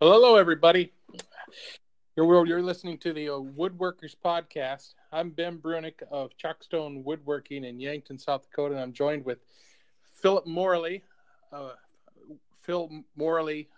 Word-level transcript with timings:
Hello, 0.00 0.36
everybody. 0.36 0.92
You're, 2.14 2.46
you're 2.46 2.62
listening 2.62 2.98
to 2.98 3.12
the 3.12 3.30
uh, 3.30 3.32
Woodworkers 3.32 4.14
Podcast. 4.24 4.94
I'm 5.10 5.30
Ben 5.30 5.58
Brunick 5.58 6.04
of 6.12 6.30
Chuckstone 6.36 7.02
Woodworking 7.02 7.64
in 7.64 7.80
Yankton, 7.80 8.16
South 8.16 8.44
Dakota, 8.44 8.74
and 8.74 8.80
I'm 8.80 8.92
joined 8.92 9.24
with 9.24 9.38
Philip 10.22 10.46
Morley, 10.46 11.02
uh, 11.52 11.70
Phil 12.62 12.88
Morley 13.16 13.68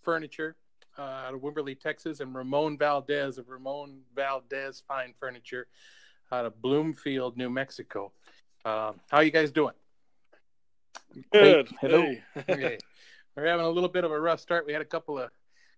Furniture 0.00 0.56
uh, 0.98 1.02
out 1.02 1.34
of 1.34 1.42
Wimberley, 1.42 1.78
Texas, 1.78 2.20
and 2.20 2.34
Ramon 2.34 2.78
Valdez 2.78 3.36
of 3.36 3.50
Ramon 3.50 3.98
Valdez 4.16 4.82
Fine 4.88 5.12
Furniture 5.20 5.66
out 6.32 6.46
of 6.46 6.62
Bloomfield, 6.62 7.36
New 7.36 7.50
Mexico. 7.50 8.12
Uh, 8.64 8.92
how 9.10 9.18
are 9.18 9.24
you 9.24 9.30
guys 9.30 9.50
doing? 9.50 9.74
Good. 11.30 11.68
Hey, 11.68 11.76
hello. 11.82 12.14
Hey. 12.46 12.78
We're 13.36 13.46
having 13.46 13.66
a 13.66 13.70
little 13.70 13.90
bit 13.90 14.04
of 14.04 14.10
a 14.10 14.18
rough 14.18 14.40
start. 14.40 14.66
We 14.66 14.72
had 14.72 14.80
a 14.82 14.86
couple 14.86 15.18
of 15.18 15.30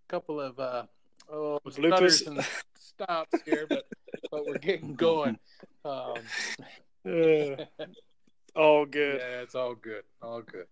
couple 0.08 0.40
of 0.40 0.58
uh, 0.58 0.84
oh, 1.30 1.58
stutters 1.70 2.22
and 2.22 2.44
stops 2.78 3.40
here, 3.44 3.66
but 3.68 3.86
but 4.30 4.46
we're 4.46 4.58
getting 4.58 4.94
going. 4.94 5.38
Um, 5.84 6.14
all 8.54 8.86
good. 8.86 9.20
Yeah, 9.20 9.40
it's 9.42 9.54
all 9.54 9.74
good. 9.74 10.04
All 10.20 10.42
good. 10.42 10.66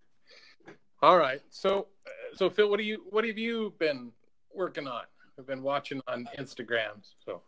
All 1.01 1.17
right. 1.17 1.41
So 1.49 1.87
so 2.35 2.49
Phil, 2.49 2.69
what 2.69 2.77
do 2.77 2.83
you 2.83 3.03
what 3.09 3.25
have 3.25 3.37
you 3.37 3.73
been 3.79 4.11
working 4.53 4.87
on? 4.87 5.03
I've 5.37 5.47
been 5.47 5.63
watching 5.63 6.01
on 6.07 6.27
Instagram. 6.37 7.01
So 7.25 7.41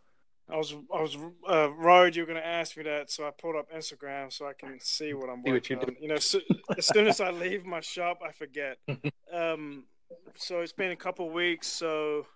I 0.50 0.56
was 0.56 0.74
I 0.92 1.00
was 1.00 1.16
uh, 1.48 1.70
worried 1.78 2.16
you 2.16 2.22
were 2.22 2.26
going 2.26 2.40
to 2.40 2.46
ask 2.46 2.76
me 2.76 2.82
that, 2.82 3.10
so 3.10 3.26
I 3.26 3.30
pulled 3.30 3.56
up 3.56 3.72
Instagram 3.72 4.32
so 4.32 4.46
I 4.46 4.52
can 4.52 4.78
see 4.80 5.14
what 5.14 5.30
I'm 5.30 5.42
see 5.44 5.52
working 5.52 5.78
what 5.78 5.88
on. 5.88 5.96
You 6.00 6.08
know, 6.08 6.16
so, 6.16 6.40
as 6.76 6.86
soon 6.86 7.06
as 7.06 7.20
I 7.20 7.30
leave 7.30 7.64
my 7.64 7.80
shop, 7.80 8.20
I 8.26 8.32
forget. 8.32 8.78
um, 9.32 9.84
so 10.36 10.60
it's 10.60 10.72
been 10.72 10.92
a 10.92 10.96
couple 10.96 11.28
weeks. 11.30 11.66
So 11.66 12.26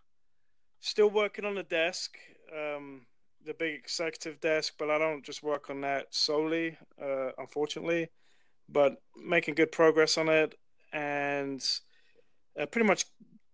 still 0.80 1.10
working 1.10 1.44
on 1.44 1.54
the 1.54 1.62
desk, 1.62 2.16
um, 2.52 3.02
the 3.44 3.54
big 3.54 3.74
executive 3.74 4.40
desk, 4.40 4.74
but 4.78 4.90
I 4.90 4.98
don't 4.98 5.24
just 5.24 5.42
work 5.42 5.70
on 5.70 5.80
that 5.82 6.06
solely, 6.10 6.76
uh, 7.02 7.30
unfortunately. 7.38 8.08
But 8.68 9.00
making 9.16 9.54
good 9.54 9.72
progress 9.72 10.18
on 10.18 10.28
it, 10.28 10.54
and 10.92 11.64
uh, 12.60 12.66
pretty 12.66 12.86
much 12.86 13.06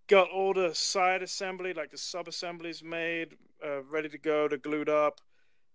got 0.09 0.29
all 0.31 0.53
the 0.53 0.75
side 0.75 1.23
assembly, 1.23 1.73
like 1.73 1.91
the 1.91 1.99
sub 1.99 2.27
assemblies 2.27 2.83
made, 2.83 3.37
uh, 3.65 3.83
ready 3.85 4.09
to 4.09 4.19
go, 4.19 4.49
to 4.49 4.59
glued 4.59 4.89
up, 4.89 5.21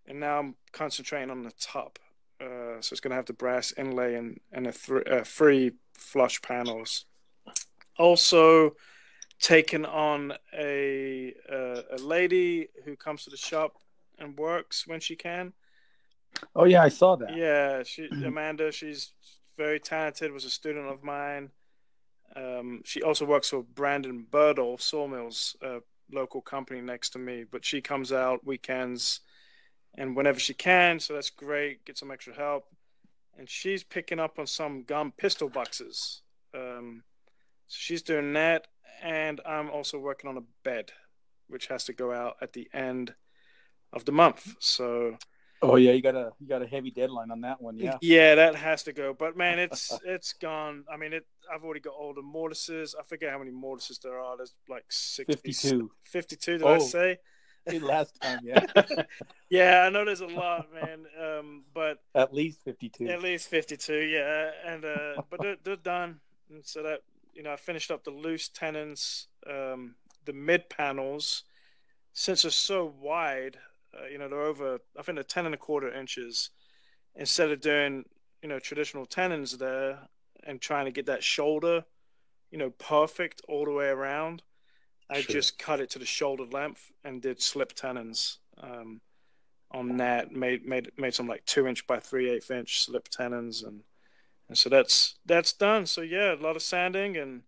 and 0.06 0.20
now 0.20 0.40
I'm 0.40 0.56
concentrating 0.74 1.30
on 1.30 1.44
the 1.44 1.54
top. 1.60 2.00
Uh, 2.42 2.80
so 2.82 2.94
it's 2.94 3.00
going 3.00 3.12
to 3.12 3.16
have 3.16 3.26
the 3.26 3.34
brass 3.34 3.74
inlay 3.78 4.16
and 4.16 4.40
and 4.52 4.68
a 4.68 4.72
th- 4.72 5.08
uh, 5.08 5.24
three 5.24 5.74
flush 5.94 6.42
panels 6.42 7.06
also 8.00 8.76
taken 9.40 9.86
on 9.86 10.34
a 10.58 11.34
uh, 11.52 11.82
a 11.92 11.98
lady 11.98 12.70
who 12.86 12.96
comes 12.96 13.24
to 13.26 13.30
the 13.30 13.38
shop 13.38 13.78
and 14.18 14.38
works 14.38 14.88
when 14.88 15.00
she 15.00 15.16
can. 15.16 15.54
Oh 16.56 16.66
yeah, 16.66 16.84
I 16.84 16.90
saw 16.90 17.16
that. 17.18 17.36
Yeah, 17.36 17.84
she 17.84 18.08
Amanda. 18.26 18.72
She's 18.72 19.14
very 19.58 19.80
talented. 19.80 20.32
Was 20.32 20.46
a 20.46 20.50
student 20.50 20.88
of 20.88 21.04
mine. 21.04 21.52
Um, 22.36 22.82
she 22.86 23.02
also 23.02 23.26
works 23.26 23.50
for 23.50 23.64
Brandon 23.64 24.26
Birdall 24.30 24.78
Sawmills, 24.78 25.56
a 25.62 25.80
local 26.12 26.42
company 26.42 26.82
next 26.82 27.10
to 27.12 27.20
me. 27.20 27.44
But 27.50 27.66
she 27.66 27.82
comes 27.82 28.12
out 28.12 28.46
weekends 28.46 29.22
and 29.96 30.16
whenever 30.16 30.40
she 30.40 30.54
can, 30.54 31.00
so 31.00 31.14
that's 31.14 31.32
great. 31.32 31.86
Get 31.86 31.98
some 31.98 32.12
extra 32.12 32.34
help, 32.34 32.66
and 33.38 33.50
she's 33.50 33.84
picking 33.84 34.20
up 34.20 34.38
on 34.38 34.48
some 34.48 34.84
gum 34.84 35.12
pistol 35.18 35.50
boxes. 35.50 36.22
Um, 36.54 37.04
so 37.70 37.78
she's 37.80 38.02
doing 38.02 38.34
that, 38.34 38.68
and 39.04 39.40
I'm 39.46 39.70
also 39.70 40.00
working 40.00 40.28
on 40.28 40.38
a 40.38 40.44
bed, 40.64 40.92
which 41.48 41.68
has 41.68 41.84
to 41.86 41.94
go 41.94 42.12
out 42.12 42.38
at 42.42 42.54
the 42.54 42.68
end 42.74 43.14
of 43.94 44.06
the 44.06 44.12
month. 44.12 44.56
So. 44.60 45.18
Oh 45.62 45.76
yeah, 45.76 45.92
you 45.92 46.02
got 46.02 46.16
a 46.16 46.32
you 46.40 46.48
got 46.48 46.64
a 46.64 46.68
heavy 46.68 46.90
deadline 46.90 47.32
on 47.32 47.42
that 47.42 47.62
one, 47.62 47.78
yeah. 47.78 47.98
Yeah, 48.02 48.36
that 48.36 48.56
has 48.56 48.84
to 48.84 48.94
go. 48.94 49.14
But 49.14 49.38
man, 49.38 49.60
it's 49.60 49.92
it's 50.06 50.34
gone. 50.34 50.86
I 50.92 50.98
mean, 50.98 51.14
it. 51.14 51.28
I've 51.54 51.64
already 51.64 51.82
got 51.82 51.94
all 51.94 52.14
the 52.14 52.24
mortises. 52.24 52.96
I 53.00 53.04
forget 53.04 53.30
how 53.32 53.38
many 53.38 53.52
mortises 53.52 54.00
there 54.00 54.20
are. 54.20 54.36
There's 54.36 54.56
like 54.68 54.86
60, 54.90 55.34
52. 55.34 55.92
52, 56.06 56.52
did 56.54 56.64
oh, 56.64 56.76
I 56.76 56.78
say? 56.80 57.18
last 57.82 58.20
time, 58.20 58.40
yeah. 58.44 58.66
yeah, 59.50 59.84
I 59.86 59.90
know 59.90 60.06
there's 60.06 60.22
a 60.22 60.28
lot, 60.28 60.68
man. 60.74 61.06
Um, 61.22 61.66
but 61.74 62.00
at 62.16 62.34
least 62.34 62.64
52. 62.64 63.08
At 63.08 63.22
least 63.22 63.48
52, 63.50 63.94
yeah. 63.94 64.52
And 64.66 64.86
uh, 64.86 65.22
but 65.30 65.42
they're, 65.42 65.58
they're 65.64 65.76
done. 65.76 66.20
And 66.50 66.66
so 66.66 66.84
that 66.84 67.02
you 67.40 67.46
know, 67.46 67.54
I 67.54 67.56
finished 67.56 67.90
up 67.90 68.04
the 68.04 68.12
loose 68.12 68.50
tenons, 68.50 69.28
um, 69.50 69.96
the 70.26 70.34
mid 70.34 70.70
panels. 70.70 71.44
Since 72.12 72.42
they're 72.42 72.52
so 72.52 72.94
wide, 73.00 73.56
uh, 73.98 74.08
you 74.08 74.18
know, 74.18 74.28
they're 74.28 74.42
over, 74.42 74.80
I 75.00 75.04
think 75.04 75.16
they're 75.16 75.24
10 75.24 75.46
and 75.46 75.56
a 75.56 75.58
quarter 75.58 75.90
inches. 75.90 76.50
Instead 77.16 77.50
of 77.52 77.62
doing, 77.62 78.04
you 78.44 78.50
know, 78.50 78.60
traditional 78.60 79.06
tenons 79.06 79.58
there 79.58 80.00
and 80.44 80.60
trying 80.60 80.84
to 80.84 80.92
get 80.92 81.06
that 81.06 81.24
shoulder, 81.24 81.86
you 82.52 82.58
know, 82.58 82.72
perfect 82.72 83.42
all 83.48 83.64
the 83.64 83.72
way 83.72 83.88
around, 83.88 84.44
I 85.10 85.22
sure. 85.22 85.36
just 85.36 85.58
cut 85.58 85.80
it 85.80 85.90
to 85.92 86.00
the 86.00 86.06
shoulder 86.06 86.44
length 86.44 86.92
and 87.06 87.22
did 87.22 87.42
slip 87.42 87.72
tenons 87.72 88.40
um, 88.62 89.00
on 89.72 89.96
that. 89.96 90.34
Made 90.34 90.66
made 90.66 90.92
made 90.98 91.14
some 91.14 91.28
like 91.28 91.46
two 91.46 91.68
inch 91.68 91.88
by 91.88 92.00
three 92.00 92.30
eighth 92.30 92.52
inch 92.52 92.84
slip 92.84 93.08
tenons 93.08 93.64
and 93.64 93.82
and 94.50 94.58
so 94.58 94.68
that's 94.68 95.16
that's 95.26 95.54
done. 95.54 95.86
So 95.86 96.02
yeah, 96.02 96.34
a 96.34 96.36
lot 96.36 96.56
of 96.56 96.62
sanding 96.62 97.16
and 97.16 97.44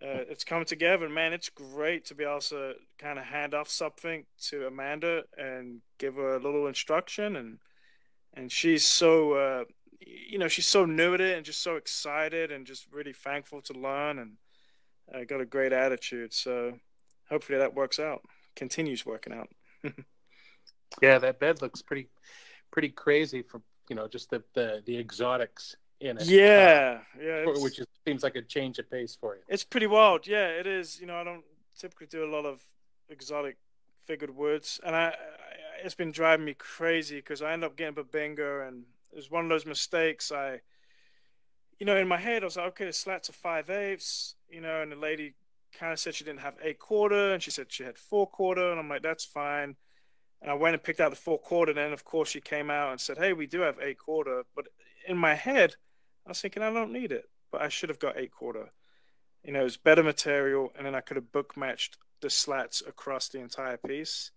uh, 0.00 0.24
it's 0.30 0.44
coming 0.44 0.64
together. 0.64 1.04
And 1.04 1.14
Man, 1.14 1.32
it's 1.32 1.50
great 1.50 2.06
to 2.06 2.14
be 2.14 2.24
able 2.24 2.40
to 2.40 2.74
kind 2.98 3.18
of 3.18 3.26
hand 3.26 3.52
off 3.52 3.68
something 3.68 4.24
to 4.48 4.66
Amanda 4.66 5.24
and 5.36 5.80
give 5.98 6.14
her 6.14 6.36
a 6.36 6.42
little 6.42 6.66
instruction 6.66 7.36
and 7.36 7.58
and 8.32 8.50
she's 8.50 8.86
so 8.86 9.32
uh, 9.32 9.64
you 10.00 10.38
know 10.38 10.46
she's 10.48 10.66
so 10.66 10.84
new 10.84 11.14
at 11.14 11.20
it 11.20 11.36
and 11.36 11.44
just 11.44 11.62
so 11.62 11.76
excited 11.76 12.52
and 12.52 12.64
just 12.64 12.86
really 12.92 13.12
thankful 13.12 13.60
to 13.62 13.72
learn 13.72 14.20
and 14.20 14.32
uh, 15.12 15.24
got 15.24 15.40
a 15.40 15.46
great 15.46 15.72
attitude. 15.72 16.32
So 16.32 16.78
hopefully 17.28 17.58
that 17.58 17.74
works 17.74 17.98
out, 17.98 18.22
continues 18.54 19.04
working 19.04 19.32
out. 19.32 19.48
yeah, 21.02 21.18
that 21.18 21.40
bed 21.40 21.60
looks 21.60 21.82
pretty 21.82 22.08
pretty 22.70 22.90
crazy 22.90 23.42
for 23.42 23.60
you 23.88 23.96
know 23.96 24.06
just 24.06 24.30
the 24.30 24.44
the, 24.54 24.80
the 24.86 24.96
exotics 24.96 25.74
in 26.00 26.16
it. 26.18 26.26
Yeah, 26.26 27.00
uh, 27.00 27.22
yeah, 27.22 27.44
which 27.46 27.78
is, 27.78 27.86
seems 28.06 28.22
like 28.22 28.36
a 28.36 28.42
change 28.42 28.78
of 28.78 28.90
pace 28.90 29.16
for 29.20 29.36
you. 29.36 29.42
It's 29.48 29.64
pretty 29.64 29.86
wild. 29.86 30.26
Yeah, 30.26 30.46
it 30.48 30.66
is. 30.66 31.00
You 31.00 31.06
know, 31.06 31.16
I 31.16 31.24
don't 31.24 31.44
typically 31.78 32.06
do 32.06 32.24
a 32.24 32.30
lot 32.30 32.46
of 32.46 32.64
exotic 33.08 33.56
figured 34.06 34.34
woods, 34.34 34.80
and 34.84 34.96
I, 34.96 35.08
I 35.08 35.14
it's 35.84 35.94
been 35.94 36.12
driving 36.12 36.44
me 36.44 36.54
crazy 36.54 37.16
because 37.16 37.42
I 37.42 37.52
end 37.52 37.64
up 37.64 37.76
getting 37.76 37.98
a 37.98 38.04
Bubinga, 38.04 38.68
and 38.68 38.84
it 39.12 39.16
was 39.16 39.30
one 39.30 39.44
of 39.44 39.50
those 39.50 39.66
mistakes. 39.66 40.32
I, 40.32 40.60
you 41.78 41.86
know, 41.86 41.96
in 41.96 42.08
my 42.08 42.18
head 42.18 42.42
I 42.42 42.46
was 42.46 42.56
like, 42.56 42.66
okay, 42.68 42.86
the 42.86 42.92
slats 42.92 43.30
are 43.30 43.34
five 43.34 43.70
eighths, 43.70 44.34
you 44.48 44.60
know, 44.60 44.82
and 44.82 44.92
the 44.92 44.96
lady 44.96 45.34
kind 45.72 45.92
of 45.92 45.98
said 45.98 46.14
she 46.14 46.24
didn't 46.24 46.40
have 46.40 46.54
eight 46.62 46.78
quarter, 46.78 47.32
and 47.32 47.42
she 47.42 47.50
said 47.50 47.66
she 47.68 47.84
had 47.84 47.98
four 47.98 48.26
quarter, 48.26 48.70
and 48.70 48.80
I'm 48.80 48.88
like, 48.88 49.02
that's 49.02 49.24
fine. 49.24 49.76
And 50.42 50.50
I 50.50 50.54
went 50.54 50.74
and 50.74 50.82
picked 50.82 51.00
out 51.00 51.10
the 51.10 51.16
four 51.16 51.38
quarter. 51.38 51.72
And 51.72 51.78
then, 51.78 51.92
of 51.92 52.04
course, 52.04 52.30
she 52.30 52.40
came 52.40 52.70
out 52.70 52.92
and 52.92 53.00
said, 53.00 53.18
"Hey, 53.18 53.34
we 53.34 53.46
do 53.46 53.60
have 53.60 53.78
eight 53.78 53.98
quarter." 53.98 54.44
But 54.56 54.68
in 55.06 55.18
my 55.18 55.34
head, 55.34 55.76
I 56.26 56.30
was 56.30 56.40
thinking 56.40 56.62
I 56.62 56.72
don't 56.72 56.92
need 56.92 57.12
it, 57.12 57.28
but 57.50 57.62
I 57.62 57.68
should 57.68 57.88
have 57.88 57.98
got 57.98 58.18
eight 58.18 58.30
quarter. 58.30 58.70
You 59.42 59.52
know, 59.52 59.60
it 59.60 59.64
was 59.64 59.76
better 59.76 60.02
material, 60.02 60.72
and 60.76 60.86
then 60.86 60.94
I 60.94 61.00
could 61.00 61.16
have 61.16 61.32
book 61.32 61.56
matched 61.56 61.96
the 62.20 62.30
slats 62.30 62.82
across 62.86 63.28
the 63.28 63.40
entire 63.40 63.78
piece. 63.78 64.30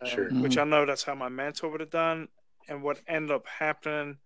Um, 0.00 0.08
sure. 0.08 0.30
Which 0.30 0.58
I 0.58 0.64
know 0.64 0.86
that's 0.86 1.02
how 1.02 1.14
my 1.14 1.28
mentor 1.28 1.70
would 1.70 1.80
have 1.80 1.90
done. 1.90 2.28
And 2.68 2.82
what 2.82 3.00
ended 3.08 3.32
up 3.32 3.46
happening, 3.46 4.18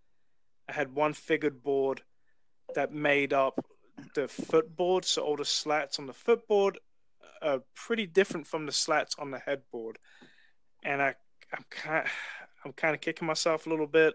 I 0.69 0.73
had 0.73 0.95
one 0.95 1.15
figured 1.15 1.63
board 1.63 2.03
that 2.75 2.93
made 2.93 3.33
up 3.33 3.65
the 4.15 4.29
footboard. 4.29 5.07
So 5.07 5.23
all 5.23 5.37
the 5.37 5.45
slats 5.45 5.99
on 5.99 6.07
the 6.07 6.13
footboard 6.13 6.79
are 7.41 7.63
pretty 7.75 8.07
different 8.07 8.47
from 8.47 8.67
the 8.67 8.73
slats 8.73 9.17
on 9.19 9.31
the 9.31 9.39
headboard. 9.39 9.99
And 10.85 11.01
I, 11.01 11.15
I'm 11.57 11.65
kind, 11.71 12.05
of, 12.05 12.13
I'm 12.65 12.73
kind 12.73 12.95
of 12.95 13.01
kicking 13.01 13.27
myself 13.27 13.67
a 13.67 13.71
little 13.71 13.87
bit. 13.87 14.15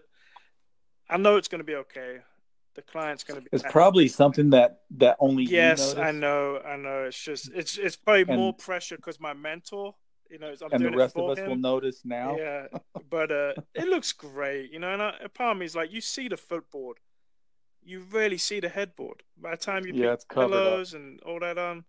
I 1.10 1.16
know 1.16 1.36
it's 1.36 1.48
going 1.48 1.58
to 1.58 1.64
be 1.64 1.74
okay 1.74 2.20
the 2.74 2.82
client's 2.82 3.24
going 3.24 3.40
to 3.40 3.42
be. 3.42 3.48
It's 3.52 3.62
happy. 3.62 3.72
probably 3.72 4.08
something 4.08 4.50
that 4.50 4.80
that 4.98 5.16
only. 5.20 5.44
Yes, 5.44 5.96
I 5.96 6.10
know, 6.10 6.60
I 6.64 6.76
know. 6.76 7.04
It's 7.04 7.22
just 7.22 7.50
it's 7.54 7.78
it's 7.78 7.96
probably 7.96 8.22
and, 8.22 8.36
more 8.36 8.52
pressure 8.52 8.96
because 8.96 9.20
my 9.20 9.32
mentor, 9.32 9.94
you 10.30 10.38
know, 10.38 10.54
I'm 10.62 10.72
and 10.72 10.84
the 10.84 10.90
rest 10.96 11.16
of 11.16 11.30
us 11.30 11.38
him. 11.38 11.48
will 11.48 11.56
notice 11.56 12.00
now. 12.04 12.36
Yeah, 12.36 12.66
but 13.10 13.30
uh, 13.30 13.52
it 13.74 13.88
looks 13.88 14.12
great, 14.12 14.72
you 14.72 14.78
know. 14.78 14.92
And 14.92 15.02
I, 15.02 15.12
part 15.34 15.52
of 15.52 15.58
me 15.58 15.66
is 15.66 15.76
like, 15.76 15.92
you 15.92 16.00
see 16.00 16.28
the 16.28 16.36
footboard, 16.36 16.98
you 17.84 18.04
really 18.10 18.38
see 18.38 18.60
the 18.60 18.68
headboard 18.68 19.22
by 19.40 19.52
the 19.52 19.56
time 19.56 19.84
you 19.86 19.92
yeah, 19.94 20.16
put 20.28 20.50
pillows 20.50 20.94
up. 20.94 21.00
and 21.00 21.20
all 21.22 21.40
that 21.40 21.58
on. 21.58 21.84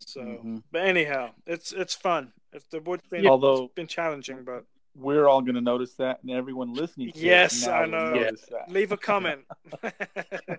So, 0.00 0.20
mm-hmm. 0.20 0.58
but 0.70 0.82
anyhow, 0.82 1.30
it's 1.46 1.72
it's 1.72 1.94
fun. 1.94 2.32
It's 2.52 2.66
the 2.66 2.80
wood's 2.80 3.08
been 3.08 3.26
although 3.26 3.64
it's 3.64 3.74
been 3.74 3.86
challenging, 3.86 4.44
but 4.44 4.64
we're 4.94 5.26
all 5.26 5.40
going 5.40 5.54
to 5.54 5.60
notice 5.60 5.94
that, 5.94 6.20
and 6.22 6.30
everyone 6.30 6.74
listening. 6.74 7.12
yes, 7.14 7.66
I 7.66 7.86
know. 7.86 8.30
Leave 8.68 8.92
a 8.92 8.96
comment. 8.96 9.40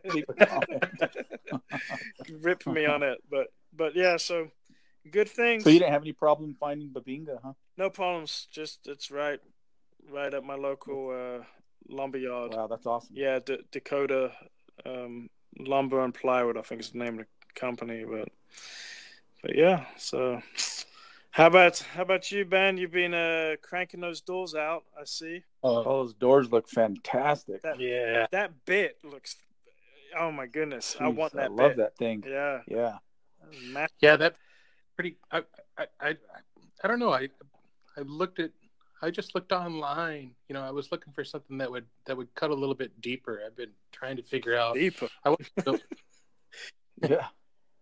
Leave 0.05 0.25
a 0.29 0.45
comment. 0.45 0.83
Rip 2.41 2.65
me 2.67 2.85
on 2.85 3.03
it, 3.03 3.21
but 3.29 3.47
but 3.75 3.95
yeah. 3.95 4.17
So 4.17 4.49
Good 5.11 5.29
things. 5.29 5.63
So 5.63 5.69
you 5.69 5.79
didn't 5.79 5.91
have 5.91 6.03
any 6.03 6.13
problem 6.13 6.55
finding 6.59 6.89
Bubinga, 6.89 7.39
huh? 7.43 7.53
No 7.77 7.89
problems. 7.89 8.47
Just 8.51 8.87
it's 8.87 9.11
right, 9.11 9.39
right 10.09 10.33
at 10.33 10.43
my 10.43 10.55
local 10.55 11.09
uh, 11.09 11.43
lumber 11.89 12.17
yard. 12.17 12.53
Wow, 12.53 12.67
that's 12.67 12.85
awesome. 12.85 13.15
Yeah, 13.15 13.39
D- 13.45 13.63
Dakota 13.71 14.31
um, 14.85 15.29
Lumber 15.59 16.03
and 16.03 16.13
Plywood. 16.13 16.57
I 16.57 16.61
think 16.61 16.81
is 16.81 16.91
the 16.91 16.99
name 16.99 17.19
of 17.19 17.25
the 17.25 17.59
company. 17.59 18.05
But 18.09 18.29
but 19.41 19.55
yeah. 19.55 19.85
So 19.97 20.41
how 21.33 21.47
about 21.47 21.79
how 21.95 22.03
about 22.03 22.31
you, 22.31 22.45
Ben? 22.45 22.77
You've 22.77 22.91
been 22.91 23.15
uh, 23.15 23.55
cranking 23.63 24.01
those 24.01 24.21
doors 24.21 24.53
out. 24.53 24.83
I 24.95 25.03
see. 25.05 25.43
Oh, 25.63 25.83
those 25.83 26.13
doors 26.13 26.51
look 26.51 26.69
fantastic. 26.69 27.63
That 27.63 27.79
yeah. 27.79 28.27
that 28.31 28.51
bit 28.65 28.99
looks. 29.03 29.37
Oh 30.15 30.31
my 30.31 30.45
goodness! 30.45 30.95
I 30.99 31.07
want 31.07 31.33
that. 31.33 31.45
I 31.45 31.47
love 31.47 31.71
bit. 31.71 31.77
that 31.77 31.97
thing. 31.97 32.23
Yeah. 32.27 32.59
Yeah. 32.67 32.97
Ma- 33.71 33.87
Yeah, 33.99 34.15
that 34.17 34.35
pretty. 34.95 35.17
I, 35.31 35.41
I, 35.75 35.87
I, 35.99 36.17
I 36.83 36.87
don't 36.87 36.99
know. 36.99 37.11
I, 37.11 37.29
I 37.97 38.01
looked 38.01 38.39
at. 38.39 38.51
I 39.01 39.09
just 39.09 39.33
looked 39.33 39.51
online. 39.51 40.35
You 40.47 40.53
know, 40.53 40.61
I 40.61 40.69
was 40.69 40.91
looking 40.91 41.13
for 41.13 41.23
something 41.23 41.57
that 41.57 41.71
would 41.71 41.87
that 42.05 42.15
would 42.15 42.33
cut 42.35 42.51
a 42.51 42.55
little 42.55 42.75
bit 42.75 43.01
deeper. 43.01 43.41
I've 43.43 43.57
been 43.57 43.71
trying 43.91 44.17
to 44.17 44.23
figure 44.23 44.55
out. 44.55 44.75
Deeper. 44.75 45.09
I 45.25 45.29
wanted 45.29 45.49
to 45.57 45.63
go, 45.63 45.79
Yeah. 47.09 47.25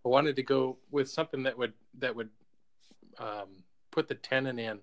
I 0.06 0.08
wanted 0.08 0.38
to 0.38 0.44
go 0.44 0.78
with 0.90 1.10
something 1.10 1.44
that 1.44 1.58
would 1.58 1.74
that 2.00 2.16
would 2.16 2.30
um, 3.22 3.64
put 3.92 4.08
the 4.08 4.16
tenon 4.16 4.58
in 4.60 4.80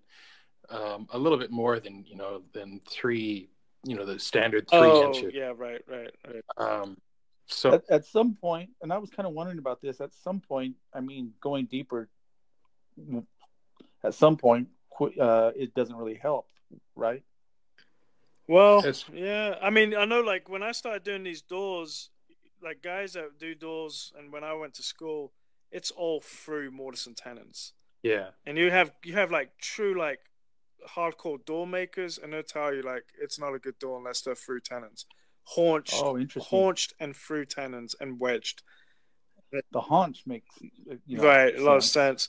um, 0.70 1.06
a 1.10 1.18
little 1.18 1.38
bit 1.38 1.50
more 1.50 1.80
than 1.80 2.04
you 2.06 2.16
know 2.16 2.42
than 2.52 2.80
three. 2.88 3.48
You 3.84 3.94
know, 3.94 4.04
the 4.04 4.18
standard 4.18 4.68
three 4.68 4.78
Oh 4.80 5.04
inches. 5.06 5.32
yeah, 5.34 5.52
right, 5.56 5.82
right, 5.86 6.10
right. 6.26 6.42
Um, 6.56 6.96
so 7.46 7.74
At, 7.74 7.84
at 7.88 8.04
some 8.04 8.34
point, 8.34 8.70
and 8.82 8.92
I 8.92 8.98
was 8.98 9.08
kind 9.08 9.26
of 9.26 9.32
wondering 9.34 9.58
about 9.58 9.80
this. 9.80 10.00
At 10.00 10.12
some 10.12 10.40
point, 10.40 10.74
I 10.92 11.00
mean, 11.00 11.32
going 11.40 11.66
deeper. 11.66 12.08
At 14.04 14.14
some 14.14 14.36
point, 14.36 14.68
uh, 15.20 15.52
it 15.56 15.74
doesn't 15.74 15.94
really 15.96 16.16
help, 16.16 16.48
right? 16.96 17.22
Well, 18.48 18.78
It's- 18.80 19.04
yeah. 19.12 19.56
I 19.62 19.70
mean, 19.70 19.94
I 19.94 20.04
know 20.04 20.20
like 20.22 20.48
when 20.48 20.62
I 20.62 20.72
started 20.72 21.04
doing 21.04 21.22
these 21.22 21.42
doors, 21.42 22.10
like 22.62 22.82
guys 22.82 23.12
that 23.12 23.38
do 23.38 23.54
doors, 23.54 24.12
and 24.18 24.32
when 24.32 24.42
I 24.42 24.54
went 24.54 24.74
to 24.74 24.82
school, 24.82 25.32
it's 25.70 25.90
all 25.92 26.20
through 26.20 26.70
mortise 26.72 27.06
and 27.06 27.16
tenons. 27.16 27.74
Yeah, 28.02 28.28
And 28.46 28.56
you 28.56 28.70
have 28.70 28.92
you 29.04 29.14
have 29.14 29.30
like 29.30 29.50
true 29.58 29.98
like 29.98 30.20
hardcore 30.88 31.44
door 31.44 31.66
makers, 31.66 32.18
and 32.18 32.32
they'll 32.32 32.42
tell 32.42 32.74
you 32.74 32.82
like 32.82 33.04
it's 33.20 33.38
not 33.38 33.54
a 33.54 33.58
good 33.58 33.78
door 33.78 33.98
unless 33.98 34.20
they're 34.22 34.34
through 34.34 34.60
tenons, 34.60 35.06
haunched, 35.44 35.94
Oh, 36.02 36.18
interesting. 36.18 36.58
haunched 36.58 36.94
and 37.00 37.14
through 37.16 37.46
tenons 37.46 37.94
and 38.00 38.20
wedged. 38.20 38.62
The 39.72 39.80
haunch 39.80 40.24
makes 40.26 40.54
you 41.06 41.16
know, 41.16 41.22
right, 41.24 41.56
a 41.56 41.62
lot 41.62 41.76
of 41.76 41.84
sense. 41.84 42.28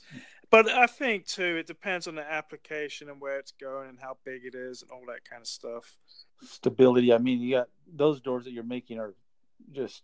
But 0.50 0.68
I 0.68 0.86
think 0.86 1.26
too, 1.26 1.56
it 1.58 1.66
depends 1.66 2.08
on 2.08 2.14
the 2.16 2.28
application 2.28 3.08
and 3.08 3.20
where 3.20 3.38
it's 3.38 3.52
going 3.52 3.88
and 3.88 3.98
how 4.00 4.16
big 4.24 4.44
it 4.44 4.54
is 4.54 4.82
and 4.82 4.90
all 4.90 5.04
that 5.06 5.24
kind 5.28 5.42
of 5.42 5.46
stuff. 5.46 5.96
stability. 6.42 7.12
I 7.12 7.18
mean, 7.18 7.40
you 7.40 7.56
got 7.56 7.68
those 7.86 8.20
doors 8.20 8.44
that 8.44 8.52
you're 8.52 8.64
making 8.64 8.98
are 8.98 9.14
just 9.72 10.02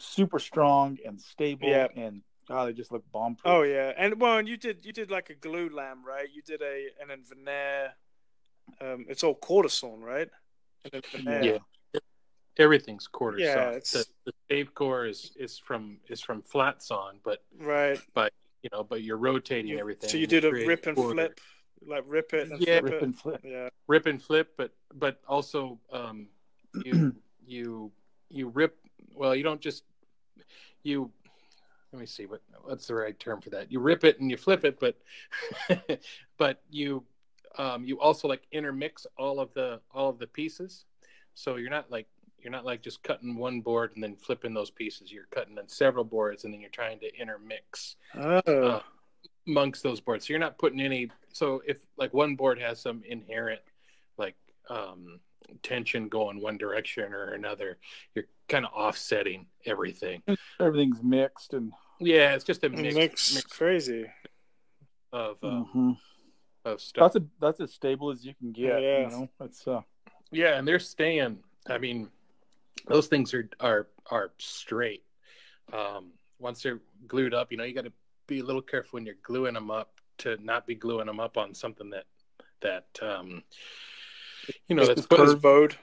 super 0.00 0.38
strong 0.38 0.98
and 1.04 1.20
stable, 1.20 1.68
Yeah. 1.68 1.88
and 1.94 2.22
God, 2.48 2.66
they 2.68 2.72
just 2.72 2.90
look 2.92 3.04
bomb 3.12 3.34
proof. 3.36 3.52
Oh 3.54 3.62
yeah, 3.62 3.92
and 3.96 4.20
well, 4.20 4.38
and 4.38 4.48
you 4.48 4.56
did 4.56 4.84
you 4.84 4.92
did 4.92 5.10
like 5.10 5.30
a 5.30 5.34
glue 5.34 5.68
lamb, 5.68 6.04
right? 6.04 6.28
You 6.32 6.42
did 6.42 6.62
a 6.62 6.86
an 7.00 7.08
then 7.08 7.22
veneer. 7.28 7.92
Um, 8.80 9.06
it's 9.08 9.22
all 9.22 9.34
quartersawn, 9.34 10.00
right? 10.00 10.28
And. 10.92 11.44
Yeah. 11.44 11.58
everything's 12.58 13.06
quarter 13.06 13.38
Yeah, 13.38 13.54
sawn. 13.54 13.68
it's- 13.74 13.92
The, 13.92 14.04
the 14.26 14.32
stave 14.46 14.74
core 14.74 15.06
is 15.06 15.32
is 15.36 15.58
from 15.58 15.98
is 16.08 16.20
from 16.20 16.42
flat 16.42 16.82
sawn, 16.82 17.20
but 17.22 17.44
Right. 17.58 18.00
But 18.14 18.32
you 18.62 18.70
know, 18.72 18.82
but 18.82 19.02
you're 19.02 19.16
rotating 19.16 19.68
You- 19.68 19.78
everything. 19.78 20.10
so 20.10 20.16
you 20.16 20.26
did 20.26 20.44
a 20.44 20.50
rip 20.50 20.86
and 20.86 20.96
quarter. 20.96 21.14
flip, 21.14 21.40
like 21.86 22.04
rip 22.06 22.34
it 22.34 22.50
and 22.50 22.60
Yeah. 22.60 22.80
flip 22.80 22.92
Rip 22.92 22.94
it. 22.94 23.02
and 23.04 23.18
flip. 23.18 23.40
Yeah. 23.44 23.68
rip 23.86 24.06
and 24.06 24.22
flip, 24.22 24.54
but 24.56 24.72
but 24.94 25.20
also 25.28 25.78
um, 25.92 26.28
you 26.84 27.14
you 27.46 27.92
you 28.30 28.48
rip. 28.48 28.76
Well, 29.14 29.34
you 29.34 29.42
don't 29.44 29.60
just 29.60 29.84
you. 30.82 31.10
Let 31.92 32.00
me 32.00 32.06
see 32.06 32.26
what 32.26 32.42
what's 32.62 32.86
the 32.86 32.94
right 32.94 33.18
term 33.18 33.40
for 33.40 33.50
that. 33.50 33.72
You 33.72 33.80
rip 33.80 34.04
it 34.04 34.20
and 34.20 34.30
you 34.30 34.36
flip 34.36 34.64
it, 34.64 34.78
but 34.78 34.96
but 36.38 36.60
you 36.70 37.04
um, 37.56 37.84
you 37.84 37.98
also 37.98 38.28
like 38.28 38.42
intermix 38.52 39.06
all 39.16 39.40
of 39.40 39.52
the 39.54 39.80
all 39.92 40.10
of 40.10 40.18
the 40.18 40.26
pieces. 40.26 40.84
So 41.34 41.56
you're 41.56 41.70
not 41.70 41.90
like 41.90 42.06
you're 42.40 42.52
not 42.52 42.64
like 42.64 42.82
just 42.82 43.02
cutting 43.02 43.36
one 43.36 43.60
board 43.60 43.92
and 43.94 44.02
then 44.04 44.16
flipping 44.16 44.54
those 44.54 44.70
pieces. 44.70 45.10
You're 45.10 45.26
cutting 45.30 45.58
on 45.58 45.66
several 45.68 46.04
boards 46.04 46.44
and 46.44 46.52
then 46.52 46.60
you're 46.60 46.70
trying 46.70 47.00
to 47.00 47.14
intermix 47.18 47.96
Oh. 48.14 48.40
uh, 48.46 48.80
amongst 49.46 49.82
those 49.82 50.00
boards. 50.00 50.26
So 50.26 50.32
you're 50.34 50.40
not 50.40 50.58
putting 50.58 50.80
any. 50.80 51.10
So 51.32 51.62
if 51.66 51.78
like 51.96 52.12
one 52.12 52.36
board 52.36 52.60
has 52.60 52.80
some 52.80 53.02
inherent 53.08 53.60
like 54.18 54.36
um, 54.68 55.20
tension 55.62 56.08
going 56.08 56.40
one 56.40 56.56
direction 56.58 57.12
or 57.12 57.32
another, 57.34 57.78
you're 58.14 58.26
kind 58.48 58.64
of 58.64 58.72
offsetting 58.72 59.46
everything. 59.64 60.22
Everything's 60.60 61.02
mixed 61.02 61.54
and 61.54 61.72
Yeah, 62.00 62.34
it's 62.34 62.44
just 62.44 62.64
a 62.64 62.68
Mix, 62.68 62.94
mix, 62.94 63.34
mix 63.34 63.52
crazy. 63.52 64.06
of 65.12 65.38
uh, 65.42 65.64
Mhm. 65.64 65.98
of 66.64 66.80
stuff. 66.80 67.12
that's 67.12 67.24
a 67.24 67.28
that's 67.40 67.60
as 67.60 67.72
stable 67.72 68.10
as 68.10 68.24
you 68.24 68.34
can 68.34 68.52
get. 68.52 68.82
Yeah. 68.82 69.02
You 69.04 69.08
know, 69.08 69.28
it's 69.40 69.66
uh, 69.66 69.82
Yeah, 70.30 70.58
and 70.58 70.66
they're 70.68 70.78
staying. 70.78 71.42
I 71.68 71.78
mean, 71.78 72.10
those 72.86 73.06
things 73.08 73.32
are 73.34 73.48
are 73.60 73.88
are 74.10 74.32
straight. 74.38 75.04
Um, 75.72 76.12
once 76.38 76.62
they're 76.62 76.80
glued 77.06 77.34
up, 77.34 77.50
you 77.50 77.58
know, 77.58 77.64
you 77.64 77.74
got 77.74 77.84
to 77.84 77.92
be 78.26 78.40
a 78.40 78.44
little 78.44 78.62
careful 78.62 78.96
when 78.98 79.06
you're 79.06 79.16
gluing 79.22 79.54
them 79.54 79.70
up 79.70 80.00
to 80.18 80.36
not 80.42 80.66
be 80.66 80.74
gluing 80.74 81.06
them 81.06 81.20
up 81.20 81.36
on 81.36 81.54
something 81.54 81.90
that 81.90 82.04
that 82.60 82.86
um, 83.02 83.42
you 84.68 84.76
know 84.76 84.86
that's 84.86 85.06
put, 85.06 85.20
His 85.20 85.34
bowed. 85.34 85.76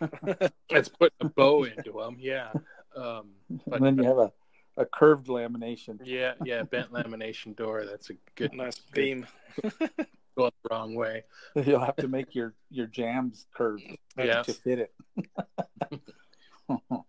that's 0.70 0.90
put 0.90 1.14
a 1.20 1.26
bow 1.30 1.64
into 1.64 1.92
them. 1.94 2.18
Yeah, 2.20 2.52
um, 2.96 3.30
but 3.68 3.78
and 3.78 3.86
then 3.86 3.98
you 3.98 4.04
have 4.04 4.18
a, 4.18 4.32
a 4.78 4.86
curved 4.86 5.28
lamination. 5.28 6.00
yeah, 6.04 6.34
yeah, 6.44 6.64
bent 6.64 6.92
lamination 6.92 7.56
door. 7.56 7.86
That's 7.86 8.10
a 8.10 8.14
good 8.36 8.54
nice 8.54 8.80
good- 8.92 8.94
beam. 8.96 9.28
Going 10.38 10.52
the 10.64 10.70
wrong 10.76 10.96
way. 10.96 11.24
You'll 11.56 11.80
have 11.80 11.96
to 11.96 12.10
make 12.10 12.36
your 12.36 12.54
your 12.70 12.88
jambs 12.88 13.46
curved 13.56 13.84
Yeah. 14.18 14.42
to 14.44 14.54
fit 14.54 14.80
it. 14.80 14.94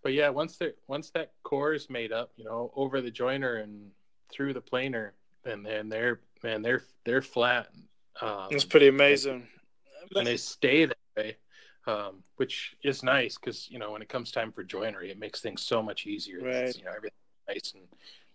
But 0.02 0.12
yeah, 0.12 0.28
once 0.28 0.58
they 0.58 0.72
once 0.86 1.10
that 1.10 1.32
core 1.42 1.72
is 1.72 1.88
made 1.88 2.12
up, 2.12 2.30
you 2.36 2.44
know, 2.44 2.70
over 2.76 3.00
the 3.00 3.10
joiner 3.10 3.54
and 3.56 3.90
through 4.30 4.52
the 4.52 4.60
planer, 4.60 5.14
and 5.46 5.64
then 5.64 5.88
they're 5.88 6.20
man, 6.44 6.60
they're 6.62 6.84
they're 7.06 7.22
flat. 7.22 7.68
Um, 8.20 8.48
It's 8.50 8.64
pretty 8.66 8.88
amazing. 8.88 9.48
and 10.14 10.26
they 10.26 10.36
stay 10.36 10.84
that 10.84 10.98
way, 11.16 11.36
um, 11.86 12.22
which 12.36 12.76
is 12.82 13.02
nice 13.02 13.36
because 13.38 13.70
you 13.70 13.78
know 13.78 13.92
when 13.92 14.02
it 14.02 14.08
comes 14.08 14.30
time 14.30 14.52
for 14.52 14.64
joinery, 14.64 15.10
it 15.10 15.18
makes 15.18 15.40
things 15.40 15.62
so 15.62 15.82
much 15.82 16.06
easier. 16.06 16.40
Right. 16.40 16.76
You 16.76 16.84
know, 16.84 16.92
everything 16.96 17.18
nice 17.48 17.72
and 17.74 17.84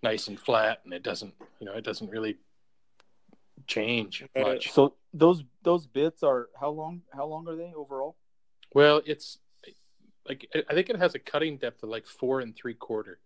nice 0.04 0.28
and 0.28 0.40
flat, 0.40 0.80
and 0.84 0.94
it 0.94 1.04
doesn't 1.04 1.34
you 1.60 1.66
know 1.66 1.74
it 1.74 1.84
doesn't 1.84 2.10
really 2.10 2.38
change 3.68 4.26
Right. 4.36 4.46
much. 4.46 4.72
so 4.72 4.96
those 5.14 5.44
those 5.64 5.86
bits 5.86 6.24
are 6.24 6.50
how 6.60 6.70
long? 6.72 7.02
How 7.14 7.26
long 7.26 7.48
are 7.48 7.56
they 7.56 7.74
overall? 7.76 8.16
Well, 8.74 9.02
it's 9.06 9.38
like 10.28 10.48
I 10.56 10.64
I 10.70 10.74
think 10.74 10.90
it 10.90 10.98
has 10.98 11.16
a 11.16 11.20
cutting 11.20 11.58
depth 11.58 11.84
of 11.84 11.90
like 11.90 12.08
four 12.08 12.40
and 12.40 12.56
three 12.56 12.74
quarter. 12.74 13.20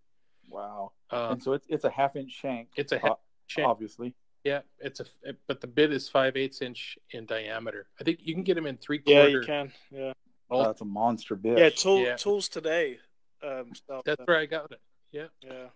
Wow. 0.49 0.91
Um, 1.11 1.33
and 1.33 1.43
so 1.43 1.53
it's 1.53 1.65
it's 1.69 1.85
a 1.85 1.89
half 1.89 2.15
inch 2.15 2.31
shank. 2.31 2.69
it's 2.75 2.91
a 2.91 2.97
half 2.99 3.11
uh, 3.11 3.15
shank. 3.47 3.67
obviously. 3.67 4.13
Yeah, 4.45 4.61
it's 4.79 4.99
a 4.99 5.05
but 5.47 5.59
the 5.59 5.67
bit 5.67 5.91
is 5.91 6.07
five 6.07 6.37
eighths 6.37 6.61
inch 6.61 6.99
in 7.09 7.25
diameter. 7.25 7.87
I 7.99 8.03
think 8.03 8.19
you 8.21 8.35
can 8.35 8.43
get 8.43 8.53
them 8.53 8.67
in 8.67 8.77
three 8.77 8.99
quarter. 8.99 9.17
Yeah, 9.17 9.23
quarter. 9.23 9.39
you 9.39 9.45
can. 9.45 9.71
Yeah. 9.91 10.13
Oh. 10.51 10.63
that's 10.63 10.81
a 10.81 10.85
monster 10.85 11.35
bit. 11.35 11.57
Yeah, 11.57 11.69
tool, 11.69 11.99
Yeah. 11.99 12.15
tools 12.15 12.47
today. 12.47 12.99
Um, 13.41 13.73
stuff. 13.73 14.03
That's 14.05 14.21
where 14.25 14.37
I 14.37 14.45
got 14.45 14.71
it. 14.71 14.79
Yeah. 15.11 15.27
yeah. 15.41 15.67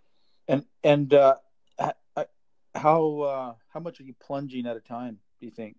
And 0.48 0.66
and 0.84 1.12
uh, 1.16 1.36
uh, 1.80 1.94
how 2.76 3.20
uh, 3.22 3.54
how 3.74 3.80
much 3.80 4.00
are 4.00 4.04
you 4.04 4.14
plunging 4.20 4.68
at 4.68 4.78
a 4.78 4.82
time? 4.82 5.18
Do 5.40 5.48
you 5.48 5.52
think? 5.52 5.78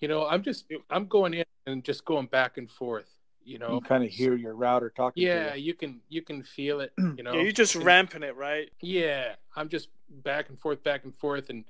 You 0.00 0.08
know, 0.08 0.26
I'm 0.26 0.42
just 0.42 0.64
I'm 0.90 1.06
going 1.06 1.34
in 1.34 1.44
and 1.66 1.84
just 1.84 2.04
going 2.04 2.26
back 2.26 2.58
and 2.58 2.68
forth. 2.68 3.10
You 3.44 3.58
know. 3.58 3.74
You 3.74 3.80
kind 3.80 4.02
of 4.04 4.10
hear 4.10 4.34
your 4.34 4.54
router 4.54 4.90
talking. 4.94 5.22
Yeah, 5.22 5.50
To 5.52 5.58
you. 5.58 5.64
you 5.66 5.74
can 5.74 6.00
you 6.08 6.22
can 6.22 6.42
feel 6.42 6.80
it. 6.80 6.92
You 7.16 7.22
know. 7.22 7.34
yeah, 7.34 7.42
you're 7.42 7.52
just 7.52 7.74
And- 7.74 7.84
ramping 7.84 8.22
it, 8.22 8.36
right? 8.36 8.70
Yeah, 8.80 9.34
I'm 9.56 9.68
just 9.68 9.88
back 10.08 10.48
and 10.48 10.58
forth, 10.58 10.82
back 10.82 11.04
and 11.04 11.14
forth, 11.14 11.50
and 11.50 11.64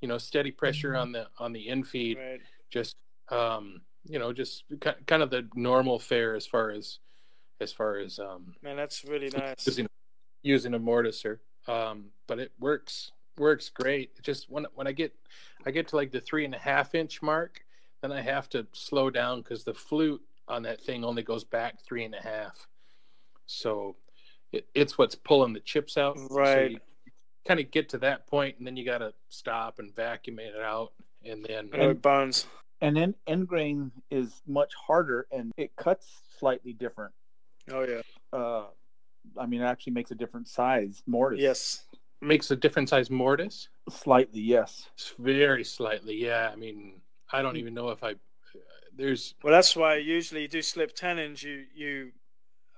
you 0.00 0.08
know, 0.08 0.18
steady 0.18 0.50
pressure 0.50 0.90
Mm-hmm. 0.92 1.00
on 1.02 1.12
the 1.12 1.26
on 1.38 1.52
the 1.52 1.66
infeed. 1.68 2.16
Right. 2.18 2.40
Just 2.70 2.96
um, 3.30 3.82
you 4.06 4.18
know, 4.18 4.32
just 4.32 4.64
ki- 4.80 4.90
kind 5.06 5.22
of 5.22 5.30
the 5.30 5.46
normal 5.54 5.98
fare 5.98 6.34
as 6.34 6.46
far 6.46 6.70
as 6.70 6.98
as 7.60 7.72
far 7.72 7.98
as 7.98 8.18
um 8.18 8.54
Man, 8.62 8.76
that's 8.76 9.04
really 9.04 9.30
nice. 9.30 9.66
using 9.66 9.88
using 10.42 10.74
a 10.74 10.80
mortiser. 10.80 11.38
Um, 11.66 12.06
but 12.26 12.38
it 12.38 12.52
works 12.58 13.12
works 13.36 13.68
great. 13.68 14.12
It 14.16 14.22
just 14.24 14.48
when 14.50 14.66
when 14.74 14.86
I 14.86 14.92
get 14.92 15.12
I 15.66 15.70
get 15.72 15.88
to 15.88 15.96
like 15.96 16.10
the 16.12 16.20
three 16.20 16.44
and 16.44 16.54
a 16.54 16.58
half 16.58 16.94
inch 16.94 17.20
mark, 17.20 17.64
then 18.00 18.12
I 18.12 18.20
have 18.22 18.48
to 18.50 18.66
slow 18.72 19.10
down 19.10 19.42
because 19.42 19.64
the 19.64 19.74
flute 19.74 20.22
on 20.48 20.62
that 20.62 20.80
thing 20.82 21.04
only 21.04 21.22
goes 21.22 21.44
back 21.44 21.80
three 21.84 22.04
and 22.04 22.14
a 22.14 22.22
half. 22.22 22.66
So 23.46 23.96
it, 24.52 24.66
it's 24.74 24.98
what's 24.98 25.14
pulling 25.14 25.52
the 25.52 25.60
chips 25.60 25.96
out. 25.96 26.18
Right. 26.30 26.72
you 26.72 26.78
kind 27.46 27.60
of 27.60 27.70
get 27.70 27.88
to 27.90 27.98
that 27.98 28.26
point, 28.26 28.56
and 28.58 28.66
then 28.66 28.76
you 28.76 28.84
got 28.84 28.98
to 28.98 29.12
stop 29.28 29.78
and 29.78 29.94
vacuum 29.94 30.38
it 30.38 30.54
out, 30.62 30.92
and 31.24 31.44
then 31.44 31.70
Oh, 31.74 31.90
it 31.90 32.02
burns. 32.02 32.46
And 32.80 32.96
then 32.96 33.14
end 33.26 33.48
grain 33.48 33.90
is 34.10 34.40
much 34.46 34.72
harder 34.74 35.26
and 35.32 35.52
it 35.56 35.74
cuts 35.74 36.06
slightly 36.38 36.72
different. 36.72 37.12
Oh 37.72 37.82
yeah. 37.82 38.02
Uh, 38.32 38.66
I 39.36 39.46
mean, 39.46 39.60
it 39.62 39.64
actually 39.64 39.94
makes 39.94 40.12
a 40.12 40.14
different 40.14 40.46
size 40.48 41.02
mortise. 41.06 41.40
Yes. 41.40 41.84
makes 42.20 42.50
a 42.50 42.56
different 42.56 42.88
size 42.88 43.10
mortise. 43.10 43.68
Slightly, 43.90 44.40
yes. 44.40 44.88
Very 45.18 45.64
slightly, 45.64 46.14
yeah. 46.22 46.50
I 46.52 46.56
mean, 46.56 47.00
I 47.32 47.42
don't 47.42 47.56
even 47.56 47.74
know 47.74 47.90
if 47.90 48.04
I. 48.04 48.14
There's 48.94 49.34
Well, 49.42 49.52
that's 49.52 49.76
why 49.76 49.96
usually 49.96 50.42
you 50.42 50.48
do 50.48 50.62
slip 50.62 50.94
tenons. 50.94 51.42
You 51.42 51.64
you, 51.74 52.12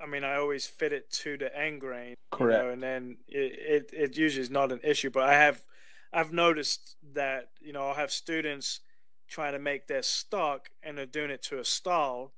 I 0.01 0.07
mean, 0.07 0.25
I 0.25 0.37
always 0.37 0.67
fit 0.67 0.93
it 0.93 1.11
to 1.23 1.37
the 1.37 1.57
end 1.57 1.81
grain. 1.81 2.11
you 2.11 2.17
Correct. 2.31 2.65
know, 2.65 2.71
and 2.71 2.83
then 2.83 3.19
it, 3.29 3.91
it 3.91 3.91
it 3.93 4.17
usually 4.17 4.43
is 4.43 4.51
not 4.51 4.73
an 4.73 4.81
issue. 4.85 5.11
But 5.11 5.25
I 5.25 5.35
have 5.35 5.63
I've 6.13 6.33
noticed 6.33 6.97
that 7.15 7.51
you 7.61 7.73
know 7.73 7.89
I'll 7.89 7.95
have 7.95 8.11
students 8.11 8.81
trying 9.29 9.53
to 9.53 9.59
make 9.59 9.87
their 9.87 10.03
stock 10.03 10.71
and 10.83 10.99
they're 10.99 11.07
doing 11.07 11.31
it 11.31 11.43
to 11.45 11.61
a 11.61 11.65
stile, 11.65 12.33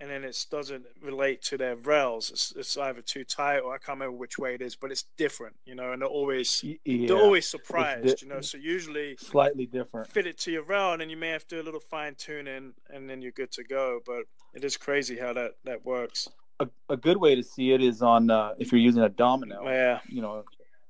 and 0.00 0.10
then 0.10 0.24
it 0.24 0.46
doesn't 0.50 0.84
relate 1.02 1.42
to 1.42 1.56
their 1.56 1.76
rails. 1.76 2.30
It's, 2.30 2.52
it's 2.56 2.76
either 2.76 3.00
too 3.00 3.24
tight 3.24 3.60
or 3.60 3.74
I 3.74 3.78
can't 3.78 3.98
remember 3.98 4.16
which 4.18 4.38
way 4.38 4.54
it 4.54 4.60
is, 4.60 4.76
but 4.76 4.90
it's 4.92 5.04
different, 5.16 5.56
you 5.64 5.74
know. 5.74 5.92
And 5.92 6.02
they're 6.02 6.08
always 6.08 6.62
Yeah. 6.62 7.08
they're 7.08 7.16
always 7.16 7.48
surprised, 7.48 8.04
di- 8.18 8.26
you 8.26 8.28
know. 8.28 8.40
So 8.40 8.58
usually 8.58 9.16
slightly 9.18 9.66
different. 9.66 10.08
fit 10.08 10.26
it 10.26 10.38
to 10.40 10.50
your 10.50 10.64
rail, 10.64 10.92
and 10.92 11.00
then 11.00 11.10
you 11.10 11.16
may 11.16 11.28
have 11.30 11.46
to 11.48 11.56
do 11.56 11.62
a 11.62 11.64
little 11.64 11.80
fine 11.80 12.14
tuning, 12.16 12.74
and 12.90 13.08
then 13.08 13.22
you're 13.22 13.32
good 13.32 13.52
to 13.52 13.64
go. 13.64 14.00
But 14.04 14.24
it 14.54 14.64
is 14.64 14.76
crazy 14.76 15.16
how 15.16 15.32
that 15.32 15.52
that 15.64 15.84
works. 15.84 16.28
A, 16.60 16.68
a 16.88 16.96
good 16.96 17.18
way 17.18 17.34
to 17.34 17.42
see 17.42 17.72
it 17.72 17.82
is 17.82 18.00
on 18.02 18.30
uh, 18.30 18.54
if 18.58 18.72
you're 18.72 18.80
using 18.80 19.02
a 19.02 19.08
domino. 19.10 19.62
Yeah. 19.64 20.00
You 20.08 20.22
know, 20.22 20.44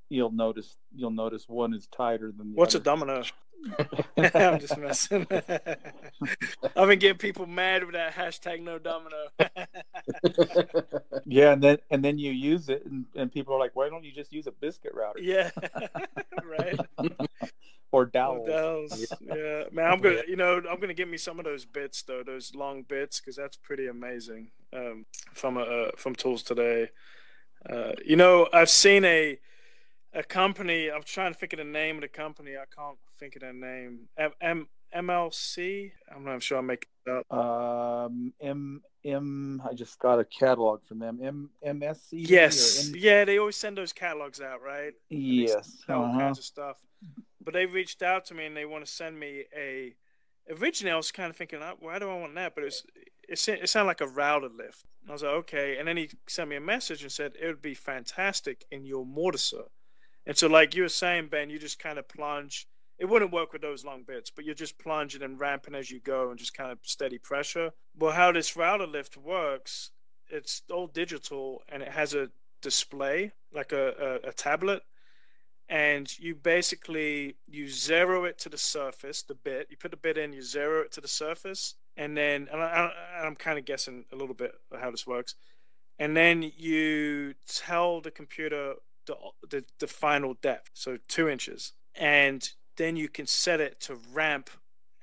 you'll 0.09 0.31
notice 0.33 0.77
you'll 0.95 1.11
notice 1.11 1.49
one 1.49 1.75
is 1.75 1.87
tighter 1.89 2.33
than 2.37 2.51
the 2.53 2.57
What's 2.57 2.75
a 2.75 2.81
domino? 2.81 3.23
I'm 4.35 4.59
just 4.61 4.77
messing. 4.79 5.27
I've 6.77 6.89
been 6.89 6.99
getting 6.99 7.19
people 7.19 7.47
mad 7.47 7.85
with 7.85 7.95
that 7.95 8.15
hashtag 8.15 8.63
no 8.63 8.79
domino. 8.79 9.29
Yeah, 11.29 11.53
and 11.53 11.63
then 11.63 11.79
and 11.91 12.05
then 12.05 12.19
you 12.19 12.31
use 12.31 12.69
it, 12.69 12.87
and, 12.87 13.05
and 13.17 13.33
people 13.33 13.53
are 13.53 13.59
like, 13.59 13.75
"Why 13.75 13.89
don't 13.89 14.05
you 14.05 14.13
just 14.13 14.33
use 14.33 14.47
a 14.47 14.53
biscuit 14.53 14.93
router 14.95 15.19
yeah, 15.21 15.51
right. 16.45 16.79
or 17.91 18.07
dowel?" 18.07 18.47
Dells. 18.47 19.13
Yeah, 19.21 19.65
man. 19.73 19.91
I'm 19.91 20.01
gonna, 20.01 20.23
you 20.29 20.37
know, 20.37 20.63
I'm 20.71 20.79
gonna 20.79 20.95
get 20.95 21.09
me 21.09 21.17
some 21.17 21.41
of 21.41 21.45
those 21.45 21.65
bits 21.65 22.03
though, 22.03 22.23
those 22.23 22.55
long 22.55 22.83
bits, 22.83 23.19
because 23.21 23.35
that's 23.35 23.57
pretty 23.57 23.89
amazing. 23.89 24.53
Um, 24.73 25.07
from 25.35 25.59
uh, 25.59 25.89
from 25.97 26.15
Tools 26.15 26.45
Today. 26.45 26.91
Uh, 27.69 27.93
you 28.05 28.15
know, 28.15 28.49
I've 28.53 28.71
seen 28.71 29.05
a 29.05 29.41
a 30.17 30.23
company. 30.23 30.91
I'm 30.91 31.03
trying 31.03 31.33
to 31.33 31.39
think 31.39 31.53
of 31.53 31.59
the 31.59 31.65
name 31.65 31.97
of 31.97 32.03
the 32.03 32.09
company. 32.09 32.57
I 32.57 32.65
can't 32.75 32.99
think 33.21 33.37
of 33.37 33.43
their 33.43 33.53
name. 33.53 34.09
M, 34.17 34.33
M 34.41 34.69
MLC. 34.95 35.93
I'm 36.15 36.25
not 36.25 36.43
sure 36.43 36.59
I'm 36.59 36.67
making 36.67 36.89
it 37.07 37.25
up. 37.31 37.33
Um, 37.33 38.33
M 38.41 38.83
M. 39.05 39.63
I 39.69 39.75
just 39.75 39.99
got 39.99 40.19
a 40.19 40.25
catalog 40.25 40.83
from 40.85 40.99
them. 40.99 41.21
M 41.23 41.51
MSC. 41.65 42.09
Yes, 42.13 42.89
M- 42.89 42.95
yeah. 42.97 43.25
They 43.25 43.39
always 43.39 43.57
send 43.57 43.77
those 43.77 43.93
catalogs 43.93 44.41
out, 44.41 44.63
right? 44.63 44.95
yes. 45.11 45.85
all 45.89 46.05
uh-huh. 46.05 46.19
kinds 46.19 46.39
of 46.39 46.45
stuff. 46.45 46.79
But 47.45 47.55
they 47.55 47.67
reached 47.67 48.03
out 48.03 48.25
to 48.27 48.35
me 48.35 48.47
and 48.47 48.57
they 48.57 48.65
want 48.65 48.85
to 48.85 48.91
send 48.91 49.19
me 49.19 49.45
a. 49.57 49.95
Originally, 50.49 50.93
I 50.93 50.97
was 50.97 51.11
kind 51.11 51.29
of 51.29 51.37
thinking, 51.37 51.61
"Uh, 51.61 51.73
why 51.81 51.99
do 51.99 52.09
I 52.09 52.15
want 52.15 52.35
that? 52.37 52.55
But 52.55 52.65
it's 52.65 52.85
it, 53.29 53.49
it 53.49 53.69
sounded 53.69 53.89
like 53.89 54.01
a 54.01 54.07
router 54.07 54.49
lift. 54.49 54.85
And 55.03 55.11
I 55.11 55.13
was 55.13 55.23
like, 55.23 55.33
okay. 55.33 55.79
And 55.79 55.89
then 55.89 55.97
he 55.97 56.11
sent 56.29 56.49
me 56.49 56.57
a 56.57 56.61
message 56.61 57.03
and 57.03 57.11
said 57.11 57.33
it 57.41 57.47
would 57.47 57.63
be 57.63 57.75
fantastic 57.75 58.65
in 58.71 58.85
your 58.85 59.05
mortiser. 59.05 59.67
And 60.27 60.37
so, 60.37 60.49
like 60.49 60.75
you 60.75 60.83
were 60.83 60.89
saying, 60.89 61.29
Ben, 61.29 61.51
you 61.51 61.59
just 61.59 61.79
kind 61.79 61.99
of 61.99 62.09
plunge. 62.09 62.67
It 62.99 63.05
wouldn't 63.05 63.33
work 63.33 63.53
with 63.53 63.63
those 63.63 63.85
long 63.85 64.05
bits, 64.07 64.31
but 64.31 64.45
you're 64.45 64.55
just 64.55 64.79
plunging 64.79 65.23
and 65.23 65.39
ramping 65.39 65.75
as 65.75 65.91
you 65.91 66.01
go 66.01 66.31
and 66.31 66.39
just 66.39 66.55
kind 66.55 66.73
of 66.73 66.79
steady 66.83 67.19
pressure. 67.19 67.71
Well, 67.99 68.13
how 68.13 68.33
this 68.33 68.57
router 68.57 68.87
lift 68.87 69.17
works, 69.17 69.91
it's 70.31 70.63
all 70.71 70.87
digital 70.87 71.63
and 71.69 71.83
it 71.83 71.89
has 71.89 72.15
a 72.15 72.31
display 72.63 73.33
like 73.53 73.73
a, 73.73 74.21
a, 74.25 74.29
a 74.31 74.33
tablet 74.33 74.83
and 75.69 76.19
you 76.19 76.35
basically 76.35 77.37
you 77.47 77.69
zero 77.69 78.25
it 78.25 78.39
to 78.39 78.49
the 78.49 78.59
surface 78.59 79.23
the 79.23 79.35
bit 79.35 79.67
you 79.71 79.77
put 79.77 79.91
the 79.91 79.97
bit 79.97 80.17
in 80.17 80.33
you 80.33 80.43
zero 80.43 80.83
it 80.83 80.93
to 80.93 81.01
the 81.01 81.09
surface 81.09 81.75
and 81.97 82.17
then 82.17 82.49
and 82.53 82.63
I, 82.63 82.91
i'm 83.23 83.35
kind 83.35 83.59
of 83.59 83.65
guessing 83.65 84.05
a 84.13 84.17
little 84.17 84.35
bit 84.35 84.53
how 84.81 84.91
this 84.91 85.07
works 85.07 85.35
and 85.99 86.17
then 86.17 86.51
you 86.57 87.35
tell 87.49 88.01
the 88.01 88.11
computer 88.11 88.75
the, 89.07 89.17
the, 89.51 89.65
the 89.81 89.87
final 89.87 90.35
depth 90.43 90.71
so 90.75 90.99
two 91.09 91.29
inches. 91.29 91.73
And 91.95 92.49
then 92.77 92.97
you 92.97 93.09
can 93.09 93.27
set 93.27 93.61
it 93.61 93.81
to 93.83 93.97
ramp 94.13 94.51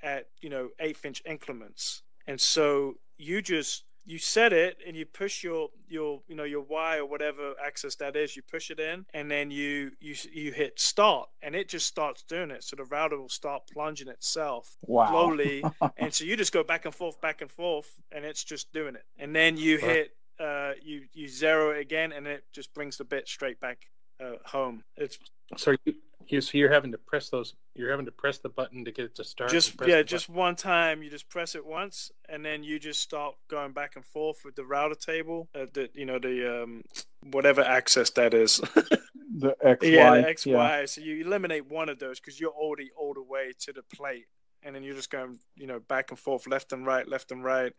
at 0.02 0.26
you 0.40 0.50
know 0.50 0.68
eighth 0.80 1.04
inch 1.04 1.22
increments. 1.26 2.02
And 2.26 2.40
so 2.40 2.94
you 3.18 3.42
just 3.42 3.84
you 4.06 4.18
set 4.18 4.52
it 4.52 4.76
and 4.86 4.94
you 4.94 5.06
push 5.06 5.42
your 5.42 5.68
your 5.88 6.20
you 6.28 6.36
know 6.36 6.44
your 6.44 6.60
Y 6.62 6.98
or 6.98 7.06
whatever 7.06 7.54
axis 7.64 7.96
that 7.96 8.16
is 8.16 8.36
you 8.36 8.42
push 8.42 8.70
it 8.70 8.78
in 8.78 9.06
and 9.14 9.30
then 9.30 9.50
you 9.50 9.92
you 10.00 10.14
you 10.32 10.52
hit 10.52 10.78
start. 10.78 11.28
And 11.42 11.54
it 11.54 11.68
just 11.68 11.86
starts 11.86 12.22
doing 12.22 12.50
it. 12.50 12.62
So 12.64 12.76
the 12.76 12.84
router 12.84 13.18
will 13.18 13.28
start 13.28 13.62
plunging 13.72 14.08
itself 14.08 14.76
Wow. 14.82 15.08
slowly. 15.08 15.62
And 15.96 16.12
so 16.12 16.24
you 16.24 16.36
just 16.36 16.52
go 16.52 16.64
back 16.64 16.84
and 16.86 16.94
forth 16.94 17.20
back 17.20 17.40
and 17.40 17.50
forth 17.50 17.88
and 18.12 18.24
it's 18.24 18.42
just 18.44 18.72
doing 18.72 18.94
it. 18.96 19.04
And 19.18 19.34
then 19.34 19.56
you 19.56 19.78
hit 19.78 20.10
uh 20.40 20.72
you 20.82 21.02
you 21.12 21.28
zero 21.28 21.70
it 21.70 21.78
again 21.80 22.12
and 22.12 22.26
it 22.26 22.44
just 22.52 22.74
brings 22.74 22.96
the 22.98 23.04
bit 23.04 23.28
straight 23.28 23.60
back 23.60 23.78
uh, 24.22 24.36
home 24.44 24.82
it's 24.96 25.18
so 25.56 25.74
you, 25.84 25.94
you 26.28 26.40
so 26.40 26.56
you're 26.56 26.72
having 26.72 26.92
to 26.92 26.98
press 26.98 27.28
those. 27.28 27.54
You're 27.74 27.90
having 27.90 28.06
to 28.06 28.12
press 28.12 28.38
the 28.38 28.48
button 28.48 28.84
to 28.84 28.92
get 28.92 29.06
it 29.06 29.14
to 29.16 29.24
start. 29.24 29.50
just 29.50 29.74
yeah 29.86 29.98
the 29.98 30.04
just 30.04 30.28
one 30.28 30.56
time 30.56 31.02
you 31.02 31.10
just 31.10 31.28
press 31.28 31.54
it 31.54 31.64
once 31.64 32.10
and 32.28 32.44
then 32.44 32.62
you 32.62 32.78
just 32.78 33.00
start 33.00 33.34
going 33.48 33.72
back 33.72 33.96
and 33.96 34.04
forth 34.04 34.38
with 34.44 34.54
the 34.54 34.64
router 34.64 34.94
table 34.94 35.48
uh, 35.54 35.66
the 35.72 35.88
you 35.94 36.06
know 36.06 36.18
the 36.18 36.62
um 36.62 36.82
whatever 37.30 37.62
access 37.62 38.10
that 38.10 38.34
is 38.34 38.58
the 39.36 39.54
X 39.62 39.84
yeah 39.86 40.10
the 40.12 40.22
xy 40.22 40.88
so 40.88 41.00
you 41.00 41.24
eliminate 41.24 41.68
one 41.68 41.88
of 41.88 41.98
those 41.98 42.20
because 42.20 42.38
you're 42.38 42.50
already 42.50 42.90
all 42.96 43.14
the 43.14 43.22
way 43.22 43.52
to 43.58 43.72
the 43.72 43.82
plate 43.94 44.26
and 44.62 44.74
then 44.74 44.82
you're 44.82 44.94
just 44.94 45.10
going 45.10 45.38
you 45.56 45.66
know 45.66 45.80
back 45.80 46.10
and 46.10 46.18
forth 46.18 46.46
left 46.46 46.72
and 46.72 46.86
right 46.86 47.08
left 47.08 47.32
and 47.32 47.44
right 47.44 47.72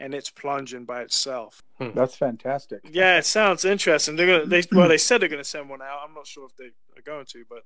and 0.00 0.14
it's 0.14 0.30
plunging 0.30 0.84
by 0.86 1.02
itself. 1.02 1.62
That's 1.78 2.16
fantastic. 2.16 2.80
yeah 2.90 3.18
it 3.18 3.26
sounds 3.26 3.64
interesting. 3.64 4.16
They're 4.16 4.26
gonna 4.26 4.46
they 4.46 4.62
well 4.72 4.88
they 4.88 4.98
said 4.98 5.20
they're 5.20 5.28
gonna 5.28 5.44
send 5.44 5.68
one 5.68 5.82
out. 5.82 6.00
I'm 6.06 6.14
not 6.14 6.26
sure 6.26 6.46
if 6.46 6.56
they 6.56 6.70
are 6.98 7.02
going 7.04 7.26
to 7.26 7.44
but 7.48 7.64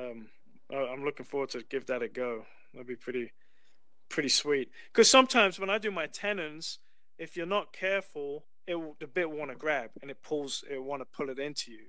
um 0.00 0.28
I- 0.70 0.88
i'm 0.92 1.04
looking 1.04 1.26
forward 1.26 1.50
to 1.50 1.62
give 1.68 1.86
that 1.86 2.02
a 2.02 2.08
go. 2.08 2.44
That'd 2.72 2.86
be 2.86 2.96
pretty 2.96 3.32
pretty 4.08 4.28
sweet. 4.28 4.70
Because 4.92 5.10
sometimes 5.10 5.58
when 5.58 5.70
i 5.70 5.78
do 5.78 5.90
my 5.90 6.06
tenons 6.06 6.78
if 7.18 7.36
you're 7.36 7.46
not 7.46 7.72
careful 7.72 8.44
it 8.66 8.74
will, 8.74 8.96
the 9.00 9.06
bit 9.06 9.30
will 9.30 9.38
want 9.38 9.50
to 9.50 9.56
grab 9.56 9.90
and 10.02 10.10
it 10.10 10.22
pulls 10.22 10.62
it 10.70 10.82
want 10.82 11.00
to 11.02 11.06
pull 11.16 11.30
it 11.30 11.38
into 11.38 11.72
you. 11.72 11.86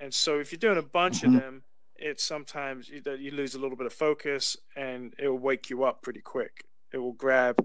And 0.00 0.14
so 0.14 0.38
if 0.38 0.52
you're 0.52 0.58
doing 0.60 0.78
a 0.78 0.82
bunch 0.82 1.22
Mhm. 1.22 1.26
of 1.28 1.32
them 1.40 1.62
it's 1.96 2.22
sometimes 2.22 2.88
you, 2.88 3.02
you 3.18 3.32
lose 3.32 3.56
a 3.56 3.58
little 3.58 3.76
bit 3.76 3.86
of 3.86 3.92
focus 3.92 4.56
and 4.76 5.14
it 5.18 5.26
will 5.28 5.38
wake 5.38 5.68
you 5.68 5.82
up 5.82 6.00
pretty 6.02 6.20
quick. 6.20 6.64
It 6.92 6.98
will 6.98 7.12
grab 7.14 7.56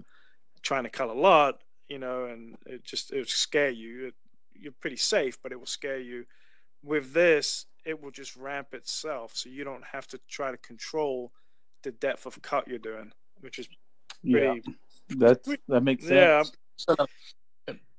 trying 0.64 0.84
to 0.84 0.90
cut 0.90 1.10
a 1.10 1.14
lot 1.14 1.62
you 1.88 1.98
know 1.98 2.26
and 2.26 2.56
it 2.66 2.84
just 2.84 3.12
it 3.12 3.18
will 3.18 3.26
scare 3.26 3.70
you 3.70 4.08
it, 4.08 4.14
you're 4.54 4.72
pretty 4.80 4.96
safe 4.96 5.38
but 5.42 5.52
it 5.52 5.60
will 5.60 5.66
scare 5.66 6.00
you 6.00 6.26
with 6.82 7.14
this 7.14 7.66
it 7.86 8.02
will 8.02 8.12
just 8.12 8.36
ramp 8.36 8.74
itself 8.74 9.32
so 9.36 9.50
you 9.50 9.64
don't 9.64 9.84
have 9.92 10.08
to 10.08 10.20
try 10.28 10.50
to 10.52 10.58
control 10.58 11.32
the 11.84 11.92
depth 11.92 12.26
of 12.26 12.40
cut 12.42 12.68
you're 12.68 12.78
doing 12.78 13.12
which 13.40 13.58
is 13.60 13.68
Yeah, 14.22 14.54
pretty 14.54 14.62
that's 15.08 15.56
that 15.68 15.82
makes 15.82 16.04
yeah 16.04 16.06
sense. 16.06 16.52
So, 16.76 16.96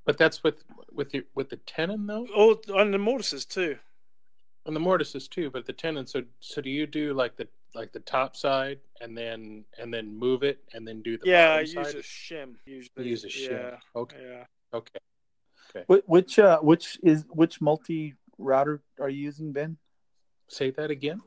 but 0.05 0.17
that's 0.17 0.43
with 0.43 0.63
with 0.91 1.13
your 1.13 1.23
with 1.35 1.49
the 1.49 1.57
tenon 1.57 2.07
though, 2.07 2.27
oh 2.35 2.59
on 2.75 2.91
the 2.91 2.99
mortises 2.99 3.45
too 3.45 3.77
On 4.65 4.73
the 4.73 4.79
mortises 4.79 5.27
too. 5.27 5.49
But 5.51 5.65
the 5.65 5.73
tenon. 5.73 6.07
So 6.07 6.23
so 6.39 6.61
do 6.61 6.69
you 6.69 6.87
do 6.87 7.13
like 7.13 7.35
the 7.35 7.47
like 7.75 7.91
the 7.91 7.99
top 7.99 8.35
side 8.35 8.79
and 9.01 9.17
then 9.17 9.63
and 9.77 9.93
then 9.93 10.17
move 10.17 10.43
it 10.43 10.59
and 10.73 10.87
then 10.87 11.01
do 11.01 11.17
the 11.17 11.29
yeah 11.29 11.49
i 11.51 11.63
bottom 11.63 11.77
use 11.77 11.87
side? 11.87 11.95
a 11.95 12.01
shim 12.03 12.55
usually 12.65 13.07
use 13.09 13.23
a 13.23 13.27
shim. 13.27 13.71
yeah 13.71 13.77
Okay. 13.95 14.17
yeah 14.21 14.43
Okay. 14.73 14.99
Wh- 15.87 16.09
Which 16.09 16.39
uh, 16.39 16.59
which 16.59 16.97
is 17.03 17.25
which 17.29 17.61
multi 17.61 18.15
router 18.37 18.81
are 18.99 19.09
you 19.09 19.21
using, 19.23 19.51
Ben? 19.53 19.77
Say 20.47 20.69
that 20.71 20.91
again. 20.91 21.21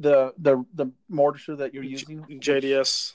The 0.00 0.32
the 0.38 0.64
the 0.74 0.86
mortiser 1.10 1.56
that 1.58 1.74
you're 1.74 1.82
using. 1.82 2.24
jds 2.40 3.14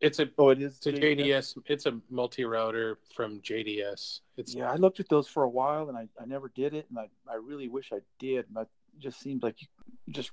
It's 0.00 0.18
a 0.18 0.28
Oh, 0.38 0.50
it 0.50 0.60
is. 0.60 0.76
it's 0.76 0.86
a 0.86 0.92
JDS. 0.92 1.56
It's 1.66 1.86
a 1.86 2.00
multi 2.10 2.44
router 2.44 2.98
from 3.14 3.40
JDS. 3.40 4.20
It's 4.36 4.54
Yeah, 4.54 4.70
I 4.70 4.76
looked 4.76 5.00
at 5.00 5.08
those 5.08 5.26
for 5.28 5.42
a 5.44 5.48
while 5.48 5.88
and 5.88 5.96
I, 5.96 6.06
I 6.20 6.24
never 6.26 6.50
did 6.54 6.74
it, 6.74 6.86
and 6.90 6.98
I, 6.98 7.08
I 7.30 7.36
really 7.36 7.68
wish 7.68 7.92
I 7.92 8.00
did. 8.18 8.46
But 8.50 8.68
it 8.94 9.00
just 9.00 9.20
seems 9.20 9.42
like 9.42 9.56
you 9.60 9.68
just 10.10 10.30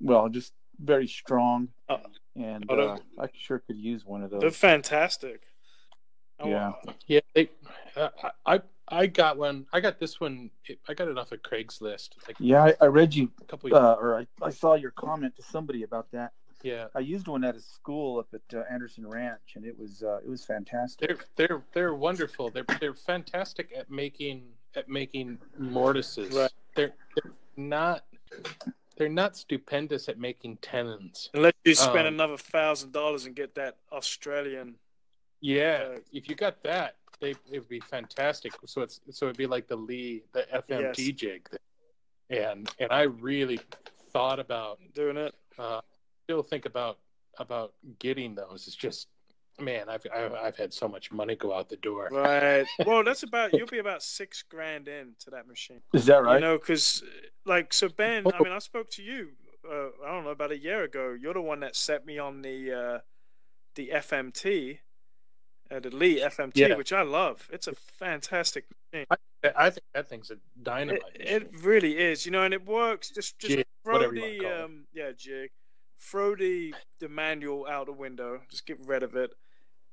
well, 0.00 0.28
just 0.28 0.52
very 0.78 1.06
strong, 1.06 1.68
Uh, 1.88 1.98
and 2.34 2.64
oh, 2.68 2.78
uh, 2.78 2.98
I 3.18 3.28
sure 3.34 3.58
could 3.60 3.76
use 3.78 4.04
one 4.04 4.22
of 4.22 4.30
those. 4.30 4.40
they're 4.40 4.50
fantastic 4.50 5.42
I 6.38 6.48
Yeah. 6.48 6.72
want- 6.84 7.04
Yeah, 7.06 7.20
they. 7.34 7.50
Uh, 7.96 8.10
I 8.44 8.60
I 8.88 9.06
got 9.06 9.36
one. 9.38 9.66
I 9.72 9.80
got 9.80 9.98
this 9.98 10.20
one. 10.20 10.50
I 10.88 10.94
got 10.94 11.08
it 11.08 11.16
off 11.18 11.32
of 11.32 11.40
Craigslist. 11.42 12.10
Like 12.28 12.36
yeah, 12.38 12.62
I, 12.62 12.74
I 12.82 12.86
read 12.86 13.14
you 13.14 13.30
a 13.40 13.44
couple. 13.44 13.74
Uh, 13.74 13.94
or 13.94 14.18
I, 14.18 14.26
I 14.42 14.50
saw 14.50 14.74
your 14.74 14.90
comment 14.92 15.34
to 15.36 15.42
somebody 15.42 15.82
about 15.82 16.10
that. 16.12 16.32
Yeah, 16.62 16.88
I 16.94 17.00
used 17.00 17.26
one 17.26 17.42
at 17.44 17.56
a 17.56 17.60
school 17.60 18.18
up 18.18 18.28
at 18.34 18.54
uh, 18.56 18.62
Anderson 18.70 19.06
Ranch, 19.06 19.54
and 19.56 19.64
it 19.64 19.78
was 19.78 20.02
uh, 20.02 20.18
it 20.18 20.28
was 20.28 20.44
fantastic. 20.44 21.08
They're 21.08 21.18
they're 21.48 21.62
they're 21.72 21.94
wonderful. 21.94 22.50
They're 22.50 22.66
they're 22.80 22.94
fantastic 22.94 23.72
at 23.76 23.90
making 23.90 24.44
at 24.74 24.88
making 24.90 25.38
mortises. 25.58 26.34
Right. 26.34 26.50
They're, 26.74 26.92
they're 27.14 27.32
not 27.56 28.04
they're 28.96 29.08
not 29.08 29.36
stupendous 29.36 30.08
at 30.08 30.18
making 30.18 30.56
tenons. 30.58 31.30
Unless 31.34 31.52
you 31.64 31.74
spend 31.74 32.08
um, 32.08 32.14
another 32.14 32.36
thousand 32.36 32.92
dollars 32.92 33.26
and 33.26 33.34
get 33.34 33.54
that 33.54 33.76
Australian. 33.92 34.76
Yeah, 35.40 35.84
uh, 35.94 35.98
if 36.12 36.28
you 36.28 36.34
got 36.34 36.62
that, 36.62 36.96
they 37.20 37.30
it 37.30 37.58
would 37.60 37.68
be 37.68 37.80
fantastic. 37.80 38.52
So 38.64 38.82
it's 38.82 39.00
so 39.10 39.26
it'd 39.26 39.36
be 39.36 39.46
like 39.46 39.68
the 39.68 39.76
Leigh 39.76 40.22
the 40.32 40.46
FMT 40.54 40.98
yes. 40.98 41.16
jig, 41.16 41.48
and 42.30 42.68
and 42.78 42.90
I 42.90 43.02
really 43.02 43.60
thought 44.12 44.40
about 44.40 44.78
doing 44.94 45.16
it. 45.16 45.34
Uh, 45.58 45.80
still 46.24 46.42
think 46.42 46.66
about 46.66 46.98
about 47.38 47.74
getting 47.98 48.34
those. 48.34 48.66
It's 48.66 48.76
just 48.76 49.08
man, 49.60 49.88
I've, 49.88 50.06
I've, 50.14 50.32
I've 50.34 50.56
had 50.56 50.72
so 50.72 50.88
much 50.88 51.10
money 51.10 51.36
go 51.36 51.54
out 51.54 51.68
the 51.68 51.76
door. 51.76 52.08
Right. 52.10 52.66
Well, 52.86 53.02
that's 53.02 53.22
about 53.22 53.52
you'll 53.52 53.66
be 53.66 53.78
about 53.78 54.02
six 54.02 54.42
grand 54.42 54.88
into 54.88 55.30
that 55.30 55.48
machine. 55.48 55.80
Is 55.92 56.06
that 56.06 56.22
right? 56.22 56.34
You 56.36 56.40
know, 56.40 56.58
because 56.58 57.02
like 57.44 57.72
so 57.72 57.88
Ben, 57.88 58.24
I 58.26 58.42
mean, 58.42 58.52
I 58.52 58.58
spoke 58.58 58.90
to 58.90 59.02
you. 59.02 59.30
Uh, 59.68 59.88
I 60.04 60.12
don't 60.12 60.24
know 60.24 60.30
about 60.30 60.52
a 60.52 60.58
year 60.58 60.84
ago. 60.84 61.16
You're 61.18 61.34
the 61.34 61.40
one 61.40 61.60
that 61.60 61.74
set 61.74 62.06
me 62.06 62.18
on 62.18 62.42
the 62.42 62.72
uh, 62.72 62.98
the 63.74 63.90
FMT, 63.94 64.78
uh, 65.70 65.80
the 65.80 65.90
Leigh 65.90 66.20
FMT, 66.20 66.52
yeah. 66.54 66.76
which 66.76 66.92
I 66.92 67.02
love. 67.02 67.48
It's 67.52 67.66
a 67.66 67.74
fantastic 67.74 68.66
machine. 68.92 69.06
I, 69.10 69.16
I 69.56 69.70
think 69.70 69.84
that 69.94 70.08
thing's 70.08 70.30
a 70.30 70.36
dynamite. 70.62 71.02
It, 71.14 71.42
it, 71.42 71.50
really 71.62 71.98
is, 71.98 72.24
you 72.24 72.32
know, 72.32 72.42
and 72.42 72.54
it 72.54 72.66
works. 72.66 73.10
Just 73.10 73.38
just 73.38 73.56
jig, 73.56 73.66
throw 73.84 74.10
the 74.10 74.64
um, 74.64 74.84
yeah 74.92 75.10
jig, 75.16 75.50
throw 76.00 76.36
the 76.36 76.74
the 77.00 77.08
manual 77.08 77.66
out 77.66 77.86
the 77.86 77.92
window. 77.92 78.40
Just 78.50 78.66
get 78.66 78.78
rid 78.86 79.02
of 79.02 79.16
it 79.16 79.32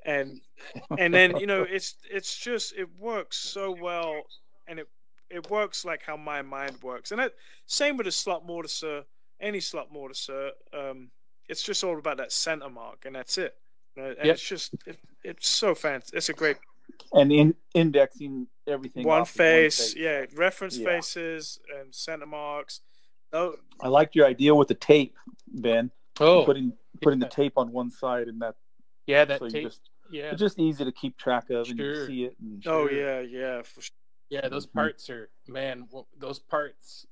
and 0.05 0.41
and 0.98 1.13
then 1.13 1.38
you 1.38 1.48
know 1.48 1.63
it's 1.63 1.95
it's 2.10 2.38
just 2.38 2.74
it 2.77 2.88
works 3.00 3.38
so 3.38 3.75
well 3.79 4.24
and 4.67 4.79
it 4.79 4.88
it 5.29 5.50
works 5.50 5.83
like 5.83 6.03
how 6.03 6.15
my 6.15 6.41
mind 6.41 6.77
works 6.83 7.12
and 7.12 7.19
that 7.19 7.33
same 7.65 7.98
with 7.98 8.07
a 8.07 8.12
slot 8.12 8.45
mortiser 8.48 9.03
any 9.41 9.60
slot 9.60 9.91
mortiser 9.93 10.50
um 10.74 11.10
it's 11.50 11.63
just 11.63 11.83
all 11.83 11.98
about 11.98 12.17
that 12.17 12.31
center 12.31 12.69
mark 12.69 13.05
and 13.05 13.15
that's 13.15 13.38
it 13.38 13.55
and 13.98 14.15
yep. 14.17 14.36
it's 14.36 14.48
just 14.48 14.74
it, 14.86 14.98
it's 15.24 15.48
so 15.48 15.75
fancy 15.75 16.15
it's 16.15 16.29
a 16.29 16.33
great 16.33 16.57
and 17.13 17.31
in 17.31 17.55
indexing 17.74 18.48
everything 18.67 19.05
one 19.05 19.25
face, 19.25 19.79
one 19.79 19.88
face, 19.88 19.95
yeah 19.95 20.25
reference 20.36 20.77
yeah. 20.77 20.86
faces 20.86 21.60
and 21.79 21.93
center 21.93 22.25
marks 22.25 22.81
oh 23.33 23.55
i 23.81 23.88
liked 23.88 24.15
your 24.15 24.25
idea 24.25 24.53
with 24.53 24.67
the 24.67 24.75
tape 24.75 25.15
ben 25.48 25.91
oh 26.19 26.43
putting 26.45 26.74
putting 27.01 27.22
yeah. 27.22 27.27
the 27.27 27.33
tape 27.33 27.53
on 27.57 27.72
one 27.72 27.89
side 27.89 28.27
and 28.27 28.41
that 28.41 28.55
yeah 29.07 29.25
that 29.25 29.39
so 29.39 29.50
tape 29.50 29.65
just, 29.65 29.81
yeah, 30.13 30.32
it's 30.32 30.39
just 30.39 30.60
easy 30.60 30.86
to 30.86 30.91
keep 30.91 31.17
track 31.17 31.50
of 31.50 31.67
and 31.67 31.79
you 31.79 32.05
see 32.05 32.24
it. 32.25 32.36
And... 32.39 32.63
Oh 32.67 32.88
yeah, 32.89 33.20
yeah, 33.20 33.63
yeah. 34.29 34.48
Those 34.48 34.67
mm-hmm. 34.67 34.77
parts 34.77 35.10
are 35.10 35.29
man. 35.48 35.88
Those 36.20 36.39
parts. 36.39 37.08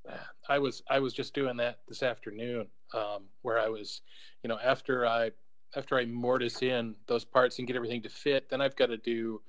I 0.47 0.59
was 0.59 0.83
I 0.89 0.99
was 0.99 1.13
just 1.13 1.33
doing 1.33 1.57
that 1.57 1.79
this 1.87 2.03
afternoon, 2.03 2.67
um, 2.93 3.23
where 3.41 3.59
I 3.59 3.69
was, 3.69 4.01
you 4.43 4.47
know, 4.49 4.59
after 4.63 5.07
I 5.07 5.31
after 5.75 5.97
I 5.97 6.05
mortise 6.05 6.61
in 6.61 6.95
those 7.07 7.25
parts 7.25 7.57
and 7.57 7.67
get 7.67 7.75
everything 7.75 8.03
to 8.03 8.09
fit, 8.09 8.49
then 8.49 8.61
I've 8.61 8.75
got 8.75 8.87
to 8.87 8.97
do 8.97 9.41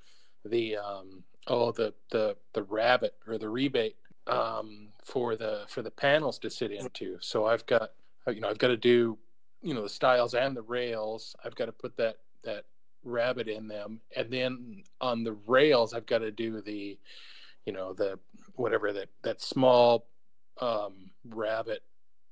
the 0.45 0.77
um, 0.77 1.23
oh 1.47 1.71
the 1.71 1.93
the 2.11 2.35
the 2.53 2.63
rabbet 2.63 3.13
or 3.27 3.37
the 3.37 3.49
rebate 3.49 3.97
um, 4.25 4.89
for 5.03 5.35
the 5.35 5.65
for 5.67 5.83
the 5.83 5.91
panels 5.91 6.39
to 6.39 6.49
sit 6.49 6.71
into. 6.71 7.17
So 7.21 7.45
I've 7.45 7.65
got 7.67 7.91
you 8.27 8.41
know 8.41 8.49
I've 8.49 8.57
got 8.57 8.69
to 8.69 8.77
do 8.77 9.17
you 9.61 9.75
know 9.75 9.83
the 9.83 9.89
stiles 9.89 10.33
and 10.33 10.57
the 10.57 10.63
rails. 10.63 11.35
I've 11.45 11.55
got 11.55 11.65
to 11.65 11.71
put 11.71 11.95
that 11.97 12.17
that 12.43 12.65
rabbet 13.03 13.47
in 13.47 13.67
them. 13.67 14.01
And 14.15 14.29
then 14.31 14.83
on 15.01 15.23
the 15.23 15.33
rails 15.47 15.93
i've 15.93 16.05
got 16.05 16.19
to 16.19 16.31
do 16.31 16.61
the 16.61 16.97
you 17.65 17.73
know 17.73 17.93
the 17.93 18.19
whatever 18.55 18.93
that 18.93 19.09
that 19.23 19.41
small 19.41 20.07
um 20.61 21.11
rabbet 21.29 21.83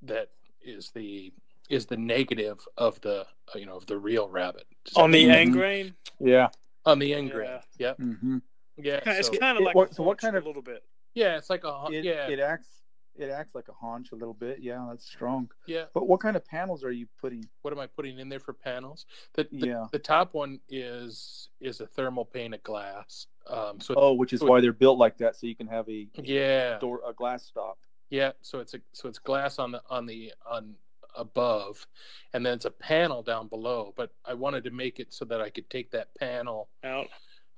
that 0.04 0.30
is 0.62 0.92
the 0.94 1.34
is 1.70 1.86
the 1.86 1.98
negative 1.98 2.60
of 2.78 3.00
the 3.02 3.22
uh, 3.22 3.58
you 3.58 3.66
know 3.66 3.76
of 3.76 3.86
the 3.86 3.98
real 3.98 4.28
rabbet 4.28 4.66
on 4.96 5.12
the 5.12 5.30
end 5.30 5.54
grain? 5.54 5.94
Yeah. 6.20 6.50
On 6.86 7.00
the 7.00 7.14
end 7.14 7.32
grain 7.32 7.50
yeah 7.78 7.88
yep. 7.88 7.98
mm-hmm. 8.00 8.38
yeah 8.78 9.00
it's 9.06 9.28
so, 9.28 9.34
kind 9.38 9.58
of 9.58 9.64
like 9.64 9.76
it, 9.76 9.96
so 9.96 10.04
what 10.04 10.18
kind 10.18 10.36
of 10.36 10.44
a 10.44 10.48
little 10.48 10.62
bit. 10.62 10.84
Yeah 11.14 11.38
it's 11.38 11.50
like 11.50 11.64
a 11.64 11.86
it, 11.92 12.04
yeah. 12.04 12.28
it 12.28 12.40
acts 12.40 12.81
it 13.18 13.30
acts 13.30 13.56
like 13.56 13.68
a 13.68 13.74
haunch 13.74 14.12
a 14.12 14.16
little 14.16 14.34
bit. 14.34 14.60
Yeah, 14.62 14.86
that's 14.90 15.06
strong. 15.06 15.50
Yeah. 15.66 15.86
But 15.94 16.08
what 16.08 16.20
kind 16.20 16.36
of 16.36 16.46
panels 16.46 16.84
are 16.84 16.92
you 16.92 17.08
putting? 17.20 17.46
What 17.62 17.74
am 17.74 17.80
I 17.80 17.88
putting 17.88 18.20
in 18.20 18.30
there 18.30 18.40
for 18.40 18.54
panels? 18.54 19.06
The, 19.34 19.48
the 19.52 19.68
yeah. 19.68 19.86
The 19.92 20.00
top 20.00 20.34
one 20.34 20.60
is 20.70 21.50
is 21.60 21.82
a 21.82 21.88
thermal 21.88 22.26
pane 22.26 22.54
of 22.54 22.64
glass. 22.64 23.28
Um, 23.48 23.80
so 23.80 23.94
oh, 23.98 24.14
which 24.14 24.34
is 24.34 24.40
so 24.40 24.48
why 24.48 24.60
it, 24.60 24.62
they're 24.62 24.74
built 24.74 24.98
like 24.98 25.18
that, 25.18 25.36
so 25.36 25.48
you 25.48 25.56
can 25.56 25.68
have 25.68 25.88
a 25.90 26.08
yeah 26.16 26.80
door 26.80 27.02
a 27.08 27.14
glass 27.14 27.44
stop. 27.44 27.78
Yeah. 28.10 28.32
So 28.42 28.60
it's 28.60 28.74
a 28.74 28.80
so 28.94 29.10
it's 29.10 29.20
glass 29.20 29.60
on 29.60 29.72
the 29.72 29.82
on 29.90 30.06
the 30.06 30.34
on 30.50 30.76
above, 31.16 31.86
and 32.34 32.46
then 32.46 32.54
it's 32.54 32.66
a 32.66 32.72
panel 32.72 33.22
down 33.22 33.48
below. 33.48 33.94
But 33.96 34.12
I 34.26 34.34
wanted 34.34 34.64
to 34.64 34.72
make 34.72 35.00
it 35.00 35.14
so 35.14 35.26
that 35.26 35.42
I 35.42 35.50
could 35.50 35.70
take 35.70 35.92
that 35.92 36.16
panel 36.16 36.70
out. 36.84 37.08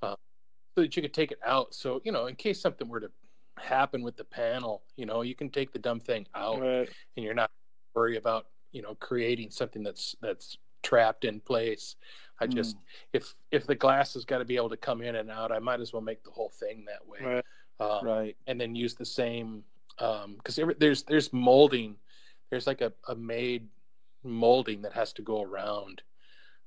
Uh, 0.01 0.15
so 0.75 0.81
that 0.81 0.95
you 0.95 1.01
could 1.03 1.13
take 1.13 1.31
it 1.31 1.39
out. 1.45 1.73
So 1.73 2.01
you 2.03 2.11
know, 2.11 2.25
in 2.25 2.35
case 2.35 2.59
something 2.59 2.89
were 2.89 2.99
to 2.99 3.11
happen 3.57 4.03
with 4.03 4.17
the 4.17 4.23
panel. 4.23 4.83
You 4.95 5.05
know, 5.05 5.21
you 5.21 5.35
can 5.35 5.49
take 5.49 5.71
the 5.71 5.79
dumb 5.79 5.99
thing 5.99 6.27
out, 6.35 6.61
right. 6.61 6.89
and 7.17 7.25
you're 7.25 7.33
not 7.33 7.51
worry 7.95 8.17
about 8.17 8.47
you 8.71 8.81
know 8.81 8.95
creating 8.95 9.51
something 9.51 9.83
that's 9.83 10.15
that's 10.21 10.57
trapped 10.81 11.25
in 11.25 11.39
place. 11.39 11.95
I 12.39 12.47
just 12.47 12.75
mm. 12.75 12.81
if 13.13 13.33
if 13.51 13.65
the 13.65 13.75
glass 13.75 14.13
has 14.15 14.25
got 14.25 14.39
to 14.39 14.45
be 14.45 14.55
able 14.55 14.69
to 14.69 14.77
come 14.77 15.01
in 15.01 15.15
and 15.15 15.31
out, 15.31 15.51
I 15.51 15.59
might 15.59 15.79
as 15.79 15.93
well 15.93 16.01
make 16.01 16.23
the 16.23 16.31
whole 16.31 16.49
thing 16.49 16.85
that 16.85 17.07
way. 17.07 17.19
Right. 17.21 17.45
Um, 17.79 18.05
right. 18.05 18.37
And 18.47 18.59
then 18.59 18.75
use 18.75 18.95
the 18.95 19.05
same 19.05 19.63
um 19.99 20.35
because 20.37 20.57
um, 20.59 20.73
there's 20.79 21.03
there's 21.03 21.31
molding. 21.31 21.95
There's 22.49 22.67
like 22.67 22.81
a, 22.81 22.91
a 23.07 23.15
made 23.15 23.67
molding 24.23 24.81
that 24.81 24.93
has 24.93 25.13
to 25.13 25.21
go 25.21 25.41
around 25.41 26.01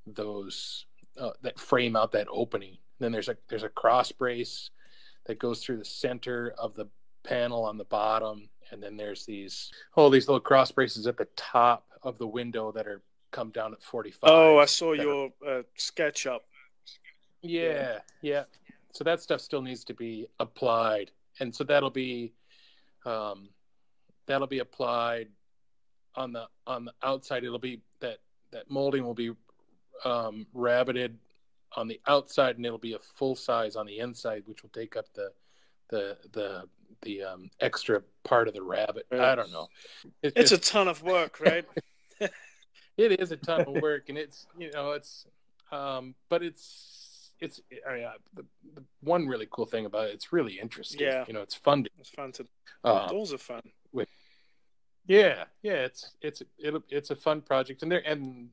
those 0.07 0.87
uh, 1.19 1.31
that 1.43 1.59
frame 1.59 1.97
out 1.97 2.13
that 2.13 2.27
opening. 2.31 2.79
Then 2.99 3.13
there's 3.13 3.29
a 3.29 3.37
there's 3.49 3.63
a 3.63 3.69
cross 3.69 4.13
brace 4.13 4.71
that 5.27 5.39
goes 5.39 5.63
through 5.63 5.79
the 5.79 5.85
center 5.85 6.55
of 6.59 6.75
the 6.75 6.87
panel 7.25 7.65
on 7.65 7.77
the 7.77 7.85
bottom 7.85 8.49
and 8.71 8.83
then 8.83 8.97
there's 8.97 9.27
these 9.27 9.71
oh 9.97 10.09
these 10.09 10.29
little 10.29 10.41
cross 10.41 10.71
braces 10.71 11.07
at 11.07 11.17
the 11.17 11.27
top 11.37 11.87
of 12.03 12.19
the 12.19 12.27
window 12.27 12.71
that 12.71 12.87
are 12.87 13.03
come 13.33 13.51
down 13.51 13.73
at 13.73 13.83
45 13.83 14.21
oh 14.23 14.59
i 14.59 14.65
saw 14.65 14.93
your 14.93 15.31
are, 15.45 15.59
uh, 15.59 15.63
SketchUp. 15.77 16.41
Yeah 17.43 17.99
yeah. 18.23 18.45
So 18.93 19.05
that 19.05 19.21
stuff 19.21 19.41
still 19.41 19.61
needs 19.61 19.85
to 19.85 19.95
be 19.95 20.27
applied. 20.41 21.11
And 21.39 21.55
so 21.55 21.65
that'll 21.65 21.91
be 21.91 22.33
um, 23.05 23.51
that'll 24.27 24.47
be 24.47 24.61
applied 24.61 25.29
on 26.15 26.33
the 26.33 26.47
on 26.67 26.87
the 26.87 26.93
outside. 27.03 27.45
It'll 27.45 27.59
be 27.59 27.83
that 28.01 28.19
that 28.53 28.71
molding 28.71 29.05
will 29.05 29.15
be 29.15 29.33
um, 30.05 30.47
rabbeted 30.55 31.19
on 31.75 31.89
the 31.89 32.01
outside, 32.07 32.57
and 32.57 32.67
it'll 32.67 32.79
be 32.79 32.95
a 32.95 32.99
full 32.99 33.35
size 33.35 33.77
on 33.77 33.87
the 33.87 33.99
inside, 33.99 34.43
which 34.47 34.63
will 34.63 34.71
take 34.71 34.97
up 34.97 35.07
the 35.15 35.33
the 35.89 36.17
the 36.33 36.65
the 37.03 37.23
um, 37.23 37.51
extra 37.61 38.03
part 38.25 38.49
of 38.49 38.55
the 38.55 38.63
rabbet. 38.63 39.07
I 39.13 39.35
don't 39.35 39.53
know. 39.53 39.69
It's, 40.23 40.33
it's 40.37 40.51
just, 40.51 40.69
a 40.69 40.73
ton 40.73 40.89
of 40.89 41.03
work, 41.03 41.41
right? 41.41 41.65
it 42.97 43.21
is 43.21 43.33
a 43.33 43.37
ton 43.37 43.63
of 43.63 43.83
work, 43.83 44.09
and 44.09 44.19
it's 44.19 44.47
you 44.59 44.71
know 44.73 44.93
it's 44.93 45.27
um, 45.73 46.15
but 46.29 46.43
it's 46.43 47.33
it's 47.41 47.61
I 47.89 47.95
mean, 47.95 48.05
uh, 48.05 48.13
the, 48.35 48.45
the 48.75 48.83
one 49.03 49.27
really 49.27 49.49
cool 49.51 49.67
thing 49.67 49.87
about 49.87 50.09
it, 50.09 50.15
it's 50.15 50.33
really 50.33 50.59
interesting. 50.59 51.01
Yeah, 51.01 51.25
you 51.27 51.35
know, 51.35 51.43
it's 51.43 51.55
fun. 51.55 51.85
To, 51.85 51.91
it's 51.99 52.11
fun 52.11 52.33
to. 52.33 52.47
Those 52.85 53.33
are 53.33 53.39
fun. 53.39 53.63
With, 53.93 54.09
yeah, 55.07 55.45
yeah, 55.63 55.85
it's 55.85 56.13
it's 56.21 56.43
it, 56.59 56.75
it's 56.89 57.11
a 57.11 57.17
fun 57.17 57.43
project, 57.43 57.83
and 57.83 57.93
there 57.93 58.03
and 58.07 58.49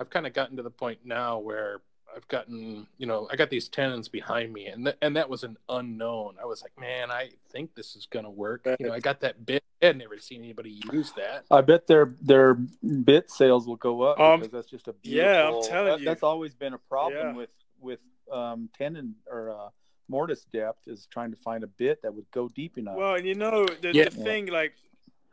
I've 0.00 0.10
kind 0.10 0.26
of 0.26 0.32
gotten 0.32 0.56
to 0.56 0.62
the 0.62 0.70
point 0.70 1.00
now 1.04 1.38
where 1.38 1.80
I've 2.16 2.26
gotten, 2.28 2.86
you 2.96 3.06
know, 3.06 3.28
I 3.30 3.36
got 3.36 3.50
these 3.50 3.68
tenons 3.68 4.08
behind 4.08 4.52
me, 4.52 4.66
and 4.66 4.86
th- 4.86 4.96
and 5.02 5.16
that 5.16 5.28
was 5.28 5.44
an 5.44 5.58
unknown. 5.68 6.36
I 6.40 6.46
was 6.46 6.62
like, 6.62 6.72
man, 6.80 7.10
I 7.10 7.30
think 7.50 7.74
this 7.74 7.94
is 7.94 8.06
gonna 8.06 8.30
work. 8.30 8.66
You 8.80 8.86
know, 8.86 8.94
I 8.94 9.00
got 9.00 9.20
that 9.20 9.44
bit. 9.44 9.62
I 9.82 9.86
had 9.86 9.98
never 9.98 10.18
seen 10.18 10.42
anybody 10.42 10.80
use 10.92 11.12
that. 11.12 11.44
I 11.50 11.60
bet 11.60 11.86
their 11.86 12.14
their 12.22 12.54
bit 12.54 13.30
sales 13.30 13.66
will 13.66 13.76
go 13.76 14.02
up 14.02 14.18
um, 14.18 14.40
because 14.40 14.52
that's 14.52 14.70
just 14.70 14.88
a 14.88 14.94
beautiful. 14.94 15.30
Yeah, 15.30 15.48
I'm 15.48 15.62
telling 15.62 15.92
that, 15.92 16.00
you, 16.00 16.06
that's 16.06 16.22
always 16.22 16.54
been 16.54 16.72
a 16.72 16.78
problem 16.78 17.28
yeah. 17.28 17.34
with 17.34 17.50
with 17.80 18.00
um, 18.32 18.70
tenon 18.76 19.14
or 19.30 19.50
uh, 19.50 19.68
mortise 20.08 20.46
depth 20.52 20.88
is 20.88 21.06
trying 21.10 21.30
to 21.32 21.36
find 21.36 21.64
a 21.64 21.68
bit 21.68 22.00
that 22.02 22.14
would 22.14 22.30
go 22.30 22.48
deep 22.48 22.78
enough. 22.78 22.96
Well, 22.96 23.20
you 23.20 23.34
know, 23.34 23.66
the, 23.66 23.92
yeah. 23.92 24.04
the 24.04 24.10
thing 24.10 24.46
like 24.46 24.72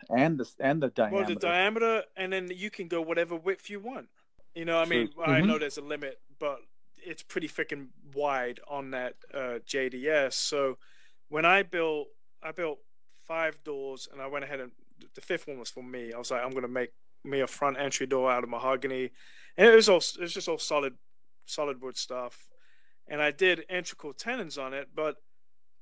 and 0.09 0.37
the 0.37 0.49
and 0.59 0.83
the 0.83 0.89
diameter. 0.89 1.15
Well, 1.15 1.25
the 1.27 1.35
diameter, 1.35 2.03
and 2.17 2.33
then 2.33 2.49
you 2.53 2.69
can 2.69 2.89
go 2.89 3.01
whatever 3.01 3.37
width 3.37 3.69
you 3.69 3.79
want. 3.79 4.09
You 4.55 4.65
know, 4.65 4.79
I 4.79 4.85
mean, 4.85 5.07
mm-hmm. 5.07 5.29
I 5.29 5.39
know 5.39 5.57
there's 5.57 5.77
a 5.77 5.81
limit, 5.81 6.19
but 6.39 6.59
it's 7.05 7.23
pretty 7.23 7.47
freaking 7.47 7.87
wide 8.13 8.59
on 8.67 8.91
that 8.91 9.15
uh, 9.33 9.59
JDS. 9.67 10.33
So 10.33 10.77
when 11.29 11.45
I 11.45 11.63
built, 11.63 12.07
I 12.41 12.51
built 12.51 12.79
five 13.25 13.63
doors, 13.63 14.07
and 14.11 14.21
I 14.21 14.27
went 14.27 14.45
ahead 14.45 14.59
and 14.59 14.71
the 15.15 15.21
fifth 15.21 15.47
one 15.47 15.59
was 15.59 15.69
for 15.69 15.83
me. 15.83 16.13
I 16.13 16.17
was 16.17 16.31
like, 16.31 16.43
I'm 16.43 16.51
gonna 16.51 16.67
make 16.67 16.91
me 17.23 17.39
a 17.39 17.47
front 17.47 17.77
entry 17.79 18.05
door 18.05 18.31
out 18.31 18.43
of 18.43 18.49
mahogany, 18.49 19.11
and 19.57 19.67
it 19.67 19.75
was 19.75 19.89
all 19.89 19.97
it 19.97 20.19
was 20.19 20.33
just 20.33 20.47
all 20.47 20.57
solid, 20.57 20.95
solid 21.45 21.81
wood 21.81 21.97
stuff, 21.97 22.47
and 23.07 23.21
I 23.21 23.31
did 23.31 23.65
integral 23.69 24.13
tenons 24.13 24.57
on 24.57 24.73
it. 24.73 24.89
But 24.95 25.17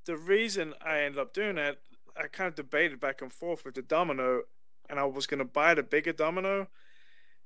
the 0.06 0.18
reason 0.18 0.74
I 0.86 1.02
ended 1.02 1.20
up 1.20 1.34
doing 1.34 1.58
it, 1.58 1.80
I 2.18 2.28
kind 2.28 2.48
of 2.48 2.56
debated 2.56 3.00
back 3.00 3.22
and 3.22 3.32
forth 3.32 3.66
with 3.66 3.76
the 3.76 3.82
domino, 3.82 4.44
and 4.90 5.00
I 5.00 5.06
was 5.06 5.28
gonna 5.28 5.46
buy 5.46 5.74
the 5.74 5.84
bigger 5.84 6.14
domino, 6.14 6.68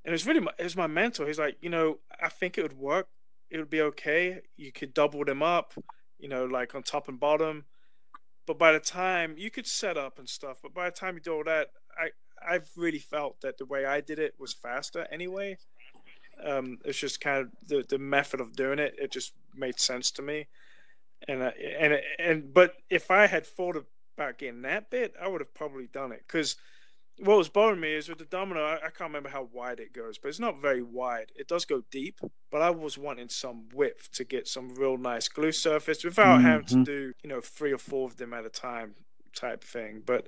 and 0.04 0.12
it 0.12 0.12
was 0.12 0.26
really 0.26 0.42
my, 0.42 0.52
it 0.58 0.64
was 0.64 0.78
my 0.78 0.88
mentor. 0.88 1.28
He's 1.28 1.40
like, 1.40 1.58
you 1.62 1.70
know, 1.70 2.00
I 2.22 2.30
think 2.30 2.58
it 2.58 2.64
would 2.64 2.78
work. 2.78 3.08
It 3.56 3.60
would 3.60 3.70
be 3.70 3.82
okay. 3.84 4.42
You 4.58 4.74
could 4.74 4.94
double 4.94 5.24
them 5.24 5.42
up, 5.42 5.74
you 6.20 6.28
know, 6.28 6.44
like 6.44 6.76
on 6.76 6.84
top 6.84 7.08
and 7.08 7.18
bottom. 7.18 7.64
But 8.46 8.60
by 8.60 8.74
the 8.74 8.82
time 8.82 9.36
you 9.38 9.50
could 9.50 9.66
set 9.66 9.98
up 9.98 10.20
and 10.20 10.28
stuff, 10.28 10.58
but 10.62 10.74
by 10.74 10.90
the 10.90 10.96
time 10.96 11.16
you 11.16 11.22
do 11.22 11.36
all 11.36 11.44
that, 11.46 11.70
I 11.98 12.10
I've 12.46 12.70
really 12.76 13.00
felt 13.00 13.40
that 13.42 13.58
the 13.58 13.66
way 13.66 13.86
I 13.86 14.02
did 14.02 14.20
it 14.20 14.34
was 14.38 14.52
faster 14.52 15.08
anyway. 15.10 15.58
Um, 16.44 16.80
it's 16.84 17.00
just 17.00 17.22
kind 17.22 17.44
of 17.44 17.52
the, 17.66 17.86
the 17.88 17.98
method 17.98 18.42
of 18.42 18.58
doing 18.58 18.78
it. 18.78 18.94
It 18.98 19.10
just 19.10 19.32
made 19.56 19.80
sense 19.80 20.12
to 20.12 20.22
me, 20.22 20.48
and 21.30 21.42
uh, 21.42 21.52
and 21.80 22.02
and 22.20 22.54
but 22.54 22.74
if 22.90 23.10
I 23.10 23.26
had 23.26 23.48
thought 23.48 23.78
about 24.18 24.38
getting 24.38 24.64
that 24.64 24.90
bit, 24.90 25.14
I 25.20 25.30
would 25.30 25.40
have 25.40 25.54
probably 25.54 25.88
done 25.88 26.12
it 26.12 26.26
because 26.28 26.58
what 27.20 27.38
was 27.38 27.50
bothering 27.50 27.80
me 27.80 27.94
is 27.94 28.10
with 28.10 28.18
the 28.18 28.26
domino, 28.26 28.64
I, 28.64 28.76
I, 28.76 28.90
can't 28.90 29.10
remember 29.10 29.30
how 29.30 29.48
wide 29.54 29.80
it 29.80 29.94
goes, 29.94 30.18
but 30.18 30.28
it's 30.28 30.40
not 30.40 30.62
very 30.62 30.82
wide. 30.82 31.32
It 31.36 31.48
does 31.48 31.64
go 31.64 31.84
deep, 31.90 32.20
but 32.52 32.62
I 32.62 32.72
was 32.72 32.98
wanting 32.98 33.30
some 33.30 33.70
width 33.74 34.12
to 34.14 34.26
get 34.26 34.48
some 34.48 34.76
real 34.76 34.98
nice 34.98 35.30
glue 35.30 35.54
surface 35.54 36.04
without 36.04 36.40
mm-hmm. 36.40 36.48
having 36.48 36.68
to 36.68 36.84
do, 36.84 37.14
you 37.24 37.30
know, 37.30 37.40
three 37.40 37.72
or 37.72 37.78
four 37.78 38.08
of 38.08 38.18
them 38.18 38.34
at 38.34 38.46
a 38.46 38.50
time 38.50 38.96
type 39.34 39.64
thing. 39.64 40.04
But 40.06 40.28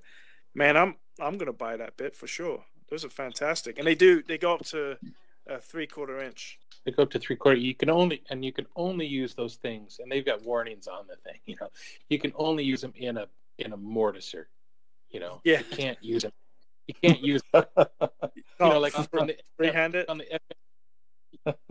man, 0.55 0.77
I'm 0.77 0.95
I'm 1.19 1.37
gonna 1.37 1.53
buy 1.53 1.75
that 1.77 1.97
bit 1.97 2.15
for 2.15 2.27
sure. 2.27 2.63
Those 2.89 3.03
are 3.03 3.09
fantastic, 3.09 3.77
and 3.77 3.85
they 3.85 3.95
do 3.95 4.23
they 4.23 4.37
go 4.37 4.53
up 4.53 4.65
to 4.67 4.97
a 5.47 5.59
three 5.59 5.87
quarter 5.87 6.21
inch. 6.21 6.57
They 6.85 6.91
go 6.91 7.03
up 7.03 7.11
to 7.11 7.19
three 7.19 7.35
quarter. 7.35 7.57
You 7.57 7.75
can 7.75 7.89
only 7.89 8.23
and 8.29 8.45
you 8.45 8.53
can 8.53 8.65
only 8.77 9.07
use 9.07 9.33
those 9.33 9.55
things, 9.55 9.99
and 10.01 10.09
they've 10.09 10.25
got 10.25 10.43
warnings 10.43 10.87
on 10.87 11.05
the 11.07 11.15
thing. 11.17 11.39
You 11.45 11.55
know, 11.59 11.69
you 12.09 12.19
can 12.19 12.31
only 12.35 12.63
use 12.63 12.81
them 12.81 12.93
in 12.95 13.17
a 13.17 13.27
in 13.57 13.73
a 13.73 13.77
mortiser. 13.77 14.45
You 15.09 15.19
know, 15.19 15.41
yeah, 15.43 15.59
you 15.59 15.77
can't 15.77 15.97
use 16.01 16.23
them 16.23 16.31
you 16.87 16.93
can't 17.01 17.21
use 17.21 17.41
you 17.53 17.63
know 18.59 18.79
like 18.79 18.97
on 18.97 19.27
the 19.27 19.35
freehand 19.57 19.95
it 19.95 20.07
on 20.09 20.17
the 20.17 20.39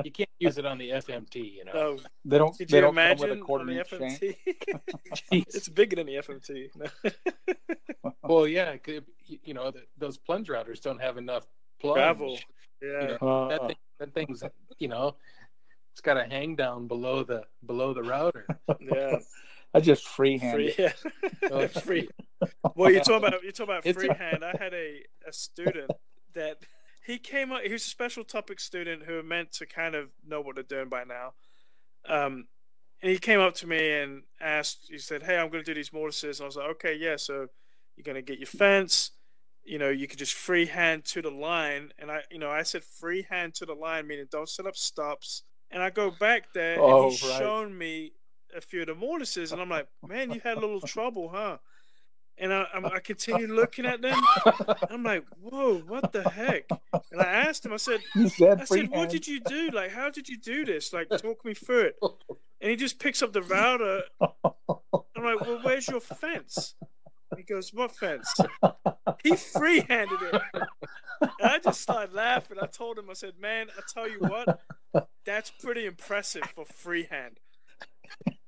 you 0.04 0.10
can't 0.10 0.30
use 0.38 0.58
it 0.58 0.64
on 0.64 0.78
the 0.78 0.90
FMT, 0.90 1.34
you 1.36 1.64
know. 1.64 1.72
Oh, 1.74 1.98
they 2.24 2.38
don't. 2.38 2.56
Did 2.56 2.68
they 2.68 2.78
you 2.78 2.82
don't 2.82 2.94
imagine 2.94 3.18
come 3.18 3.30
with 3.30 3.38
a 3.38 3.42
quarter 3.42 3.62
on 3.62 3.66
the 3.66 3.78
inch 3.78 3.90
FMT? 3.90 4.36
shank. 5.14 5.46
it's 5.48 5.68
bigger 5.68 5.96
than 5.96 6.06
the 6.06 6.14
FMT. 6.14 6.70
well, 8.22 8.46
yeah, 8.46 8.76
you 9.26 9.54
know 9.54 9.72
those 9.98 10.16
plunge 10.18 10.48
routers 10.48 10.80
don't 10.80 11.00
have 11.00 11.18
enough 11.18 11.46
plunge. 11.80 11.96
Gravel. 11.96 12.38
Yeah. 12.82 13.02
You 13.02 13.18
know, 13.20 13.28
uh, 13.28 13.48
that, 13.48 13.66
thing, 13.66 13.76
that 13.98 14.14
thing's 14.14 14.42
you 14.78 14.88
know 14.88 15.16
it's 15.92 16.00
got 16.00 16.16
a 16.18 16.24
hang 16.24 16.56
down 16.56 16.86
below 16.88 17.24
the 17.24 17.44
below 17.64 17.94
the 17.94 18.02
router. 18.02 18.46
Yeah. 18.80 19.18
I 19.76 19.80
just 19.80 20.08
freehand 20.08 20.54
Free, 20.54 20.74
yeah. 20.78 21.66
free. 21.66 22.08
Well, 22.74 22.90
you're 22.90 23.00
talking 23.00 23.28
about 23.28 23.42
you're 23.42 23.52
talking 23.52 23.74
about 23.74 23.86
it's 23.86 23.96
freehand. 23.96 24.42
A... 24.42 24.48
I 24.48 24.62
had 24.62 24.74
a, 24.74 25.02
a 25.26 25.32
student 25.32 25.90
that 26.34 26.58
he 27.06 27.18
came 27.18 27.52
up. 27.52 27.62
He 27.62 27.72
was 27.72 27.82
a 27.82 27.88
special 27.88 28.24
topic 28.24 28.60
student 28.60 29.04
who 29.04 29.22
meant 29.22 29.52
to 29.52 29.66
kind 29.66 29.94
of 29.94 30.10
know 30.26 30.40
what 30.40 30.54
they're 30.54 30.64
doing 30.64 30.88
by 30.88 31.04
now. 31.04 31.32
Um, 32.06 32.46
and 33.02 33.10
he 33.10 33.18
came 33.18 33.40
up 33.40 33.54
to 33.56 33.66
me 33.66 33.92
and 33.92 34.22
asked. 34.40 34.86
He 34.90 34.98
said, 34.98 35.22
"Hey, 35.22 35.36
I'm 35.36 35.50
going 35.50 35.64
to 35.64 35.70
do 35.70 35.74
these 35.74 35.92
mortises." 35.92 36.40
And 36.40 36.44
I 36.44 36.46
was 36.46 36.56
like, 36.56 36.68
"Okay, 36.72 36.94
yeah. 36.94 37.16
So 37.16 37.46
you're 37.96 38.04
going 38.04 38.16
to 38.16 38.22
get 38.22 38.38
your 38.38 38.46
fence. 38.46 39.12
You 39.64 39.78
know, 39.78 39.90
you 39.90 40.06
could 40.06 40.18
just 40.18 40.34
freehand 40.34 41.04
to 41.06 41.22
the 41.22 41.30
line." 41.30 41.92
And 41.98 42.10
I, 42.10 42.20
you 42.30 42.38
know, 42.38 42.50
I 42.50 42.62
said 42.62 42.84
freehand 42.84 43.54
to 43.56 43.66
the 43.66 43.74
line, 43.74 44.06
meaning 44.06 44.26
don't 44.30 44.48
set 44.48 44.66
up 44.66 44.76
stops. 44.76 45.42
And 45.70 45.82
I 45.82 45.90
go 45.90 46.10
back 46.10 46.52
there, 46.54 46.78
oh, 46.80 47.04
and 47.04 47.12
he's 47.12 47.22
right. 47.22 47.38
shown 47.38 47.76
me 47.76 48.12
a 48.56 48.60
few 48.60 48.80
of 48.80 48.86
the 48.86 48.94
mortises, 48.94 49.52
and 49.52 49.60
I'm 49.60 49.68
like, 49.68 49.88
man, 50.06 50.30
you 50.30 50.40
had 50.42 50.56
a 50.56 50.60
little 50.60 50.80
trouble, 50.80 51.28
huh? 51.28 51.58
And 52.38 52.52
I, 52.52 52.66
I, 52.74 52.98
continue 52.98 53.46
looking 53.46 53.86
at 53.86 54.02
them. 54.02 54.20
I'm 54.90 55.02
like, 55.02 55.24
whoa, 55.40 55.78
what 55.78 56.12
the 56.12 56.28
heck? 56.28 56.68
And 57.10 57.22
I 57.22 57.24
asked 57.24 57.64
him, 57.64 57.72
I 57.72 57.78
said, 57.78 58.00
I 58.14 58.64
said, 58.64 58.90
what 58.90 59.08
did 59.08 59.26
you 59.26 59.40
do? 59.40 59.70
Like, 59.70 59.90
how 59.90 60.10
did 60.10 60.28
you 60.28 60.36
do 60.36 60.66
this? 60.66 60.92
Like, 60.92 61.08
talk 61.08 61.42
me 61.46 61.54
through 61.54 61.92
it. 61.92 61.96
And 62.60 62.70
he 62.70 62.76
just 62.76 62.98
picks 62.98 63.22
up 63.22 63.32
the 63.32 63.40
router. 63.40 64.02
I'm 64.20 65.24
like, 65.24 65.40
well, 65.40 65.60
where's 65.62 65.88
your 65.88 66.00
fence? 66.00 66.74
He 67.38 67.42
goes, 67.42 67.72
what 67.72 67.96
fence? 67.96 68.30
He 69.22 69.34
free-handed 69.34 70.20
it. 70.20 70.42
And 71.20 71.30
I 71.40 71.58
just 71.58 71.80
started 71.80 72.12
laughing. 72.12 72.58
I 72.60 72.66
told 72.66 72.98
him, 72.98 73.08
I 73.08 73.14
said, 73.14 73.32
man, 73.40 73.68
I 73.78 73.80
tell 73.92 74.08
you 74.08 74.18
what, 74.18 74.60
that's 75.24 75.50
pretty 75.50 75.86
impressive 75.86 76.42
for 76.54 76.66
freehand. 76.66 77.40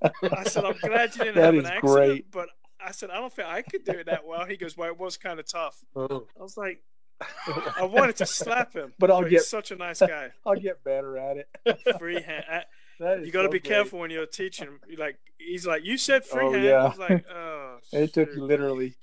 I 0.02 0.44
said, 0.44 0.64
I'm 0.64 0.76
glad 0.78 1.16
you 1.16 1.24
didn't 1.24 1.36
that 1.36 1.44
have 1.44 1.54
an 1.54 1.66
accident, 1.66 1.82
great. 1.82 2.30
but 2.30 2.48
I 2.80 2.92
said, 2.92 3.10
I 3.10 3.16
don't 3.16 3.32
think 3.32 3.48
I 3.48 3.62
could 3.62 3.84
do 3.84 3.92
it 3.92 4.06
that 4.06 4.26
well. 4.26 4.46
He 4.46 4.56
goes, 4.56 4.76
Well, 4.76 4.88
it 4.88 4.98
was 4.98 5.16
kind 5.16 5.40
of 5.40 5.46
tough. 5.46 5.84
Oh. 5.96 6.26
I 6.38 6.42
was 6.42 6.56
like, 6.56 6.82
I 7.76 7.84
wanted 7.84 8.16
to 8.16 8.26
slap 8.26 8.74
him, 8.74 8.92
but 8.98 9.10
I'll 9.10 9.22
but 9.22 9.30
get 9.30 9.38
he's 9.38 9.48
such 9.48 9.70
a 9.70 9.76
nice 9.76 10.00
guy. 10.00 10.30
I'll 10.46 10.54
get 10.54 10.84
better 10.84 11.18
at 11.18 11.36
it. 11.38 11.98
Freehand. 11.98 12.44
I, 12.50 12.62
That 13.00 13.20
is 13.20 13.26
you 13.26 13.32
got 13.32 13.42
to 13.42 13.48
so 13.48 13.52
be 13.52 13.58
great. 13.58 13.68
careful 13.68 13.98
when 13.98 14.10
you're 14.10 14.26
teaching. 14.26 14.78
Like 14.96 15.18
he's 15.38 15.66
like, 15.66 15.84
you 15.84 15.98
said 15.98 16.22
oh, 16.26 16.34
freehand. 16.34 16.56
Oh, 16.56 16.68
yeah. 16.68 16.84
I 16.84 16.88
was 16.88 16.98
like, 16.98 17.24
oh, 17.28 17.78
It 17.92 18.12
took 18.12 18.34
you 18.34 18.44
literally. 18.44 18.94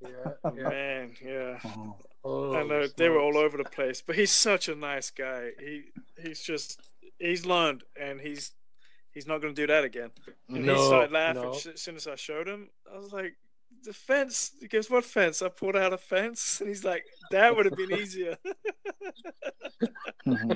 Yeah, 0.00 0.50
yeah. 0.56 0.68
man, 0.68 1.12
yeah. 1.22 1.58
Oh. 1.64 1.96
Oh, 2.22 2.52
I 2.52 2.60
oh, 2.60 2.66
know 2.66 2.86
they 2.86 3.08
were 3.08 3.18
all 3.18 3.38
over 3.38 3.56
the 3.56 3.64
place, 3.64 4.02
but 4.06 4.14
he's 4.14 4.30
such 4.30 4.68
a 4.68 4.74
nice 4.74 5.10
guy. 5.10 5.50
He 5.58 5.84
he's 6.22 6.42
just 6.42 6.78
he's 7.18 7.46
learned, 7.46 7.82
and 7.98 8.20
he's 8.20 8.52
he's 9.20 9.26
not 9.28 9.42
going 9.42 9.54
to 9.54 9.60
do 9.62 9.66
that 9.66 9.84
again. 9.84 10.08
Mm-hmm. 10.48 10.56
And 10.56 10.66
No, 10.66 10.74
he 10.76 10.86
started 10.86 11.12
laughing 11.12 11.42
no. 11.42 11.52
as 11.52 11.68
soon 11.82 11.96
as 11.96 12.06
I 12.06 12.14
showed 12.16 12.48
him. 12.48 12.70
I 12.92 12.96
was 12.96 13.12
like, 13.12 13.34
the 13.84 13.92
fence. 13.92 14.52
He 14.60 14.66
goes, 14.66 14.88
what 14.90 15.04
fence? 15.04 15.42
I 15.42 15.48
pulled 15.48 15.76
out 15.76 15.92
a 15.92 15.98
fence, 15.98 16.42
and 16.60 16.68
he's 16.68 16.84
like, 16.84 17.04
that 17.30 17.54
would 17.54 17.66
have 17.66 17.76
been 17.76 17.92
easier. 17.92 18.36
Mm-hmm. 20.26 20.52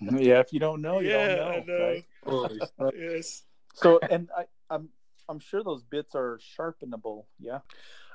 yeah, 0.18 0.40
if 0.40 0.52
you 0.52 0.60
don't 0.60 0.80
know, 0.82 1.00
you 1.00 1.10
yeah, 1.10 1.34
don't 1.36 1.66
know. 1.66 1.74
I 1.74 2.04
know. 2.26 2.48
right? 2.48 2.94
Yes. 2.98 3.42
So, 3.74 3.98
and 4.08 4.28
I, 4.36 4.44
I'm 4.70 4.88
I'm 5.28 5.40
sure 5.40 5.64
those 5.64 5.82
bits 5.82 6.14
are 6.14 6.38
sharpenable. 6.56 7.24
Yeah, 7.40 7.58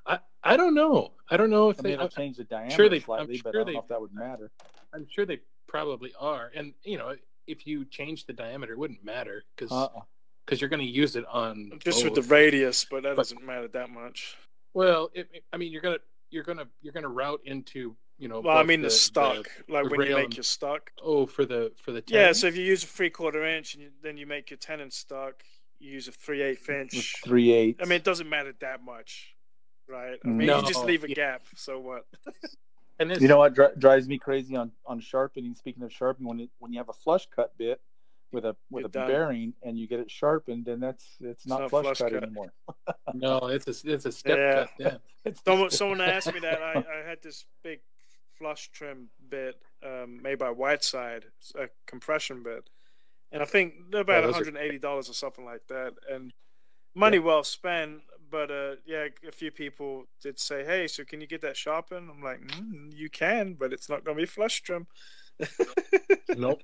I, 0.06 0.19
I 0.43 0.56
don't 0.58 0.74
know. 0.74 1.12
I 1.30 1.36
don't 1.38 1.50
know 1.50 1.69
if 1.69 1.80
I 1.80 1.82
they. 1.84 1.89
mean, 1.89 1.93
it'll 1.95 2.08
change 2.10 2.38
the 2.38 2.45
diameter 2.45 2.76
sure 2.76 2.89
they- 2.89 2.95
I'm 2.98 3.02
slightly, 3.04 3.41
but 3.43 3.50
I 3.50 3.52
don't 3.58 3.65
they- 3.67 3.74
know 3.74 3.80
if 3.82 3.88
that 3.89 4.00
would 4.02 4.13
matter. 4.13 4.52
I'm 4.93 5.06
sure 5.10 5.26
they 5.26 5.39
probably 5.67 6.13
are, 6.19 6.50
and 6.56 6.74
you 6.84 6.98
know, 6.98 7.13
if 7.50 7.66
you 7.68 7.86
change 7.86 8.26
the 8.26 8.34
diameter, 8.34 8.74
it 8.74 8.80
wouldn't 8.80 9.04
matter 9.04 9.44
because 9.56 9.72
Uh-uh. 9.72 10.02
you're 10.56 10.70
going 10.70 10.80
to 10.80 10.86
use 10.86 11.16
it 11.16 11.26
on 11.32 11.72
Just 11.84 12.04
with 12.04 12.16
the 12.16 12.22
radius, 12.24 12.86
but 12.86 13.04
that 13.04 13.16
But- 13.16 13.24
doesn't 13.24 13.44
matter 13.46 13.68
that 13.70 13.90
much. 13.90 14.38
Well, 14.74 15.10
it, 15.14 15.28
it- 15.34 15.44
I 15.52 15.58
mean, 15.58 15.72
you're 15.72 15.82
gonna 15.82 15.98
you're 16.30 16.44
gonna 16.44 16.68
you're 16.82 16.94
gonna 16.94 17.10
route 17.10 17.42
into 17.46 17.96
you 18.20 18.28
know. 18.28 18.40
Well, 18.42 18.56
I 18.58 18.64
mean 18.64 18.82
the, 18.84 18.90
stock, 18.92 19.50
like 19.68 19.86
the 19.90 19.90
when 19.98 20.08
you 20.08 20.16
make 20.16 20.26
and- 20.26 20.36
your 20.38 20.44
stock. 20.44 20.92
oh, 21.02 21.26
for 21.26 21.44
the 21.46 21.72
for 21.78 21.92
the 21.92 22.04
Yeah, 22.08 22.32
so 22.34 22.46
if 22.48 22.56
you 22.56 22.64
use 22.64 22.84
a 22.84 22.88
three 22.88 23.10
quarter 23.10 23.44
inch 23.46 23.74
and 23.74 23.84
you, 23.84 23.90
then 24.04 24.16
you 24.18 24.28
make 24.28 24.52
your 24.52 24.58
tenon 24.60 24.92
stock, 24.92 25.42
you 25.80 25.92
use 25.92 26.08
a 26.08 26.12
three 26.12 26.42
eighth 26.44 26.68
With 26.68 26.94
inch. 26.94 27.16
three 27.26 27.52
eight. 27.52 27.78
I 27.82 27.86
mean, 27.86 27.94
it 27.94 28.04
doesn't 28.04 28.30
matter 28.30 28.54
that 28.62 28.84
much, 28.84 29.34
right? 29.88 30.20
I 30.24 30.28
mean, 30.28 30.46
No, 30.48 30.60
you 30.62 30.68
just 30.68 30.84
leave 30.86 31.04
a 31.04 31.10
yeah. 31.10 31.16
gap. 31.16 31.42
So 31.56 31.80
what? 31.80 32.06
and 33.00 33.10
this, 33.12 33.22
you 33.22 33.28
know 33.28 33.38
what 33.38 33.54
dri- 33.54 33.76
drives 33.78 34.08
me 34.08 34.18
crazy 34.18 34.56
on 34.56 34.72
on 34.86 35.00
sharpening? 35.00 35.56
Speaking 35.56 35.84
of 35.84 35.92
sharpening, 35.92 36.28
when 36.30 36.40
it, 36.42 36.50
when 36.60 36.72
you 36.74 36.80
have 36.80 36.90
a 36.90 36.94
flush 36.94 37.28
cut 37.34 37.58
bit 37.58 37.80
with 38.32 38.46
a 38.46 38.56
with 38.70 38.86
a 38.86 38.90
done. 38.90 39.08
bearing 39.08 39.54
and 39.64 39.78
you 39.80 39.88
get 39.88 40.00
it 40.00 40.12
sharpened, 40.12 40.66
then 40.66 40.80
that's 40.80 41.06
it's 41.22 41.48
not, 41.48 41.62
not 41.62 41.70
flush, 41.70 41.86
flush 41.86 41.98
cut, 42.00 42.12
cut. 42.14 42.24
anymore. 42.24 42.54
no, 43.14 43.38
it's 43.48 43.68
a 43.68 43.92
it's 43.92 44.06
a 44.06 44.12
step 44.12 44.38
Yeah. 44.38 44.54
cut. 44.54 44.70
Yeah. 44.80 44.98
It's 45.26 45.42
Someone, 45.44 45.70
someone 45.70 46.00
asked 46.16 46.34
me 46.34 46.40
that. 46.40 46.62
I, 46.62 46.76
I 46.78 47.08
had 47.10 47.22
this 47.22 47.46
big 47.62 47.82
flush 48.38 48.70
trim 48.72 49.10
bit 49.30 49.56
um, 49.86 50.22
made 50.22 50.40
by 50.40 50.50
Whiteside, 50.50 51.26
a 51.56 51.68
compression 51.88 52.42
bit, 52.42 52.70
and 53.34 53.42
I 53.42 53.46
think 53.46 53.74
they're 53.92 54.00
about 54.02 54.24
Oh, 54.24 54.28
those 54.28 54.36
are- 54.36 54.44
180 54.46 54.80
dollars 54.80 55.10
or 55.10 55.14
something 55.14 55.44
like 55.44 55.68
that, 55.68 55.94
and 56.10 56.32
money 56.96 57.20
well 57.20 57.44
spent. 57.44 58.00
But 58.30 58.52
uh, 58.52 58.76
yeah, 58.86 59.08
a 59.28 59.32
few 59.32 59.52
people 59.52 60.06
did 60.22 60.39
say, 60.39 60.63
"Hey, 60.65 60.88
so 60.88 61.04
can 61.04 61.22
you 61.22 61.28
get 61.28 61.42
that 61.42 61.58
sharpened?" 61.58 62.10
I'm 62.10 62.22
like, 62.22 62.42
mm, 62.42 62.96
"You 62.96 63.10
can, 63.10 63.54
but 63.54 63.74
it's 63.74 63.89
not 63.89 64.04
going 64.04 64.18
to 64.18 64.22
be 64.22 64.26
flush 64.28 64.62
trim." 64.62 64.88
Nope. 66.36 66.62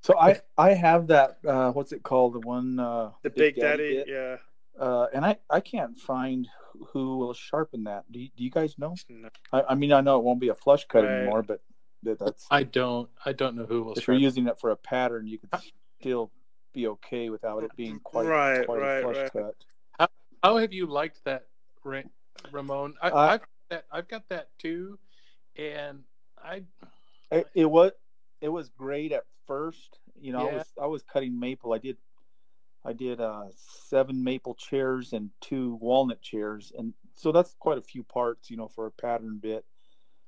So 0.00 0.18
I 0.18 0.40
I 0.58 0.74
have 0.74 1.06
that 1.08 1.38
uh, 1.46 1.72
what's 1.72 1.92
it 1.92 2.02
called 2.02 2.34
the 2.34 2.40
one 2.40 2.78
uh, 2.78 3.10
The 3.22 3.30
Big 3.30 3.56
Daddy, 3.56 3.94
bit, 4.04 4.08
yeah. 4.08 4.36
uh, 4.78 5.06
and 5.14 5.24
I 5.24 5.38
I 5.48 5.60
can't 5.60 5.96
find 5.98 6.46
who 6.92 7.18
will 7.18 7.32
sharpen 7.32 7.84
that. 7.84 8.04
Do 8.12 8.18
you, 8.20 8.28
do 8.36 8.44
you 8.44 8.50
guys 8.50 8.78
know? 8.78 8.94
No. 9.08 9.28
I, 9.52 9.62
I 9.70 9.74
mean 9.74 9.92
I 9.92 10.00
know 10.02 10.18
it 10.18 10.24
won't 10.24 10.40
be 10.40 10.48
a 10.48 10.54
flush 10.54 10.84
cut 10.86 11.04
Right. 11.04 11.10
anymore, 11.12 11.42
but 11.42 11.60
that- 12.02 12.18
that's 12.18 12.46
I 12.50 12.64
don't 12.64 13.08
I 13.24 13.32
don't 13.32 13.56
know 13.56 13.64
who 13.64 13.82
will. 13.84 13.94
if 13.94 14.06
you're 14.06 14.16
using 14.16 14.46
it 14.46 14.60
for 14.60 14.70
a 14.70 14.76
pattern, 14.76 15.26
you 15.26 15.38
could 15.38 15.50
still 16.00 16.30
be 16.74 16.86
okay 16.88 17.30
without 17.30 17.62
it 17.64 17.74
being 17.76 17.98
quite 18.00 18.26
Right, 18.26 18.66
quite 18.66 18.80
right, 18.80 18.98
a 18.98 19.02
flush 19.02 19.16
right. 19.16 19.32
cut. 19.32 19.54
How 20.44 20.58
have 20.58 20.74
you 20.74 20.84
liked 20.84 21.24
that, 21.24 21.46
Ramon? 22.52 22.94
I, 23.00 23.08
Uh, 23.08 23.16
I've 23.16 23.40
got 23.40 23.48
that. 23.70 23.84
I've 23.90 24.08
got 24.08 24.28
that 24.28 24.48
too, 24.58 24.98
and 25.56 26.04
I 26.36 26.64
It, 27.30 27.46
it 27.54 27.64
was 27.64 27.92
it 28.42 28.50
was 28.50 28.68
great 28.68 29.12
at 29.12 29.24
first. 29.46 30.00
You 30.20 30.34
know, 30.34 30.40
I 30.50 30.54
was 30.56 30.72
I 30.82 30.86
was 30.86 31.02
cutting 31.02 31.40
maple. 31.40 31.72
I 31.72 31.78
did 31.78 31.96
I 32.84 32.92
did 32.92 33.22
uh, 33.22 33.44
seven 33.56 34.22
maple 34.22 34.54
chairs 34.54 35.14
and 35.14 35.30
two 35.40 35.78
walnut 35.80 36.20
chairs, 36.20 36.72
and 36.76 36.92
so 37.14 37.32
that's 37.32 37.54
quite 37.58 37.78
a 37.78 37.82
few 37.82 38.02
parts. 38.04 38.50
You 38.50 38.58
know, 38.58 38.68
for 38.68 38.84
a 38.84 38.90
pattern 38.90 39.38
bit. 39.42 39.64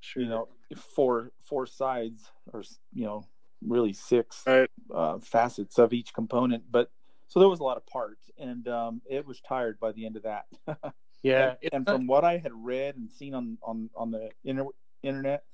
sure 0.00 0.22
You 0.22 0.30
know, 0.30 0.48
four 0.74 1.32
four 1.44 1.66
sides 1.66 2.24
or 2.54 2.62
you 2.94 3.04
know 3.04 3.26
really 3.60 3.92
six 3.92 4.44
Right. 4.46 4.70
uh, 4.94 5.18
facets 5.18 5.78
of 5.78 5.92
each 5.92 6.14
component, 6.14 6.72
but. 6.72 6.90
So 7.28 7.40
there 7.40 7.48
was 7.48 7.60
a 7.60 7.64
lot 7.64 7.76
of 7.76 7.86
parts, 7.86 8.30
and 8.38 8.66
um, 8.68 9.02
it 9.08 9.26
was 9.26 9.40
tired 9.40 9.78
by 9.80 9.92
the 9.92 10.06
end 10.06 10.16
of 10.16 10.22
that. 10.22 10.46
yeah. 11.22 11.54
and, 11.62 11.72
and 11.72 11.86
from 11.86 12.06
what 12.06 12.24
I 12.24 12.38
had 12.38 12.52
read 12.54 12.96
and 12.96 13.10
seen 13.10 13.34
on 13.34 13.58
on 13.62 13.90
on 13.96 14.10
the 14.10 14.30
inter- 14.44 14.66
internet, 15.02 15.44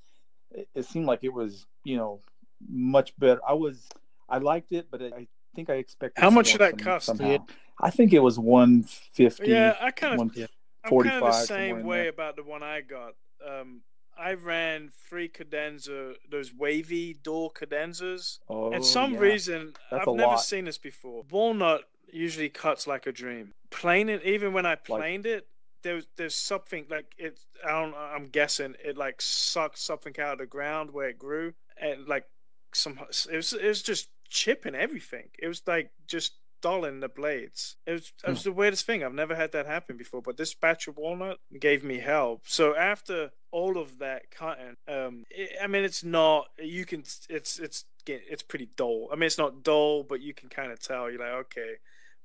it, 0.51 0.67
it 0.75 0.85
seemed 0.85 1.05
like 1.05 1.23
it 1.23 1.33
was 1.33 1.65
you 1.83 1.97
know 1.97 2.21
much 2.69 3.17
better. 3.17 3.41
I 3.47 3.53
was 3.53 3.87
I 4.29 4.37
liked 4.37 4.71
it, 4.71 4.87
but 4.91 5.01
I 5.01 5.27
think 5.55 5.69
I 5.69 5.75
expected. 5.75 6.21
How 6.21 6.29
much 6.29 6.51
did 6.51 6.61
that 6.61 6.71
some- 6.71 6.79
cost? 6.79 7.05
Somehow. 7.07 7.45
I 7.81 7.89
think 7.89 8.13
it 8.13 8.19
was 8.19 8.37
one 8.37 8.83
fifty. 8.83 9.49
Yeah, 9.49 9.75
I 9.81 9.91
kind 9.91 10.13
of. 10.13 10.49
I'm 10.85 10.91
kind 10.91 11.23
of 11.23 11.33
the 11.33 11.45
same 11.45 11.83
way 11.83 12.07
about 12.07 12.35
the 12.35 12.43
one 12.43 12.61
I 12.61 12.81
got. 12.81 13.13
Um, 13.47 13.81
I 14.17 14.33
ran 14.33 14.89
three 15.09 15.27
cadenza, 15.27 16.13
those 16.29 16.53
wavy 16.53 17.13
door 17.13 17.51
cadenzas. 17.51 18.39
Oh, 18.49 18.71
and 18.71 18.85
some 18.85 19.13
yeah. 19.13 19.19
reason 19.19 19.73
That's 19.91 20.07
I've 20.07 20.15
never 20.15 20.31
lot. 20.31 20.41
seen 20.41 20.65
this 20.65 20.77
before. 20.77 21.23
Walnut 21.29 21.83
usually 22.11 22.49
cuts 22.49 22.87
like 22.87 23.07
a 23.07 23.11
dream. 23.11 23.53
Plane 23.69 24.09
it, 24.09 24.23
even 24.23 24.53
when 24.53 24.65
I 24.65 24.75
planed 24.75 25.25
it, 25.25 25.47
there's 25.81 26.07
there's 26.15 26.35
something 26.35 26.85
like 26.89 27.13
it. 27.17 27.39
I 27.65 27.71
don't. 27.71 27.95
I'm 27.95 28.27
guessing 28.27 28.75
it 28.83 28.97
like 28.97 29.21
sucked 29.21 29.77
something 29.79 30.13
out 30.19 30.33
of 30.33 30.39
the 30.39 30.45
ground 30.45 30.91
where 30.91 31.09
it 31.09 31.19
grew, 31.19 31.53
and 31.79 32.07
like 32.07 32.25
some. 32.73 32.99
It 33.31 33.35
was 33.35 33.53
it 33.53 33.67
was 33.67 33.81
just 33.81 34.09
chipping 34.29 34.75
everything. 34.75 35.29
It 35.37 35.47
was 35.47 35.61
like 35.67 35.91
just 36.07 36.33
dulling 36.63 36.99
the 37.01 37.09
blades. 37.09 37.75
It 37.85 37.91
was 37.91 38.11
it 38.25 38.29
was 38.31 38.43
the 38.43 38.51
weirdest 38.51 38.85
thing. 38.87 39.03
I've 39.03 39.13
never 39.13 39.35
had 39.35 39.51
that 39.51 39.67
happen 39.67 39.97
before. 39.97 40.21
But 40.23 40.37
this 40.37 40.55
batch 40.55 40.87
of 40.87 40.97
walnut 40.97 41.37
gave 41.59 41.83
me 41.83 41.99
hell. 41.99 42.41
So 42.45 42.75
after 42.75 43.31
all 43.51 43.77
of 43.77 43.99
that 43.99 44.31
cutting, 44.31 44.77
um, 44.87 45.25
it, 45.29 45.51
I 45.61 45.67
mean, 45.67 45.83
it's 45.83 46.03
not. 46.03 46.47
You 46.57 46.85
can. 46.85 47.01
It's 47.29 47.59
it's 47.59 47.85
it's 48.07 48.43
pretty 48.43 48.69
dull. 48.75 49.09
I 49.11 49.15
mean, 49.15 49.27
it's 49.27 49.37
not 49.37 49.61
dull, 49.63 50.03
but 50.03 50.21
you 50.21 50.33
can 50.33 50.49
kind 50.49 50.71
of 50.71 50.79
tell. 50.79 51.11
You're 51.11 51.19
like, 51.19 51.45
okay. 51.45 51.75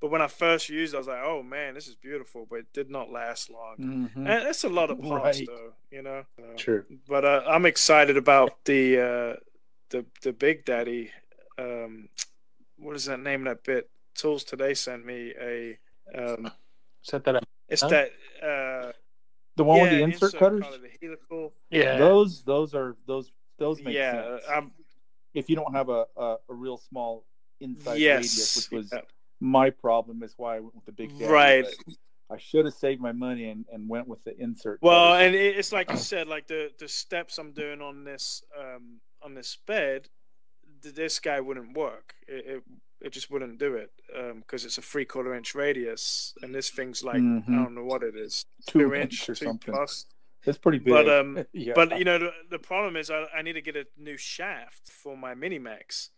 But 0.01 0.11
when 0.12 0.22
I 0.22 0.29
first 0.29 0.68
used, 0.68 0.94
it, 0.94 0.96
I 0.96 1.01
was 1.01 1.09
like, 1.09 1.22
"Oh 1.24 1.42
man, 1.42 1.74
this 1.74 1.88
is 1.88 1.96
beautiful," 1.96 2.46
but 2.48 2.61
it 2.61 2.72
did 2.72 2.88
not 2.88 3.11
last 3.11 3.51
long. 3.51 3.74
Mhm. 3.79 4.16
And 4.16 4.27
that's 4.46 4.62
a 4.64 4.68
lot 4.68 4.90
of 4.90 5.01
parts, 5.03 5.38
Right. 5.40 5.48
though, 5.48 5.72
you 5.90 6.03
know. 6.03 6.24
Uh, 6.38 6.57
Sure. 6.57 6.85
But 7.09 7.24
uh, 7.24 7.42
I'm 7.48 7.66
excited 7.66 8.16
about 8.16 8.64
the 8.64 8.83
uh, 9.01 9.37
the 9.90 10.07
the 10.22 10.33
Big 10.33 10.64
Daddy. 10.64 11.11
Um, 11.59 12.09
what 12.77 12.94
is 12.94 13.07
that 13.07 13.18
name 13.18 13.44
of 13.48 13.57
that 13.57 13.64
bit? 13.64 13.90
Tools 14.18 14.44
today 14.44 14.74
sent 14.74 15.07
me 15.07 15.33
a. 15.40 15.78
Um, 16.14 16.50
Set 17.02 17.24
that 17.24 17.37
up. 17.37 17.44
it's 17.68 17.83
Huh? 17.83 17.88
that. 17.88 18.11
Uh, 18.42 18.92
The 19.57 19.64
one 19.64 19.81
with 19.81 19.90
the 19.90 20.02
insert, 20.02 20.35
cutters. 20.35 20.62
color, 20.62 20.78
the 20.78 20.90
helical. 21.00 21.52
Yeah. 21.70 21.96
Those 21.98 22.42
those 22.42 22.74
are 22.74 22.96
those 23.07 23.31
those 23.59 23.81
make 23.83 23.94
Yeah, 23.94 24.12
sense. 24.38 24.44
I'm. 24.50 24.72
if 25.35 25.48
you 25.48 25.57
don't 25.57 25.72
have 25.74 25.88
a, 25.88 26.07
a, 26.16 26.37
a 26.48 26.54
real 26.54 26.76
small 26.78 27.24
inside 27.61 27.98
Yes. 27.98 28.16
radius, 28.16 28.57
which 28.57 28.70
was 28.70 28.90
yeah. 28.92 29.00
my 29.40 29.70
problem, 29.70 30.22
is 30.22 30.35
why 30.37 30.57
I 30.57 30.61
went 30.61 30.74
with 30.76 30.85
the 30.85 30.92
big 30.92 31.11
daddy. 31.18 31.26
Right. 31.26 31.66
I 32.31 32.37
should 32.37 32.66
have 32.66 32.74
saved 32.74 33.00
my 33.00 33.12
money 33.12 33.48
and, 33.48 33.64
and 33.72 33.88
went 33.88 34.07
with 34.07 34.22
the 34.24 34.37
insert. 34.38 34.81
Well, 34.83 35.12
cutters. 35.14 35.26
and 35.26 35.35
it's 35.35 35.72
like 35.72 35.90
you 35.90 35.96
said, 35.96 36.26
like 36.28 36.46
the 36.46 36.70
the 36.78 36.88
steps 36.88 37.38
I'm 37.38 37.52
doing 37.52 37.81
on 37.81 38.04
this 38.04 38.42
um 38.59 39.00
on 39.22 39.35
this 39.35 39.57
bed, 39.66 40.09
this 40.83 41.18
guy 41.20 41.40
wouldn't 41.40 41.76
work. 41.76 42.14
It 42.28 42.44
it, 42.46 42.62
it 43.00 43.12
just 43.12 43.30
wouldn't 43.30 43.58
do 43.58 43.74
it 43.74 43.90
because 44.37 44.64
it's 44.64 44.78
a 44.78 44.82
three 44.82 45.04
quarter 45.04 45.34
inch 45.34 45.54
radius, 45.54 46.34
and 46.42 46.54
this 46.54 46.70
thing's 46.70 47.02
like 47.04 47.20
Mhm. 47.20 47.48
I 47.48 47.62
don't 47.62 47.74
know 47.74 47.84
what 47.84 48.02
it 48.02 48.16
is, 48.16 48.44
Two 48.66 48.80
two 48.80 48.94
inch 48.94 49.12
inch 49.12 49.28
or 49.30 49.34
two 49.34 49.46
something. 49.46 49.72
plus. 49.74 50.06
it's 50.44 50.58
pretty 50.58 50.78
big. 50.78 50.92
But 50.94 51.08
um, 51.08 51.44
yeah. 51.52 51.72
but 51.74 51.98
you 51.98 52.04
know 52.04 52.18
the, 52.18 52.32
the 52.50 52.58
problem 52.58 52.96
is 52.96 53.11
I, 53.11 53.26
I 53.34 53.42
need 53.42 53.54
to 53.54 53.61
get 53.62 53.76
a 53.76 53.87
new 53.96 54.16
shaft 54.16 54.90
for 54.90 55.16
my 55.16 55.34
Minimax, 55.34 56.08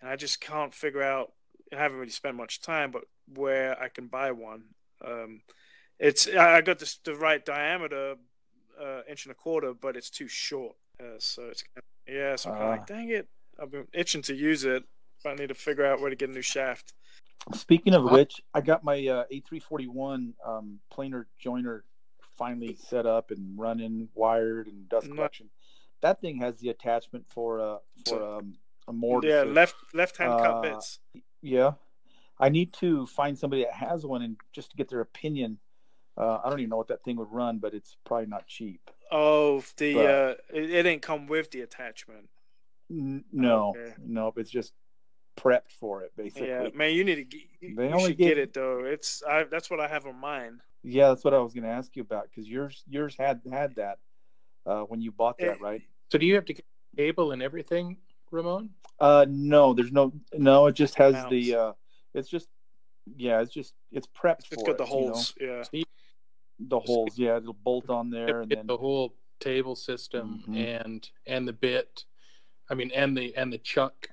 and 0.00 0.08
I 0.10 0.16
just 0.16 0.40
can't 0.40 0.74
figure 0.74 1.02
out. 1.02 1.32
I 1.72 1.76
haven't 1.76 1.98
really 1.98 2.10
spent 2.12 2.36
much 2.36 2.60
time, 2.60 2.90
but 2.90 3.04
where 3.34 3.80
I 3.80 3.88
can 3.88 4.06
buy 4.08 4.30
one. 4.32 4.64
Um, 5.02 5.40
it's 5.98 6.28
I 6.28 6.60
got 6.60 6.78
this, 6.78 6.98
the 7.04 7.14
right 7.14 7.42
diameter, 7.44 8.16
uh, 8.80 9.00
inch 9.08 9.24
and 9.24 9.32
a 9.32 9.34
quarter, 9.34 9.72
but 9.72 9.96
it's 9.96 10.10
too 10.10 10.28
short. 10.28 10.76
Uh, 11.00 11.18
so 11.18 11.44
it's 11.48 11.64
yeah. 12.06 12.36
So 12.36 12.50
I'm 12.50 12.56
kind 12.56 12.62
of 12.64 12.68
Ah. 12.68 12.70
like, 12.72 12.86
dang 12.86 13.08
it! 13.08 13.28
I've 13.58 13.70
been 13.70 13.86
itching 13.94 14.22
to 14.22 14.34
use 14.34 14.64
it. 14.64 14.84
But 15.22 15.30
I 15.30 15.34
need 15.36 15.48
to 15.48 15.54
figure 15.54 15.84
out 15.84 16.00
where 16.00 16.10
to 16.10 16.16
get 16.16 16.30
a 16.30 16.32
new 16.32 16.42
shaft. 16.42 16.94
Speaking 17.54 17.94
of 17.94 18.04
which, 18.04 18.40
I 18.54 18.60
got 18.60 18.84
my 18.84 19.06
uh, 19.06 19.24
A341 19.32 20.32
um, 20.46 20.78
planer 20.90 21.26
joiner 21.38 21.84
finally 22.38 22.76
set 22.76 23.04
up 23.04 23.30
and 23.30 23.58
running, 23.58 24.08
wired, 24.14 24.68
and 24.68 24.88
dust 24.88 25.08
Nice. 25.08 25.16
collection. 25.16 25.50
That 26.02 26.20
thing 26.20 26.38
has 26.38 26.56
the 26.58 26.68
attachment 26.70 27.24
for 27.28 27.60
uh, 27.60 27.78
for 28.06 28.22
um, 28.38 28.54
a 28.88 28.92
mortar. 28.92 29.28
yeah, 29.28 29.42
left 29.42 29.74
left 29.94 30.16
hand 30.16 30.40
cut 30.40 30.56
uh, 30.56 30.60
bits. 30.62 30.98
Yeah, 31.40 31.72
I 32.38 32.48
need 32.48 32.72
to 32.74 33.06
find 33.06 33.38
somebody 33.38 33.64
that 33.64 33.74
has 33.74 34.04
one 34.06 34.22
and 34.22 34.36
just 34.52 34.70
to 34.70 34.76
get 34.76 34.88
their 34.88 35.00
opinion. 35.00 35.58
Uh, 36.16 36.38
I 36.44 36.50
don't 36.50 36.60
even 36.60 36.70
know 36.70 36.76
what 36.76 36.88
that 36.88 37.02
thing 37.04 37.16
would 37.16 37.32
run, 37.32 37.58
but 37.58 37.72
it's 37.74 37.96
probably 38.04 38.26
not 38.26 38.46
cheap. 38.46 38.90
Oh, 39.10 39.62
the 39.76 39.94
but- 39.94 40.04
uh, 40.04 40.34
it, 40.52 40.70
it 40.70 40.82
didn't 40.84 41.02
come 41.02 41.26
with 41.26 41.50
the 41.50 41.60
attachment. 41.62 42.28
N- 42.90 43.24
no, 43.32 43.74
Okay. 43.76 43.94
nope, 44.04 44.38
it's 44.38 44.50
just 44.50 44.72
prepped 45.36 45.72
for 45.78 46.02
it 46.02 46.12
basically. 46.16 46.48
Yeah, 46.48 46.68
man, 46.74 46.92
you 46.94 47.04
need 47.04 47.16
to 47.16 47.24
get, 47.24 47.40
you, 47.60 47.74
They 47.74 47.88
you 47.88 47.94
only 47.94 48.08
should 48.10 48.18
get 48.18 48.28
give- 48.30 48.38
it 48.38 48.54
though. 48.54 48.84
It's 48.84 49.22
I 49.28 49.44
that's 49.44 49.70
what 49.70 49.80
I 49.80 49.88
have 49.88 50.06
on 50.06 50.16
mine. 50.20 50.60
Yeah, 50.82 51.08
that's 51.08 51.24
what 51.24 51.32
I 51.34 51.38
was 51.38 51.52
going 51.54 51.64
to 51.64 51.70
ask 51.70 51.94
you 51.96 52.02
about 52.02 52.24
because 52.30 52.48
yours 52.48 52.82
yours 52.88 53.14
had 53.18 53.40
had 53.50 53.74
that 53.76 53.98
uh, 54.66 54.82
when 54.82 55.00
you 55.00 55.12
bought 55.12 55.38
that, 55.38 55.52
Eh, 55.52 55.56
right? 55.60 55.82
So 56.10 56.18
do 56.18 56.26
you 56.26 56.34
have 56.34 56.44
to 56.46 56.54
get 56.54 56.64
cable 56.96 57.32
and 57.32 57.42
everything, 57.42 57.96
Ramon? 58.30 58.70
Uh, 59.00 59.24
no, 59.28 59.72
there's 59.74 59.92
no 59.92 60.12
no. 60.34 60.66
It 60.66 60.74
just 60.74 60.94
has 60.96 61.14
Mounts. 61.14 61.30
the. 61.30 61.54
Uh, 61.54 61.72
it's 62.14 62.28
just 62.28 62.48
yeah, 63.16 63.40
it's 63.40 63.52
just 63.52 63.74
it's 63.90 64.06
prepped 64.06 64.46
It's 64.50 64.60
for 64.62 64.74
got 64.74 64.78
the 64.78 64.84
it, 64.84 64.90
you 64.90 64.94
know? 64.94 65.00
holes. 65.12 65.34
Yeah. 65.40 65.64
the 66.60 66.78
holes. 66.78 67.16
Yeah, 67.18 67.38
it'll 67.38 67.52
bolt 67.54 67.88
on 67.90 68.10
there, 68.10 68.42
and 68.42 68.50
then 68.50 68.66
the 68.66 68.76
whole 68.76 69.14
table 69.40 69.74
system 69.74 70.44
Mhm. 70.48 70.78
and 70.86 71.10
and 71.26 71.48
the 71.48 71.52
bit. 71.52 72.04
I 72.70 72.74
mean, 72.74 72.90
and 72.94 73.16
the 73.16 73.34
and 73.36 73.52
the 73.52 73.58
chuck. 73.58 74.08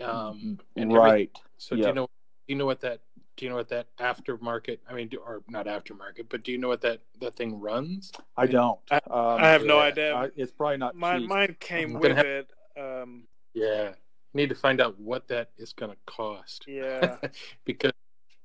Um, 0.00 0.58
and 0.76 0.90
everything. 0.92 0.96
right. 0.96 1.38
So 1.58 1.76
do 1.76 1.82
you 1.82 1.92
know? 1.92 2.06
Do 2.06 2.52
you 2.52 2.56
know 2.56 2.66
what 2.66 2.80
that? 2.80 3.00
Do 3.36 3.44
you 3.46 3.50
know 3.50 3.56
what 3.56 3.68
that 3.68 3.86
aftermarket? 3.98 4.78
I 4.88 4.92
mean, 4.92 5.08
do, 5.08 5.18
or 5.18 5.42
not 5.48 5.66
aftermarket, 5.66 6.26
but 6.28 6.42
do 6.42 6.52
you 6.52 6.58
know 6.58 6.68
what 6.68 6.80
that 6.82 7.00
that 7.20 7.34
thing 7.36 7.58
runs? 7.60 8.12
I 8.36 8.46
don't. 8.46 8.78
I- 8.90 8.96
um, 8.96 9.40
I 9.40 9.48
have 9.48 9.64
no 9.64 9.78
idea. 9.78 10.14
I, 10.14 10.28
it's 10.36 10.52
probably 10.52 10.76
not 10.78 10.94
Mine 10.96 11.20
cheap. 11.20 11.28
mine 11.28 11.56
came 11.60 11.96
I'm 11.96 12.00
with 12.00 12.16
have- 12.16 12.26
it. 12.26 12.50
Um, 12.78 13.24
Yeah, 13.54 13.92
need 14.34 14.48
to 14.48 14.54
find 14.54 14.80
out 14.80 14.98
what 14.98 15.28
that 15.28 15.50
is 15.58 15.72
going 15.72 15.90
to 15.90 15.96
cost. 16.06 16.64
yeah. 16.68 17.16
because 17.64 17.92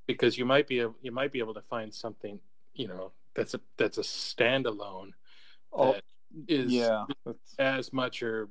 because 0.08 0.38
you 0.38 0.46
might 0.46 0.68
be 0.68 0.80
able, 0.82 0.96
you 1.02 1.12
might 1.12 1.32
be 1.32 1.40
able 1.40 1.54
to 1.56 1.62
find 1.62 1.94
something 1.94 2.40
you 2.76 2.88
know 2.88 3.12
that's 3.34 3.54
a 3.54 3.60
that's 3.78 3.98
a 3.98 4.02
standalone 4.02 5.12
Oh, 5.74 5.94
that 5.94 6.04
is 6.48 6.72
yeah. 6.72 7.06
That's- 7.26 7.56
as 7.60 7.92
much 7.94 8.22
or 8.24 8.50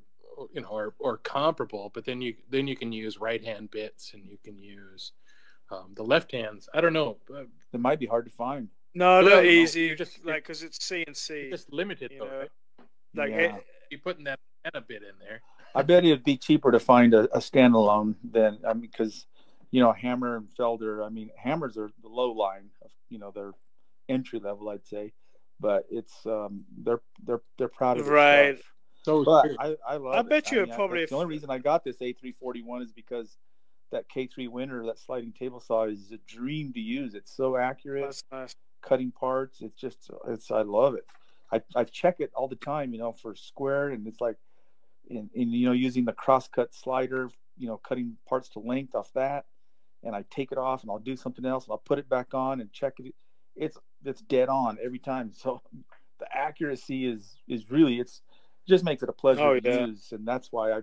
you 0.53 0.61
know 0.61 0.69
or, 0.69 0.95
or 0.99 1.17
comparable 1.19 1.91
but 1.95 2.05
then 2.05 2.21
you 2.21 2.35
then 2.51 2.67
you 2.67 2.77
can 2.77 2.93
use 2.93 3.19
right 3.19 3.45
hand 3.45 3.71
bits 3.71 4.13
and 4.15 4.25
you 4.27 4.37
can 4.45 4.59
use 4.59 5.13
um, 5.71 5.93
the 5.95 6.03
left 6.03 6.33
hands 6.33 6.69
i 6.75 6.81
don't 6.81 6.93
know 6.93 7.17
It 7.73 7.81
might 7.81 7.99
be 7.99 8.07
hard 8.07 8.25
to 8.27 8.31
find. 8.31 8.69
No, 8.97 9.19
Well, 9.21 9.25
they're 9.25 9.43
no, 9.43 9.49
easy. 9.49 9.83
you're 9.83 9.97
just- 9.97 10.25
like 10.25 10.43
because 10.45 10.63
it's 10.63 10.79
CNC. 10.79 11.51
just 11.51 11.73
limited 11.73 12.13
you 12.13 12.21
though 12.21 12.27
know, 12.27 12.39
right? 12.41 12.51
like 13.15 13.31
Yeah. 13.31 13.57
it, 13.57 13.65
you 13.91 13.99
putting 13.99 14.25
that 14.25 14.39
and 14.65 14.75
a 14.77 14.81
bit 14.81 15.03
in 15.03 15.19
there 15.19 15.41
I 15.75 15.83
bet 15.83 16.05
it'd 16.05 16.23
be 16.23 16.37
cheaper 16.37 16.71
to 16.71 16.79
find 16.79 17.13
a, 17.15 17.23
a 17.35 17.39
standalone 17.39 18.15
than 18.23 18.59
I 18.67 18.73
mean, 18.75 18.83
because 18.83 19.27
you 19.73 19.81
know 19.83 19.91
Hammer 19.93 20.37
and 20.37 20.47
Felder. 20.57 21.05
I 21.05 21.09
mean, 21.09 21.31
hammers 21.37 21.77
are 21.77 21.91
the 22.01 22.09
low 22.09 22.31
line. 22.31 22.71
Of, 22.85 22.93
you 23.11 23.19
know, 23.19 23.33
they're 23.35 23.51
entry 24.09 24.39
level, 24.39 24.69
I'd 24.69 24.87
say, 24.87 25.13
but 25.59 25.85
it's 25.91 26.15
um, 26.27 26.65
they're 26.85 27.01
they're 27.27 27.41
they're 27.59 27.67
proud 27.81 27.99
of 27.99 28.05
their 28.07 28.15
Right. 28.15 28.57
stuff. 28.59 28.73
So 29.05 29.25
But. 29.25 29.51
I, 29.59 29.77
I 29.87 29.97
love. 29.97 30.15
I 30.15 30.21
it. 30.21 30.29
bet 30.29 30.51
you 30.51 30.63
mean, 30.63 30.71
it 30.71 30.75
probably- 30.75 31.01
that's 31.01 31.11
the 31.11 31.17
only 31.17 31.29
reason 31.29 31.51
I 31.51 31.59
got 31.59 31.85
this 31.85 31.97
A341 31.99 32.83
is 32.83 32.93
because 32.93 33.37
that 33.93 34.07
K3 34.09 34.49
Winner, 34.49 34.85
that 34.87 34.99
sliding 34.99 35.33
table 35.33 35.61
saw, 35.61 35.85
is 35.85 36.11
a 36.11 36.19
dream 36.27 36.73
to 36.73 36.81
use. 36.81 37.15
It's 37.15 37.35
so 37.35 37.57
accurate, 37.57 38.05
that's 38.05 38.25
nice. 38.33 38.57
cutting 38.83 39.13
parts. 39.13 39.61
It's 39.61 39.81
just, 39.81 40.11
it's 40.29 40.51
I 40.51 40.63
love 40.63 40.95
it. 40.95 41.05
I, 41.53 41.63
I 41.77 41.85
check 41.85 42.17
it 42.19 42.33
all 42.35 42.49
the 42.49 42.57
time, 42.57 42.93
you 42.93 42.99
know, 42.99 43.13
for 43.13 43.35
square, 43.37 43.91
and 43.91 44.07
it's 44.09 44.21
like, 44.21 44.37
in, 45.09 45.31
in 45.35 45.53
you 45.53 45.67
know, 45.67 45.73
using 45.73 46.05
the 46.05 46.13
crosscut 46.13 46.75
slider, 46.75 47.29
you 47.57 47.69
know, 47.69 47.77
cutting 47.77 48.17
parts 48.27 48.49
to 48.51 48.59
length 48.59 48.95
off 48.95 49.13
that, 49.15 49.45
and 50.03 50.17
I 50.17 50.25
take 50.31 50.51
it 50.51 50.59
off 50.59 50.83
and 50.83 50.91
I'll 50.91 50.99
do 50.99 51.17
something 51.17 51.45
else 51.45 51.67
and 51.67 51.73
I'll 51.73 51.79
put 51.79 51.99
it 51.99 52.09
back 52.09 52.35
on 52.35 52.61
and 52.61 52.73
check 52.73 52.95
it. 52.99 53.15
it's 53.55 53.79
it's 54.05 54.23
dead 54.23 54.49
on 54.49 54.79
every 54.83 54.99
time. 54.99 55.33
So 55.33 55.63
the 56.19 56.27
accuracy 56.35 57.07
is 57.07 57.37
is 57.49 57.71
really 57.71 58.01
it's 58.01 58.23
just 58.69 58.85
makes 58.85 59.03
it 59.03 59.09
a 59.09 59.13
pleasure 59.13 59.43
Oh, 59.43 59.59
to 59.61 59.69
yeah. 59.69 59.87
use, 59.87 60.13
and 60.13 60.27
that's 60.27 60.49
why 60.51 60.73
I 60.73 60.81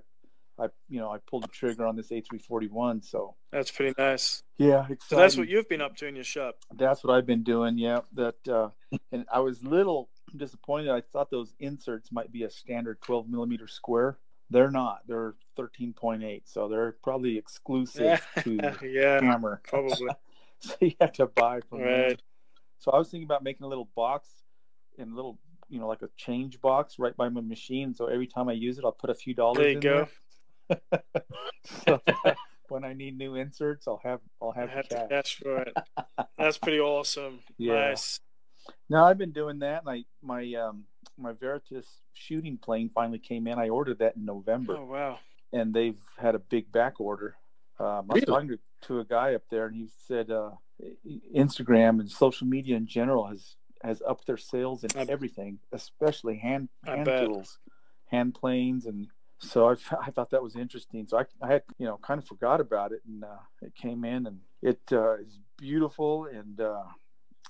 I 0.60 0.67
you 0.89 1.00
know 1.00 1.10
I 1.10 1.17
pulled 1.30 1.44
the 1.44 1.48
trigger 1.48 1.86
on 1.86 1.96
this 1.96 2.10
A341. 2.12 3.04
So 3.04 3.36
That's 3.52 3.72
pretty 3.72 3.94
nice. 3.98 4.44
yeah, 4.58 4.88
So 5.08 5.15
that's 5.15 5.38
what 5.38 5.48
you've 5.48 5.67
been 5.70 5.82
up 5.82 5.96
to 5.98 6.08
in 6.08 6.15
your 6.15 6.24
shop. 6.24 6.58
That's 6.74 7.04
what 7.04 7.15
I've 7.15 7.26
been 7.26 7.44
doing. 7.44 7.78
Yeah, 7.78 8.02
that 8.13 8.48
uh, 8.48 8.70
and 9.12 9.26
I 9.32 9.39
was 9.39 9.63
little 9.63 10.10
disappointed. 10.36 10.89
I 10.91 11.02
thought 11.02 11.32
those 11.32 11.54
inserts 11.60 12.12
might 12.12 12.32
be 12.32 12.44
a 12.44 12.50
standard 12.50 13.02
12 13.02 13.28
millimeter 13.30 13.67
square. 13.67 14.17
They're 14.50 14.70
not. 14.72 15.00
They're 15.08 15.36
13.8, 15.58 16.41
so 16.46 16.67
they're 16.67 16.98
probably 17.04 17.38
exclusive 17.38 18.22
to 18.44 18.78
yeah, 18.84 19.22
Hammer. 19.22 19.62
probably. 19.63 20.10
so 20.60 20.74
you 20.82 20.91
have 21.00 21.13
to 21.13 21.26
buy 21.28 21.62
from 21.70 21.80
them. 21.84 22.17
So 22.80 22.91
I 22.91 22.98
was 22.98 23.10
thinking 23.10 23.26
about 23.26 23.44
making 23.44 23.63
a 23.65 23.70
little 23.70 23.89
box 23.96 24.28
in 24.98 25.12
a 25.12 25.15
little, 25.15 25.39
you 25.71 25.79
know, 25.79 25.88
like 25.88 26.01
a 26.01 26.10
change 26.17 26.60
box 26.62 26.99
right 26.99 27.15
by 27.15 27.29
my 27.29 27.41
machine. 27.41 27.95
So 27.95 28.07
every 28.07 28.27
time 28.27 28.49
I 28.49 28.53
use 28.53 28.77
it, 28.77 28.84
I'll 28.86 28.91
put 28.91 29.10
a 29.10 29.15
few 29.15 29.34
dollars. 29.34 29.57
There 29.57 29.69
you 29.69 29.75
in 29.75 29.79
go. 29.79 30.07
There. 30.69 30.81
so 31.86 32.01
when 32.69 32.84
I 32.84 32.93
need 32.93 33.17
new 33.17 33.36
inserts, 33.36 33.88
I'll 33.88 34.01
have 34.03 34.19
I'll 34.41 34.53
I 34.55 34.60
have 34.60 34.69
had 34.69 34.89
to 34.89 34.95
cash. 34.95 35.10
cash 35.10 35.39
for 35.41 35.62
it. 35.62 35.73
That's 36.38 36.57
pretty 36.57 36.79
awesome. 36.79 37.39
Yeah. 37.57 37.89
Nice. 37.89 38.19
No, 38.89 39.05
I've 39.05 39.17
been 39.17 39.31
doing 39.31 39.60
that. 39.60 39.84
And 39.86 39.89
I 39.89 40.03
my 40.21 40.53
um 40.55 40.84
my 41.17 41.31
Veritas 41.31 41.88
shooting 42.13 42.57
plane 42.57 42.89
finally 42.93 43.19
came 43.19 43.47
in. 43.47 43.57
I 43.57 43.69
ordered 43.69 43.99
that 43.99 44.15
in 44.17 44.25
November, 44.25 44.77
Oh 44.77 44.86
wow. 44.86 45.19
and 45.53 45.73
they've 45.73 45.99
had 46.17 46.36
a 46.36 46.39
big 46.39 46.71
back 46.71 46.99
order. 46.99 47.36
Um, 47.79 48.05
I 48.12 48.15
was 48.15 48.23
talking 48.25 48.49
to, 48.49 48.60
to 48.84 48.99
a 48.99 49.05
guy 49.05 49.34
up 49.34 49.41
there, 49.49 49.65
and 49.65 49.75
he 49.75 49.88
said 50.07 50.29
uh, 50.29 50.51
Instagram 51.36 51.99
and 51.99 52.10
social 52.10 52.45
media 52.45 52.75
in 52.75 52.86
general 52.86 53.27
has 53.27 53.55
has 53.84 54.02
upped 54.08 54.28
their 54.28 54.38
sales 54.38 54.84
in 54.84 54.89
I- 54.96 55.06
everything, 55.10 55.60
especially 55.72 56.38
hand 56.38 56.70
hand 56.86 57.06
tools, 57.06 57.60
hand 58.06 58.36
planes, 58.36 58.86
and 58.86 59.08
so 59.39 59.70
I, 59.70 59.76
I 60.08 60.12
thought 60.12 60.30
that 60.32 60.44
was 60.44 60.56
interesting. 60.56 61.08
So 61.08 61.17
I, 61.20 61.26
I 61.41 61.48
had 61.52 61.63
you 61.78 61.86
know 61.88 61.98
kind 61.98 62.17
of 62.22 62.28
forgot 62.28 62.62
about 62.62 62.91
it, 62.91 63.02
and 63.08 63.24
uh, 63.24 63.28
it 63.62 63.74
came 63.76 64.04
in, 64.06 64.28
and 64.28 64.39
it 64.62 64.82
uh, 64.91 65.15
is 65.15 65.39
beautiful 65.58 66.26
and 66.26 66.60
uh, 66.62 66.84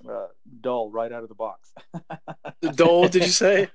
uh, 0.09 0.27
dull 0.61 0.89
right 0.89 1.11
out 1.11 1.23
of 1.23 1.29
the 1.29 1.35
box. 1.35 1.73
The 2.61 2.69
dole, 2.71 3.07
did 3.07 3.23
you 3.23 3.31
say? 3.31 3.69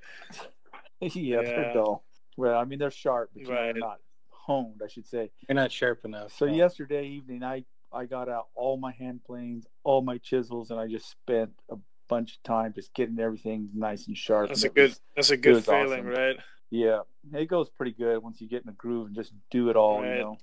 yeah, 1.01 1.09
Yeah. 1.13 1.41
they're 1.41 1.73
dull. 1.73 2.05
Well, 2.37 2.57
I 2.57 2.63
mean 2.63 2.79
they're 2.79 2.89
sharp, 2.91 3.31
but 3.35 3.47
Right. 3.49 3.73
they're 3.73 3.81
not 3.81 3.99
honed, 4.29 4.81
I 4.83 4.87
should 4.87 5.05
say. 5.07 5.29
You're 5.47 5.55
not 5.55 5.71
sharp 5.73 6.05
enough. 6.05 6.33
So 6.37 6.45
no. 6.45 6.53
yesterday 6.53 7.05
evening, 7.07 7.43
I 7.43 7.65
I 7.91 8.05
got 8.05 8.29
out 8.29 8.47
all 8.55 8.77
my 8.77 8.91
hand 8.93 9.21
planes, 9.25 9.67
all 9.83 10.01
my 10.01 10.17
chisels, 10.19 10.71
and 10.71 10.79
I 10.79 10.87
just 10.87 11.09
spent 11.09 11.51
a 11.69 11.75
bunch 12.07 12.33
of 12.35 12.43
time 12.43 12.73
just 12.73 12.93
getting 12.93 13.19
everything 13.19 13.69
nice 13.73 14.07
and 14.07 14.17
sharp. 14.17 14.49
That's 14.49 14.63
and 14.63 14.71
a 14.71 14.73
good 14.73 14.89
was- 14.89 15.01
that's 15.15 15.29
a 15.31 15.37
good 15.37 15.63
feeling, 15.65 15.99
awesome. 16.01 16.05
right? 16.07 16.37
yeah, 16.69 17.01
it 17.33 17.47
goes 17.47 17.69
pretty 17.69 17.93
good 17.93 18.21
once 18.21 18.41
you 18.41 18.47
get 18.47 18.61
in 18.61 18.67
the 18.67 18.73
groove 18.73 19.07
and 19.07 19.15
just 19.15 19.31
do 19.51 19.69
it 19.69 19.75
all. 19.75 20.01
Right. 20.01 20.17
You 20.17 20.21
know. 20.23 20.37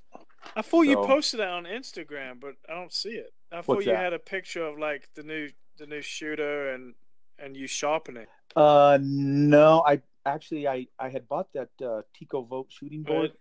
I 0.57 0.62
thought 0.62 0.83
you 0.83 0.96
posted 0.96 1.40
that 1.40 1.48
on 1.48 1.64
Instagram, 1.64 2.38
but 2.40 2.55
I 2.68 2.74
don't 2.74 2.92
see 2.92 3.11
it. 3.11 3.33
I 3.50 3.57
thought 3.57 3.68
What's 3.77 3.87
you 3.87 3.92
that? 3.92 3.98
had 3.98 4.12
a 4.12 4.18
picture 4.18 4.64
of 4.66 4.79
like 4.79 5.09
the 5.14 5.22
new 5.22 5.48
the 5.79 5.87
new 5.87 6.00
shooter 6.03 6.72
and 6.74 6.94
and 7.38 7.57
you 7.57 7.66
sharpening. 7.66 8.22
It. 8.24 8.29
Uh, 8.57 8.98
no, 9.00 9.83
I 9.87 10.00
actually 10.27 10.68
I 10.68 10.87
I 10.98 11.09
had 11.09 11.27
bought 11.29 11.48
that 11.55 11.70
uh, 11.85 12.03
Tico 12.16 12.42
Vogt 12.42 12.72
shooting 12.72 13.03
board. 13.03 13.31
Right. 13.31 13.33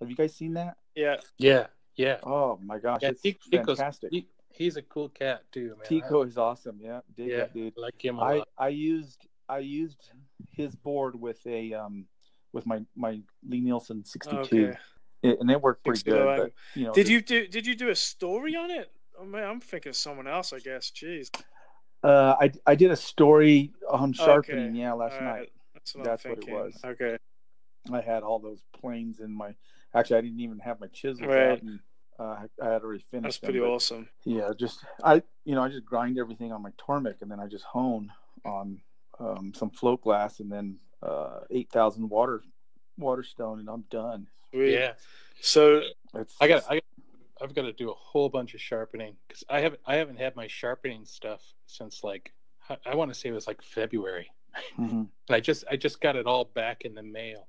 Have 0.00 0.10
you 0.10 0.16
guys 0.16 0.34
seen 0.34 0.54
that? 0.54 0.76
Yeah. 0.94 1.16
Yeah, 1.38 1.66
yeah. 1.96 2.16
Oh 2.22 2.58
my 2.64 2.78
gosh, 2.78 3.00
Yeah, 3.02 3.10
it's 3.10 3.22
Tico's- 3.22 3.78
fantastic. 3.78 4.12
He, 4.56 4.64
he's 4.64 4.76
a 4.76 4.82
cool 4.82 5.08
cat 5.08 5.42
too, 5.52 5.68
man. 5.76 5.86
Tico 5.86 6.22
is 6.22 6.36
awesome. 6.38 6.78
Yeah, 6.80 7.00
dig 7.16 7.28
Yeah. 7.28 7.36
that 7.38 7.54
dude. 7.54 7.74
Like 7.76 8.02
him 8.04 8.18
a 8.18 8.22
I, 8.22 8.36
lot. 8.38 8.48
I 8.58 8.68
used 8.68 9.26
I 9.48 9.58
used 9.58 10.10
his 10.52 10.74
board 10.74 11.18
with 11.18 11.44
a 11.46 11.72
um 11.74 12.06
with 12.52 12.66
my 12.66 12.80
my 12.96 13.20
Lie-Nielsen 13.48 14.04
62 14.04 14.38
Okay. 14.40 14.78
And 15.22 15.50
it 15.50 15.60
worked 15.60 15.84
pretty 15.84 16.02
good 16.08 16.24
but 16.36 16.52
you 16.74 16.84
know 16.86 16.92
Did 16.92 17.06
just- 17.06 17.10
you 17.12 17.20
do 17.22 17.46
did 17.48 17.66
you 17.66 17.74
do 17.74 17.88
a 17.90 17.94
story 17.96 18.54
on 18.56 18.70
it? 18.70 18.90
Oh 19.18 19.24
man, 19.24 19.44
I'm 19.44 19.60
thinking 19.60 19.90
of 19.90 19.96
someone 19.96 20.26
else, 20.26 20.52
I 20.52 20.58
guess. 20.58 20.90
Jeez. 20.90 21.30
uh 22.02 22.36
I, 22.40 22.52
I 22.66 22.74
did 22.74 22.90
a 22.90 22.96
story 22.96 23.72
on 23.90 24.12
sharpening 24.12 24.70
Okay. 24.70 24.78
yeah 24.78 24.92
last 24.92 25.20
night. 25.20 25.50
That's 25.74 25.94
what 25.94 26.04
That's 26.04 26.24
what 26.24 26.38
it 26.38 26.48
was. 26.48 26.78
Okay. 26.84 27.16
I 27.92 28.00
had 28.00 28.22
all 28.22 28.38
those 28.40 28.62
planes 28.80 29.20
in 29.20 29.32
my 29.32 29.54
actually 29.94 30.18
I 30.18 30.20
didn't 30.22 30.40
even 30.40 30.58
have 30.60 30.80
my 30.80 30.88
chisels 30.88 31.26
Right. 31.26 31.50
out 31.52 31.62
and 31.62 31.78
uh, 32.18 32.46
I 32.62 32.64
had 32.72 32.82
already 32.82 33.04
finished 33.10 33.24
That's 33.24 33.38
them, 33.38 33.46
pretty 33.48 33.60
but, 33.60 33.70
awesome. 33.70 34.08
yeah 34.24 34.50
just 34.58 34.84
I 35.04 35.22
you 35.44 35.54
know 35.54 35.62
I 35.62 35.68
just 35.68 35.84
grind 35.84 36.18
everything 36.18 36.52
on 36.52 36.62
my 36.62 36.70
Tormek 36.72 37.22
and 37.22 37.30
then 37.30 37.40
I 37.40 37.46
just 37.46 37.64
hone 37.64 38.10
on 38.44 38.80
um, 39.18 39.52
some 39.54 39.70
float 39.70 40.02
glass 40.02 40.40
and 40.40 40.50
then 40.50 40.78
uh 41.02 41.40
8000 41.50 42.08
water 42.08 42.42
water 42.98 43.22
stone 43.22 43.60
and 43.60 43.68
I'm 43.68 43.84
done 43.90 44.26
Sweet. 44.52 44.72
Yeah, 44.74 44.92
So 45.40 45.82
it's 46.14 46.34
I 46.40 46.48
got 46.48 46.64
I 46.70 46.80
I've 47.42 47.54
got 47.54 47.62
to 47.62 47.72
do 47.72 47.90
a 47.90 47.94
whole 47.94 48.30
bunch 48.30 48.54
of 48.54 48.60
sharpening 48.62 49.14
because 49.28 49.44
I 49.50 49.60
haven't. 49.60 49.82
I 49.84 49.96
haven't 49.96 50.16
had 50.18 50.34
my 50.36 50.46
sharpening 50.46 51.04
stuff 51.04 51.42
since 51.66 52.02
like 52.02 52.32
I, 52.70 52.78
I 52.86 52.94
want 52.94 53.12
to 53.12 53.18
say 53.18 53.28
it 53.28 53.32
was 53.32 53.46
like 53.46 53.60
February, 53.60 54.30
Mhm. 54.78 54.90
and 54.90 55.08
I 55.30 55.40
just 55.40 55.64
I 55.70 55.76
just 55.76 56.00
got 56.00 56.16
it 56.16 56.26
all 56.26 56.46
back 56.46 56.86
in 56.86 56.94
the 56.94 57.02
mail. 57.02 57.46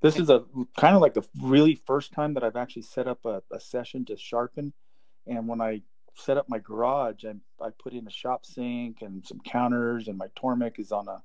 This 0.00 0.18
is 0.18 0.30
a 0.30 0.44
kind 0.76 0.94
of 0.96 1.00
like 1.02 1.14
the 1.14 1.26
really 1.40 1.74
first 1.74 2.12
time 2.12 2.34
that 2.34 2.44
I've 2.44 2.56
actually 2.56 2.82
set 2.82 3.06
up 3.06 3.24
a, 3.24 3.42
a 3.52 3.60
session 3.60 4.04
to 4.06 4.16
sharpen. 4.16 4.72
And 5.26 5.46
when 5.48 5.60
I 5.60 5.82
set 6.14 6.36
up 6.36 6.48
my 6.48 6.58
garage, 6.58 7.24
I, 7.24 7.34
I 7.64 7.70
put 7.82 7.92
in 7.92 8.06
a 8.06 8.10
shop 8.10 8.44
sink 8.44 8.98
and 9.02 9.24
some 9.26 9.40
counters, 9.40 10.08
and 10.08 10.18
my 10.18 10.28
Tormek 10.36 10.78
is 10.78 10.92
on 10.92 11.08
a 11.08 11.22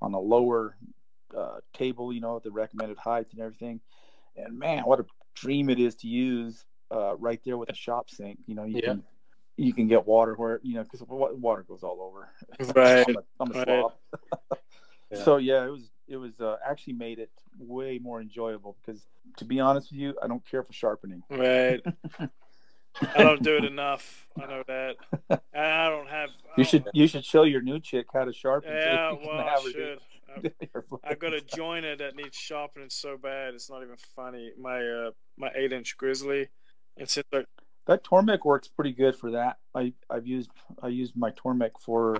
on 0.00 0.14
a 0.14 0.20
lower 0.20 0.76
uh, 1.36 1.58
table, 1.74 2.12
you 2.12 2.20
know, 2.20 2.36
at 2.36 2.42
the 2.42 2.50
recommended 2.50 2.96
height 2.98 3.26
and 3.32 3.40
everything. 3.40 3.80
And 4.36 4.58
man, 4.58 4.84
what 4.84 5.00
a 5.00 5.06
dream 5.34 5.68
it 5.68 5.78
is 5.78 5.94
to 5.96 6.08
use 6.08 6.64
uh, 6.90 7.16
right 7.16 7.40
there 7.44 7.58
with 7.58 7.68
a 7.70 7.74
shop 7.74 8.08
sink. 8.10 8.38
You 8.46 8.54
know, 8.54 8.64
you 8.64 8.80
Yeah. 8.82 8.92
can 8.92 9.02
you 9.56 9.74
can 9.74 9.88
get 9.88 10.06
water 10.06 10.34
where 10.34 10.60
you 10.62 10.74
know 10.74 10.84
because 10.84 11.02
water 11.06 11.64
goes 11.68 11.82
all 11.82 12.00
over. 12.00 12.28
Right, 12.74 13.04
I'm 13.06 13.16
a, 13.16 13.22
I'm 13.40 13.50
a 13.50 13.54
right. 13.54 13.64
slob. 13.66 13.92
Yeah. 15.12 15.24
So 15.24 15.36
yeah, 15.38 15.64
it 15.66 15.70
was 15.70 15.90
it 16.10 16.16
was 16.16 16.40
uh, 16.40 16.56
actually 16.68 16.92
made 16.94 17.18
it 17.18 17.30
way 17.58 17.98
more 18.02 18.20
enjoyable 18.20 18.76
because 18.84 19.00
to 19.38 19.44
be 19.44 19.60
honest 19.60 19.90
with 19.90 20.00
you, 20.00 20.14
I 20.22 20.26
don't 20.26 20.44
care 20.44 20.62
for 20.62 20.72
sharpening. 20.72 21.22
right. 21.30 21.80
I 23.16 23.22
don't 23.22 23.42
do 23.42 23.56
it 23.56 23.64
enough. 23.64 24.26
I 24.36 24.46
know 24.46 24.62
that. 24.66 24.96
And 25.54 25.64
I 25.64 25.88
don't 25.88 26.08
have 26.08 26.30
I 26.30 26.32
You 26.32 26.64
don't- 26.64 26.66
should 26.66 26.88
you 26.92 27.06
should 27.06 27.24
show 27.24 27.44
your 27.44 27.62
new 27.62 27.78
chick 27.80 28.06
how 28.12 28.24
to 28.24 28.32
sharpen. 28.32 28.72
Yeah, 28.72 29.12
can 29.14 29.26
well, 29.26 29.38
I 29.48 29.60
should. 29.70 29.98
I- 31.04 31.10
I 31.10 31.14
got 31.14 31.34
a 31.34 31.40
joiner 31.40 31.96
that 31.96 32.14
needs 32.16 32.36
sharpening 32.36 32.88
so 32.90 33.16
bad 33.16 33.54
it's 33.54 33.68
not 33.70 33.82
even 33.82 33.96
funny. 34.16 34.52
My 34.58 34.80
uh 34.84 35.10
my 35.36 35.50
eight 35.54 35.72
inch 35.72 35.96
grizzly. 35.96 36.48
It's 36.96 37.14
just 37.14 37.26
like 37.32 37.46
That 37.86 38.04
Tormek 38.04 38.44
works 38.44 38.68
pretty 38.68 38.92
good 38.92 39.14
for 39.16 39.30
that. 39.32 39.58
I 39.74 39.92
I've 40.08 40.26
used 40.26 40.50
I 40.82 40.88
used 40.88 41.16
my 41.16 41.30
Tormek 41.32 41.72
for 41.80 42.16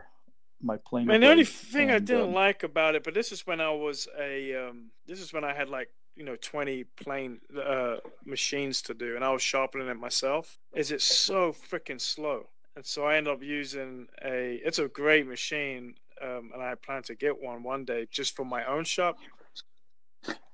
my 0.62 0.76
plane. 0.76 1.06
man, 1.06 1.20
the 1.20 1.30
only 1.30 1.44
thing 1.44 1.90
I 1.90 1.98
didn't 1.98 2.32
like 2.32 2.62
about 2.62 2.94
it, 2.94 3.04
but 3.04 3.14
this 3.14 3.32
is 3.32 3.46
when 3.46 3.60
I 3.60 3.70
was 3.70 4.08
a 4.18 4.54
um 4.68 4.90
this 5.06 5.20
is 5.20 5.32
when 5.32 5.44
I 5.44 5.54
had 5.54 5.68
like 5.68 5.88
you 6.16 6.24
know 6.24 6.36
20 6.36 6.84
plane 7.02 7.40
uh 7.56 7.96
machines 8.24 8.82
to 8.82 8.94
do 8.94 9.14
and 9.16 9.24
I 9.24 9.32
was 9.32 9.42
sharpening 9.42 9.88
it 9.88 9.94
myself 9.98 10.58
is 10.74 10.90
it's 10.90 11.04
so 11.04 11.52
freaking 11.52 12.00
slow 12.00 12.48
and 12.76 12.84
so 12.84 13.04
I 13.04 13.16
ended 13.16 13.32
up 13.32 13.42
using 13.42 14.08
a 14.24 14.60
it's 14.64 14.78
a 14.78 14.88
great 14.88 15.26
machine 15.26 15.94
um 16.20 16.50
and 16.52 16.62
I 16.62 16.74
plan 16.74 17.02
to 17.04 17.14
get 17.14 17.40
one 17.40 17.62
one 17.62 17.84
day 17.84 18.06
just 18.10 18.36
for 18.36 18.44
my 18.44 18.64
own 18.64 18.84
shop 18.84 19.16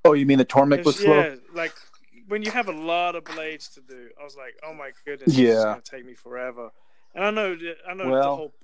Oh, 0.05 0.13
you 0.13 0.25
mean 0.27 0.39
the 0.39 0.45
Tormek 0.45 0.85
was 0.85 0.97
slow? 0.97 1.15
Yeah, 1.15 1.35
like 1.53 1.73
when 2.29 2.43
you 2.43 2.51
have 2.53 2.69
a 2.69 2.73
lot 2.73 3.17
of 3.17 3.25
blades 3.25 3.69
to 3.71 3.81
do, 3.81 4.09
I 4.21 4.25
was 4.25 4.37
like, 4.37 4.55
oh 4.65 4.73
my 4.73 4.91
goodness, 5.05 5.33
this 5.33 5.39
is 5.39 5.45
Yeah. 5.45 5.65
gonna 5.65 5.81
take 5.83 6.05
me 6.05 6.15
forever. 6.15 6.71
And 7.15 7.25
I 7.25 7.31
know, 7.31 7.57
that- 7.57 7.79
I 7.89 7.95
know 7.95 8.05
the 8.23 8.37
whole 8.37 8.55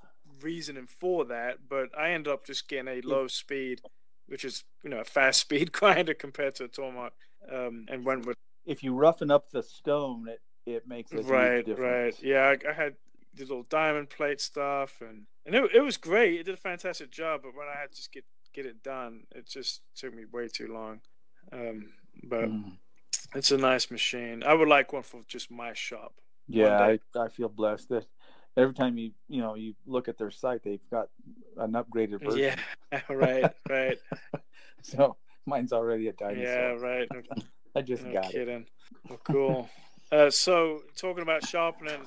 reasoning 0.42 0.87
for 0.87 1.24
that, 1.26 1.68
but 1.68 1.88
I 1.98 2.10
ended 2.10 2.33
up 2.33 2.46
just 2.46 2.69
getting 2.69 2.88
a 2.88 3.00
low 3.02 3.27
speed, 3.27 3.81
which 4.27 4.44
is 4.44 4.64
you 4.83 4.90
know 4.90 5.00
a 5.00 5.04
fast 5.04 5.40
speed 5.46 5.73
grinder 5.73 6.14
compared 6.14 6.54
to 6.56 6.64
a 6.64 6.69
Tormont, 6.69 7.10
um, 7.50 7.87
and 7.88 8.04
went 8.04 8.27
with 8.27 8.37
If 8.66 8.83
you 8.83 8.94
roughen 8.94 9.31
up 9.31 9.50
the 9.50 9.62
stone, 9.62 10.29
it 10.29 10.40
it 10.66 10.87
makes 10.87 11.12
a 11.12 11.23
huge 11.23 11.27
right, 11.27 11.79
right, 11.79 12.14
yeah. 12.23 12.54
I, 12.54 12.71
I 12.71 12.73
had 12.73 12.94
the 13.35 13.44
little 13.44 13.64
diamond 13.64 14.10
plate 14.10 14.40
stuff, 14.40 15.00
and 15.00 15.27
and 15.46 15.54
it, 15.54 15.75
it 15.75 15.81
was 15.81 15.96
great. 15.96 16.40
It 16.40 16.44
did 16.44 16.54
a 16.54 16.58
fantastic 16.58 17.10
job, 17.10 17.40
but 17.42 17.54
when 17.56 17.66
I 17.69 17.79
had 17.81 17.90
to 17.90 17.96
just 17.96 18.12
get 18.12 18.25
get 18.54 18.66
it 18.66 18.83
done, 18.83 19.25
it 19.35 19.46
just 19.48 19.83
took 19.96 20.14
me 20.14 20.25
way 20.31 20.48
too 20.48 20.69
long. 20.73 21.00
Um, 21.52 21.92
but 22.23 22.48
Mm. 22.48 22.79
It's 23.35 23.50
a 23.50 23.56
nice 23.56 23.90
machine. 23.90 24.42
I 24.42 24.54
would 24.54 24.69
like 24.69 24.92
one 24.92 25.02
for 25.02 25.23
just 25.27 25.50
my 25.50 25.73
shop. 25.75 26.14
Yeah. 26.48 26.79
I, 26.79 26.98
I 27.19 27.29
feel 27.29 27.48
blessed 27.48 27.88
that 27.90 28.06
every 28.57 28.75
time 28.75 28.98
you 28.98 29.13
you 29.29 29.40
know 29.40 29.55
you 29.55 29.75
look 29.87 30.09
at 30.09 30.19
their 30.19 30.31
site, 30.31 30.63
they've 30.63 30.81
got 30.90 31.09
an 31.59 31.73
upgraded 31.73 32.23
version. 32.23 32.57
Yeah, 32.92 33.00
right, 33.09 33.53
right. 33.69 33.98
So 34.83 35.17
mine's 35.46 35.73
already 35.73 36.09
a 36.09 36.13
dinosaur. 36.13 36.42
Yeah, 36.42 36.73
right. 36.73 37.09
I 37.77 37.83
just 37.83 38.05
No 38.05 38.13
got 38.15 38.27
it. 38.27 38.33
kidding. 38.33 38.67
Well, 39.09 39.21
cool. 39.25 39.71
Uh, 40.11 40.29
so, 40.29 40.83
talking 40.96 41.23
about 41.23 41.46
sharpening, 41.46 42.00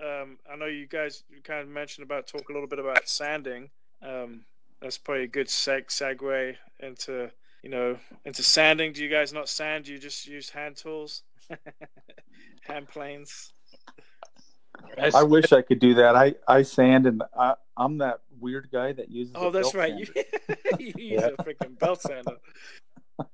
um, 0.00 0.38
I 0.50 0.56
know 0.56 0.66
you 0.66 0.86
guys 0.86 1.24
kind 1.42 1.60
of 1.60 1.68
mentioned 1.68 2.04
about 2.04 2.26
talk 2.28 2.48
a 2.48 2.52
little 2.52 2.68
bit 2.68 2.78
about 2.78 3.08
sanding. 3.08 3.70
Um, 4.02 4.44
that's 4.80 4.98
probably 4.98 5.24
a 5.24 5.28
good 5.28 5.48
seg- 5.48 5.88
segue 5.88 6.54
into 6.80 7.30
you 7.64 7.70
know 7.70 7.98
into 8.24 8.42
sanding. 8.44 8.92
Do 8.92 9.02
you 9.02 9.10
guys 9.10 9.32
not 9.32 9.48
sand? 9.48 9.84
Do 9.86 9.92
you 9.92 9.98
just 9.98 10.26
use 10.26 10.48
hand 10.50 10.76
tools, 10.76 11.24
hand 12.62 12.88
planes? 12.88 13.52
I 15.14 15.22
wish 15.22 15.52
I 15.52 15.62
could 15.62 15.78
do 15.78 15.94
that. 15.94 16.16
I, 16.16 16.34
I 16.46 16.62
sand 16.62 17.06
and 17.06 17.22
I, 17.38 17.54
I'm 17.76 17.98
that 17.98 18.20
weird 18.38 18.68
guy 18.72 18.92
that 18.92 19.10
uses. 19.10 19.34
Oh, 19.36 19.50
that's 19.50 19.74
right. 19.74 19.94
You, 19.94 20.06
you 20.78 20.92
use 20.96 21.22
yeah. 21.22 21.28
a 21.38 21.42
freaking 21.42 21.78
belt 21.78 22.02
sander. 22.02 22.36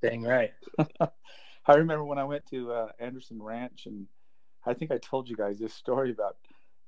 Dang 0.03 0.23
right. 0.23 0.53
I 1.01 1.75
remember 1.75 2.05
when 2.05 2.19
I 2.19 2.25
went 2.25 2.47
to 2.47 2.73
uh, 2.73 2.89
Anderson 2.99 3.43
Ranch, 3.43 3.87
and 3.87 4.07
I 4.65 4.75
think 4.75 4.91
I 4.91 4.99
told 4.99 5.29
you 5.29 5.37
guys 5.37 5.59
this 5.59 5.75
story 5.75 6.11
about 6.11 6.37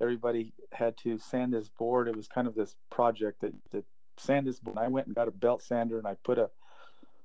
everybody 0.01 0.53
had 0.73 0.97
to 0.99 1.19
sand 1.19 1.53
this 1.53 1.69
board. 1.69 2.09
It 2.09 2.17
was 2.17 2.29
kind 2.29 2.47
of 2.47 2.55
this 2.55 2.75
project 2.91 3.41
that 3.43 3.53
that 3.73 3.85
sand 4.17 4.47
this 4.47 4.59
board. 4.59 4.79
I 4.79 4.89
went 4.89 5.07
and 5.07 5.15
got 5.15 5.29
a 5.29 5.33
belt 5.33 5.63
sander 5.63 5.99
and 5.99 6.07
I 6.07 6.15
put 6.25 6.39
a 6.39 6.51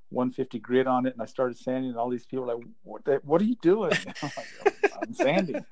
150 0.09 0.59
grit 0.59 0.87
on 0.87 1.05
it 1.05 1.13
and 1.13 1.21
I 1.21 1.25
started 1.25 1.57
sanding. 1.57 1.91
And 1.91 1.99
all 1.99 2.09
these 2.09 2.25
people 2.25 2.45
were 2.45 2.55
like, 2.55 2.65
"What? 2.83 3.05
The, 3.05 3.21
what 3.23 3.41
are 3.41 3.45
you 3.45 3.57
doing?" 3.61 3.93
I'm, 4.21 4.31
like, 4.35 4.93
I'm 5.01 5.13
sanding. 5.13 5.65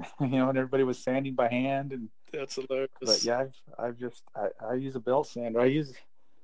you 0.20 0.28
know, 0.28 0.48
and 0.48 0.58
everybody 0.58 0.84
was 0.84 0.98
sanding 0.98 1.34
by 1.34 1.48
hand 1.48 1.92
and 1.92 2.08
that's 2.32 2.54
hilarious. 2.54 2.90
But 3.00 3.24
yeah, 3.24 3.40
I've, 3.40 3.54
I've 3.78 3.98
just 3.98 4.22
I, 4.34 4.48
I 4.70 4.74
use 4.74 4.96
a 4.96 5.00
belt 5.00 5.26
sander. 5.26 5.60
I 5.60 5.66
use, 5.66 5.92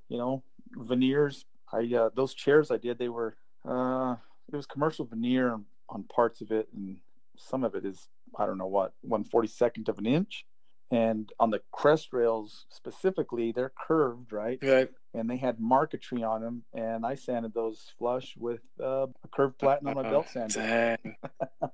you 0.09 0.18
know, 0.18 0.42
veneers. 0.72 1.44
I 1.72 1.90
uh, 1.94 2.11
those 2.14 2.34
chairs 2.34 2.70
I 2.70 2.76
did 2.76 2.99
they 2.99 3.09
were 3.09 3.36
uh 3.68 4.16
it 4.51 4.57
was 4.57 4.66
commercial 4.66 5.05
veneer 5.05 5.59
on 5.88 6.03
parts 6.05 6.40
of 6.40 6.51
it 6.51 6.68
and 6.74 6.96
some 7.36 7.64
of 7.64 7.74
it 7.74 7.84
is 7.84 8.09
I 8.38 8.46
don't 8.46 8.59
know 8.59 8.66
what 8.66 8.92
one 9.03 9.24
forty 9.24 9.49
second 9.49 9.88
of 9.88 9.99
an 9.99 10.07
inch, 10.07 10.44
and 10.91 11.32
on 11.39 11.51
the 11.51 11.61
crest 11.70 12.12
rails 12.12 12.66
specifically 12.70 13.53
they're 13.53 13.72
curved 13.86 14.32
right 14.32 14.59
right 14.62 14.89
and 15.14 15.28
they 15.28 15.36
had 15.36 15.59
marquetry 15.59 16.22
on 16.22 16.41
them 16.41 16.62
and 16.72 17.05
I 17.05 17.14
sanded 17.14 17.55
those 17.55 17.93
flush 17.99 18.34
with 18.39 18.61
uh, 18.80 19.07
a 19.07 19.28
curved 19.32 19.59
platen 19.59 19.89
on 19.89 19.95
my 19.95 20.03
belt 20.03 20.28
sander. 20.28 20.99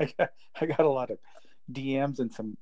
I 0.00 0.12
got 0.18 0.30
I 0.60 0.66
got 0.66 0.80
a 0.80 0.88
lot 0.88 1.10
of 1.10 1.18
DMs 1.72 2.18
and 2.18 2.32
some 2.32 2.56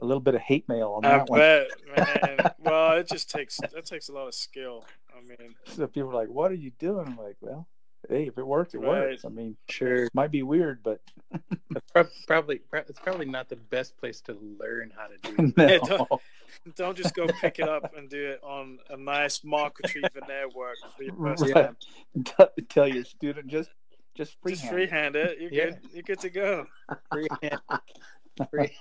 a 0.00 0.04
little 0.04 0.20
bit 0.20 0.34
of 0.34 0.40
hate 0.40 0.68
mail 0.68 0.92
on 0.96 1.02
that 1.02 1.28
I 1.30 1.36
bet, 1.36 1.68
man. 1.96 2.50
well, 2.58 2.96
it 2.96 3.08
just 3.08 3.30
takes 3.30 3.58
that 3.58 3.84
takes 3.84 4.08
a 4.08 4.12
lot 4.12 4.26
of 4.28 4.34
skill. 4.34 4.84
I 5.16 5.20
mean, 5.22 5.54
so 5.64 5.86
people 5.86 6.10
are 6.10 6.14
like, 6.14 6.28
"What 6.28 6.50
are 6.50 6.56
you 6.56 6.70
doing?" 6.78 7.06
I'm 7.06 7.16
like, 7.16 7.36
"Well, 7.40 7.68
hey, 8.08 8.26
if 8.26 8.38
it 8.38 8.46
works, 8.46 8.74
it 8.74 8.78
right. 8.78 8.88
works." 8.88 9.24
I 9.24 9.28
mean, 9.28 9.56
sure, 9.68 10.04
it 10.04 10.14
might 10.14 10.30
be 10.30 10.42
weird, 10.42 10.82
but 10.82 11.00
it's 11.96 12.24
probably 12.26 12.60
it's 12.72 13.00
probably 13.00 13.26
not 13.26 13.48
the 13.48 13.56
best 13.56 13.96
place 13.96 14.20
to 14.22 14.36
learn 14.58 14.92
how 14.96 15.06
to 15.06 15.16
do 15.22 15.52
it. 15.56 15.56
no. 15.56 15.66
yeah, 15.66 15.78
don't, 15.78 16.76
don't, 16.76 16.96
just 16.96 17.14
go 17.14 17.26
pick 17.40 17.58
it 17.58 17.68
up 17.68 17.94
and 17.96 18.08
do 18.08 18.30
it 18.30 18.40
on 18.42 18.78
a 18.90 18.96
nice 18.96 19.44
marquetry 19.44 20.02
veneer 20.12 20.48
work 20.54 20.76
for 20.96 21.02
your 21.02 21.14
first 21.14 21.42
right. 21.42 21.74
time. 22.24 22.48
Tell 22.68 22.88
your 22.88 23.04
student 23.04 23.48
just 23.48 23.70
just 24.14 24.36
freehand, 24.40 24.60
just 24.60 24.72
freehand 24.72 25.16
it. 25.16 25.40
You're 25.40 25.52
yeah. 25.52 25.64
good. 25.64 25.78
You're 25.92 26.02
good 26.02 26.20
to 26.20 26.30
go. 26.30 26.66
Freehand. 27.10 27.60
Free. 28.50 28.76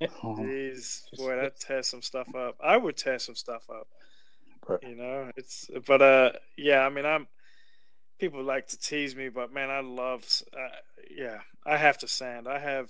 Jeez, 0.00 1.02
boy, 1.16 1.36
that 1.36 1.58
tears 1.58 1.88
some 1.88 2.02
stuff 2.02 2.34
up. 2.34 2.56
I 2.62 2.76
would 2.76 2.96
tear 2.96 3.18
some 3.18 3.34
stuff 3.34 3.68
up. 3.68 3.88
Right. 4.66 4.82
You 4.82 4.96
know, 4.96 5.30
it's 5.36 5.70
but 5.86 6.02
uh, 6.02 6.32
yeah. 6.56 6.80
I 6.80 6.88
mean, 6.88 7.04
I'm. 7.04 7.26
People 8.22 8.44
like 8.44 8.68
to 8.68 8.78
tease 8.78 9.16
me, 9.16 9.30
but 9.30 9.52
man, 9.52 9.68
I 9.68 9.80
love. 9.80 10.24
Uh, 10.56 10.68
yeah, 11.10 11.38
I 11.66 11.76
have 11.76 11.98
to 11.98 12.06
sand. 12.06 12.46
I 12.46 12.60
have 12.60 12.88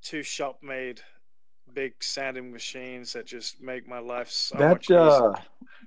two 0.00 0.22
shop 0.22 0.60
made 0.62 1.02
big 1.74 1.92
sanding 2.00 2.50
machines 2.50 3.12
that 3.12 3.26
just 3.26 3.60
make 3.60 3.86
my 3.86 3.98
life 3.98 4.30
so 4.30 4.56
that, 4.56 4.70
much 4.70 4.84
easier. 4.86 5.32
Uh, 5.32 5.40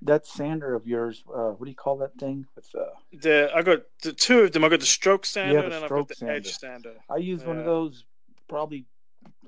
that 0.03 0.27
sander 0.27 0.75
of 0.75 0.85
yours, 0.85 1.23
uh, 1.35 1.49
what 1.49 1.65
do 1.65 1.71
you 1.71 1.75
call 1.75 1.97
that 1.97 2.13
thing? 2.19 2.45
With 2.55 2.69
uh, 2.75 2.83
the 3.11 3.49
I 3.55 3.63
got 3.63 3.79
the 4.03 4.13
two 4.13 4.41
of 4.41 4.51
them. 4.51 4.63
I 4.63 4.69
got 4.69 4.79
the 4.79 4.85
stroke 4.85 5.25
sander 5.25 5.55
yeah, 5.55 5.61
the 5.61 5.75
and 5.77 5.85
I 5.85 5.87
got 5.87 6.07
the 6.07 6.13
sander. 6.13 6.33
edge 6.35 6.55
sander. 6.55 6.93
I 7.09 7.15
used 7.15 7.41
yeah. 7.41 7.47
one 7.47 7.57
of 7.57 7.65
those 7.65 8.05
probably 8.47 8.85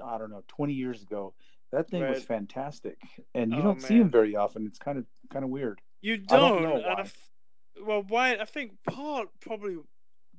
I 0.04 0.18
don't 0.18 0.32
know 0.32 0.44
20 0.48 0.74
years 0.74 1.04
ago. 1.04 1.36
That 1.72 1.88
thing 1.88 2.02
right. 2.02 2.16
was 2.16 2.24
fantastic, 2.24 2.98
and 3.36 3.52
you 3.52 3.60
oh, 3.60 3.62
don't 3.62 3.78
man. 3.80 3.88
see 3.88 4.00
them 4.00 4.10
very 4.10 4.36
often. 4.36 4.66
It's 4.66 4.80
kind 4.80 4.98
of 4.98 5.06
kind 5.32 5.46
of 5.46 5.52
weird. 5.52 5.82
You 6.02 6.18
don't. 6.18 6.64
don't 6.64 6.64
know 6.64 6.82
why. 6.82 7.12
Well, 7.82 8.04
why? 8.08 8.36
I 8.36 8.46
think 8.46 8.72
part 8.84 9.30
probably 9.40 9.78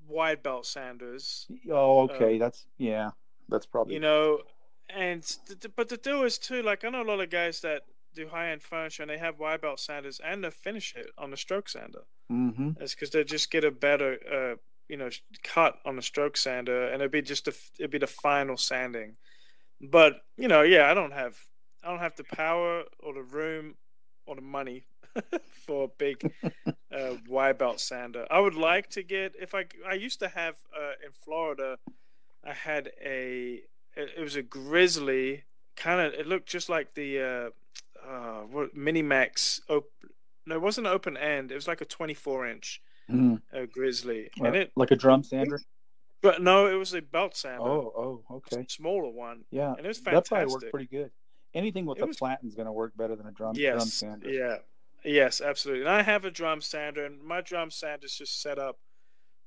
wide 0.08 0.42
belt 0.42 0.66
sanders. 0.66 1.46
Oh, 1.70 2.02
okay. 2.02 2.34
Um, 2.34 2.38
that's 2.38 2.66
yeah. 2.78 3.10
That's 3.48 3.66
probably 3.66 3.94
you 3.94 4.00
know 4.00 4.40
and 4.90 5.36
but 5.76 5.88
the 5.88 5.96
deal 5.96 6.22
is 6.22 6.38
too 6.38 6.62
like 6.62 6.84
I 6.84 6.88
know 6.88 7.02
a 7.02 7.04
lot 7.04 7.20
of 7.20 7.30
guys 7.30 7.60
that 7.60 7.82
do 8.14 8.28
high 8.28 8.50
end 8.50 8.62
furniture 8.62 9.02
and 9.02 9.10
they 9.10 9.18
have 9.18 9.38
wide 9.38 9.60
belt 9.60 9.80
sanders 9.80 10.20
and 10.24 10.44
they 10.44 10.50
finish 10.50 10.94
it 10.96 11.10
on 11.18 11.30
the 11.30 11.36
stroke 11.36 11.68
sander. 11.68 12.04
Mm-hmm. 12.30 12.70
It's 12.80 12.94
because 12.94 13.10
they 13.10 13.24
just 13.24 13.50
get 13.50 13.64
a 13.64 13.70
better 13.70 14.18
uh, 14.32 14.56
you 14.88 14.96
know 14.96 15.10
cut 15.42 15.78
on 15.84 15.96
the 15.96 16.02
stroke 16.02 16.36
sander 16.36 16.88
and 16.88 16.96
it'd 16.96 17.10
be 17.10 17.22
just 17.22 17.48
a, 17.48 17.54
it'd 17.78 17.90
be 17.90 17.98
the 17.98 18.06
final 18.06 18.56
sanding. 18.56 19.16
But 19.80 20.22
you 20.36 20.48
know, 20.48 20.62
yeah, 20.62 20.90
I 20.90 20.94
don't 20.94 21.12
have 21.12 21.36
I 21.82 21.90
don't 21.90 21.98
have 21.98 22.16
the 22.16 22.24
power 22.24 22.84
or 23.00 23.14
the 23.14 23.22
room 23.22 23.74
or 24.26 24.36
the 24.36 24.42
money 24.42 24.84
for 25.66 25.84
a 25.84 25.88
big 25.88 26.32
uh, 26.92 27.14
wide 27.28 27.58
belt 27.58 27.80
sander. 27.80 28.26
I 28.30 28.40
would 28.40 28.54
like 28.54 28.90
to 28.90 29.02
get 29.02 29.34
if 29.40 29.54
I 29.54 29.66
I 29.86 29.94
used 29.94 30.18
to 30.20 30.28
have 30.28 30.56
uh, 30.76 30.92
in 31.04 31.12
Florida. 31.12 31.78
I 32.44 32.52
had 32.52 32.90
a 33.02 33.62
it, 33.96 34.20
was 34.20 34.36
a 34.36 34.42
grizzly 34.42 35.44
kind 35.76 36.00
of. 36.00 36.14
It 36.14 36.26
looked 36.26 36.48
just 36.48 36.68
like 36.68 36.94
the 36.94 37.20
uh, 37.20 38.06
uh, 38.08 38.42
what 38.42 38.76
Minimax. 38.76 39.60
Op- 39.68 39.90
no, 40.46 40.56
it 40.56 40.60
wasn't 40.60 40.86
open 40.86 41.16
end. 41.16 41.50
It 41.50 41.54
was 41.54 41.68
like 41.68 41.80
a 41.80 41.86
24 41.86 42.48
inch 42.48 42.82
mm. 43.10 43.40
uh, 43.56 43.66
grizzly, 43.72 44.30
well, 44.38 44.48
and 44.48 44.56
it 44.56 44.72
like 44.76 44.90
a 44.90 44.96
drum 44.96 45.22
sander. 45.22 45.60
But 46.20 46.42
no, 46.42 46.66
it 46.66 46.74
was 46.74 46.94
a 46.94 47.02
belt 47.02 47.36
sander. 47.36 47.62
Oh, 47.62 48.22
oh, 48.30 48.36
okay. 48.36 48.64
Smaller 48.68 49.10
one. 49.10 49.44
Yeah, 49.50 49.74
and 49.74 49.84
it 49.84 49.88
was 49.88 49.98
fantastic. 49.98 50.30
That 50.30 50.36
probably 50.36 50.54
worked 50.54 50.70
pretty 50.70 50.86
good. 50.86 51.10
Anything 51.54 51.86
with 51.86 51.98
it 51.98 52.02
a 52.02 52.06
was... 52.06 52.16
platen 52.16 52.48
is 52.48 52.54
going 52.54 52.66
to 52.66 52.72
work 52.72 52.96
better 52.96 53.14
than 53.14 53.26
a 53.26 53.30
drum, 53.30 53.54
yes, 53.56 53.74
drum 53.74 53.88
sander. 53.88 54.28
Yeah, 54.28 54.56
yes, 55.04 55.40
absolutely. 55.40 55.82
And 55.82 55.90
I 55.90 56.02
have 56.02 56.24
a 56.24 56.30
drum 56.30 56.60
sander, 56.60 57.04
and 57.04 57.22
my 57.22 57.40
drum 57.40 57.70
sander 57.70 58.06
is 58.06 58.16
just 58.16 58.42
set 58.42 58.58
up 58.58 58.78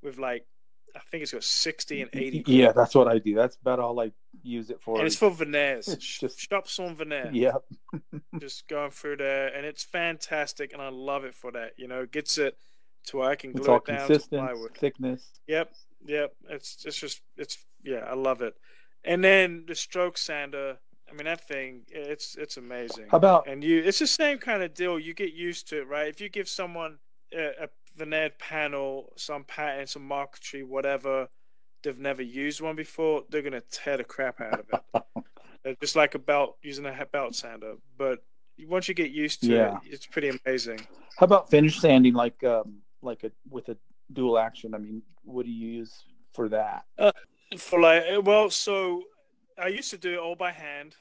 with 0.02 0.18
like 0.18 0.46
I 0.96 1.00
think 1.10 1.22
it's 1.22 1.32
got 1.32 1.44
60 1.44 2.02
and 2.02 2.10
80. 2.12 2.44
Yeah, 2.46 2.72
that's 2.72 2.94
what 2.94 3.08
I 3.08 3.18
do. 3.18 3.34
That's 3.34 3.56
about 3.56 3.78
all 3.78 4.00
I 4.00 4.12
use 4.42 4.70
it 4.70 4.80
for. 4.80 4.98
And 4.98 5.06
it's 5.06 5.16
for 5.16 5.30
veneers. 5.30 5.88
It's 5.88 6.18
just 6.20 6.40
shops 6.40 6.78
on 6.78 6.96
veneer. 6.96 7.30
Yep. 7.32 7.62
just 8.40 8.66
going 8.68 8.90
through 8.90 9.18
there, 9.18 9.48
and 9.48 9.66
it's 9.66 9.84
fantastic, 9.84 10.72
and 10.72 10.82
I 10.82 10.88
love 10.88 11.24
it 11.24 11.34
for 11.34 11.52
that. 11.52 11.72
You 11.76 11.88
know, 11.88 12.02
it 12.02 12.12
gets 12.12 12.38
it 12.38 12.56
to 13.06 13.18
where 13.18 13.30
I 13.30 13.36
can 13.36 13.52
glue 13.52 13.60
it's 13.60 13.68
all 13.68 13.76
it 13.76 13.84
down 13.86 14.06
consistent, 14.06 14.42
to 14.42 14.46
plywood. 14.46 14.76
Thickness. 14.76 15.40
Yep, 15.46 15.72
yep. 16.06 16.34
It's 16.48 16.84
it's 16.84 16.98
just 16.98 17.20
it's 17.36 17.58
yeah, 17.82 18.04
I 18.08 18.14
love 18.14 18.42
it. 18.42 18.54
And 19.04 19.22
then 19.22 19.64
the 19.66 19.74
stroke 19.74 20.18
sander. 20.18 20.78
I 21.10 21.14
mean 21.14 21.24
that 21.24 21.46
thing, 21.46 21.82
it's 21.88 22.36
it's 22.36 22.56
amazing. 22.56 23.06
How 23.10 23.16
about 23.16 23.46
and 23.46 23.62
you? 23.62 23.82
It's 23.82 23.98
the 23.98 24.06
same 24.06 24.38
kind 24.38 24.62
of 24.62 24.74
deal. 24.74 24.98
You 24.98 25.14
get 25.14 25.32
used 25.32 25.68
to 25.68 25.80
it, 25.80 25.88
right? 25.88 26.08
If 26.08 26.20
you 26.20 26.28
give 26.28 26.48
someone 26.48 26.98
a, 27.34 27.64
a 27.64 27.68
veneered 27.96 28.38
panel, 28.38 29.12
some 29.16 29.44
pattern, 29.44 29.86
some 29.86 30.06
marquetry, 30.06 30.62
whatever, 30.62 31.28
they've 31.82 31.98
never 31.98 32.22
used 32.22 32.60
one 32.60 32.76
before, 32.76 33.24
they're 33.30 33.42
gonna 33.42 33.62
tear 33.70 33.96
the 33.96 34.04
crap 34.04 34.40
out 34.40 34.60
of 34.60 34.66
it. 35.64 35.76
just 35.80 35.96
like 35.96 36.14
a 36.14 36.18
belt 36.18 36.56
using 36.62 36.86
a 36.86 37.06
belt 37.12 37.34
sander. 37.34 37.74
But 37.96 38.20
once 38.66 38.88
you 38.88 38.94
get 38.94 39.10
used 39.10 39.42
to 39.42 39.48
yeah. 39.48 39.76
it, 39.84 39.92
it's 39.92 40.06
pretty 40.06 40.30
amazing. 40.44 40.80
How 41.16 41.24
about 41.24 41.50
finish 41.50 41.80
sanding, 41.80 42.14
like 42.14 42.42
um, 42.44 42.78
like 43.02 43.24
a 43.24 43.30
with 43.48 43.68
a 43.68 43.76
dual 44.12 44.38
action? 44.38 44.74
I 44.74 44.78
mean, 44.78 45.02
what 45.24 45.44
do 45.44 45.52
you 45.52 45.68
use 45.78 46.04
for 46.32 46.48
that? 46.50 46.84
Uh, 46.98 47.12
for 47.56 47.80
like, 47.80 48.04
well, 48.22 48.50
so 48.50 49.02
I 49.60 49.68
used 49.68 49.90
to 49.90 49.98
do 49.98 50.14
it 50.14 50.18
all 50.18 50.36
by 50.36 50.52
hand, 50.52 50.94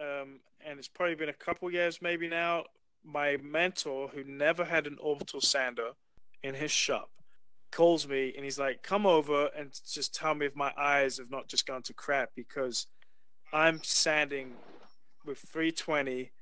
um, 0.00 0.40
and 0.64 0.78
it's 0.78 0.88
probably 0.88 1.14
been 1.14 1.28
a 1.28 1.34
couple 1.34 1.70
years 1.70 2.02
maybe 2.02 2.28
now. 2.28 2.64
My 3.04 3.36
mentor, 3.36 4.08
who 4.08 4.24
never 4.24 4.64
had 4.64 4.86
an 4.86 4.96
orbital 5.00 5.40
sander, 5.40 5.92
in 6.42 6.54
his 6.54 6.70
shop 6.70 7.10
calls 7.72 8.06
me 8.08 8.32
and 8.34 8.44
he's 8.44 8.58
like, 8.58 8.82
"Come 8.82 9.06
over 9.06 9.50
and 9.56 9.70
just 9.86 10.14
tell 10.14 10.34
me 10.34 10.46
if 10.46 10.56
my 10.56 10.72
eyes 10.76 11.18
have 11.18 11.30
not 11.30 11.48
just 11.48 11.66
gone 11.66 11.82
to 11.82 11.94
crap 11.94 12.30
because 12.34 12.86
I'm 13.52 13.82
sanding 13.82 14.54
with 15.24 15.38
320 15.38 16.32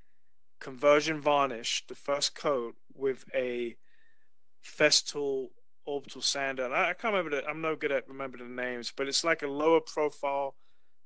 conversion 0.61 1.21
varnish, 1.21 1.85
the 1.89 1.95
first 1.95 2.35
coat 2.35 2.77
with 2.95 3.25
a 3.35 3.77
Festool 4.65 5.49
orbital 5.85 6.23
sander. 6.23 6.65
And 6.65 6.75
I, 6.75 6.91
I 6.91 6.95
can't 6.95 7.15
remember 7.15 7.43
I'm 7.49 7.61
no 7.61 7.77
good 7.77 7.93
at 7.93 8.09
remembering 8.09 8.57
the 8.57 8.63
names, 8.63 8.93
but 8.97 9.09
it's 9.09 9.25
like 9.25 9.43
a 9.43 9.49
lower 9.49 9.81
profile. 9.81 10.55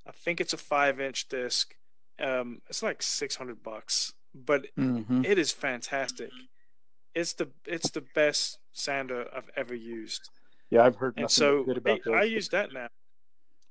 I 0.09 0.13
think 0.13 0.41
it's 0.41 0.53
a 0.53 0.57
five 0.57 1.01
inch 1.01 1.29
disc. 1.29 1.75
Um, 2.19 2.63
it's 2.69 2.83
like 2.83 3.03
600 3.03 3.63
bucks, 3.63 4.15
but 4.35 4.67
mm-hmm. 4.77 5.25
it 5.25 5.39
is 5.39 5.53
fantastic. 5.53 6.31
It's 7.15 7.35
the 7.35 7.49
it's 7.67 7.91
the 7.91 8.05
best 8.15 8.59
sander 8.73 9.27
I've 9.37 9.51
ever 9.57 9.75
used. 9.75 10.31
Yeah, 10.71 10.85
I've 10.85 10.97
heard. 10.97 11.15
And 11.17 11.31
so 11.31 11.65
good 11.65 11.79
about 11.79 12.01
I, 12.07 12.11
I 12.13 12.23
use 12.25 12.49
that 12.51 12.73
now. 12.73 12.89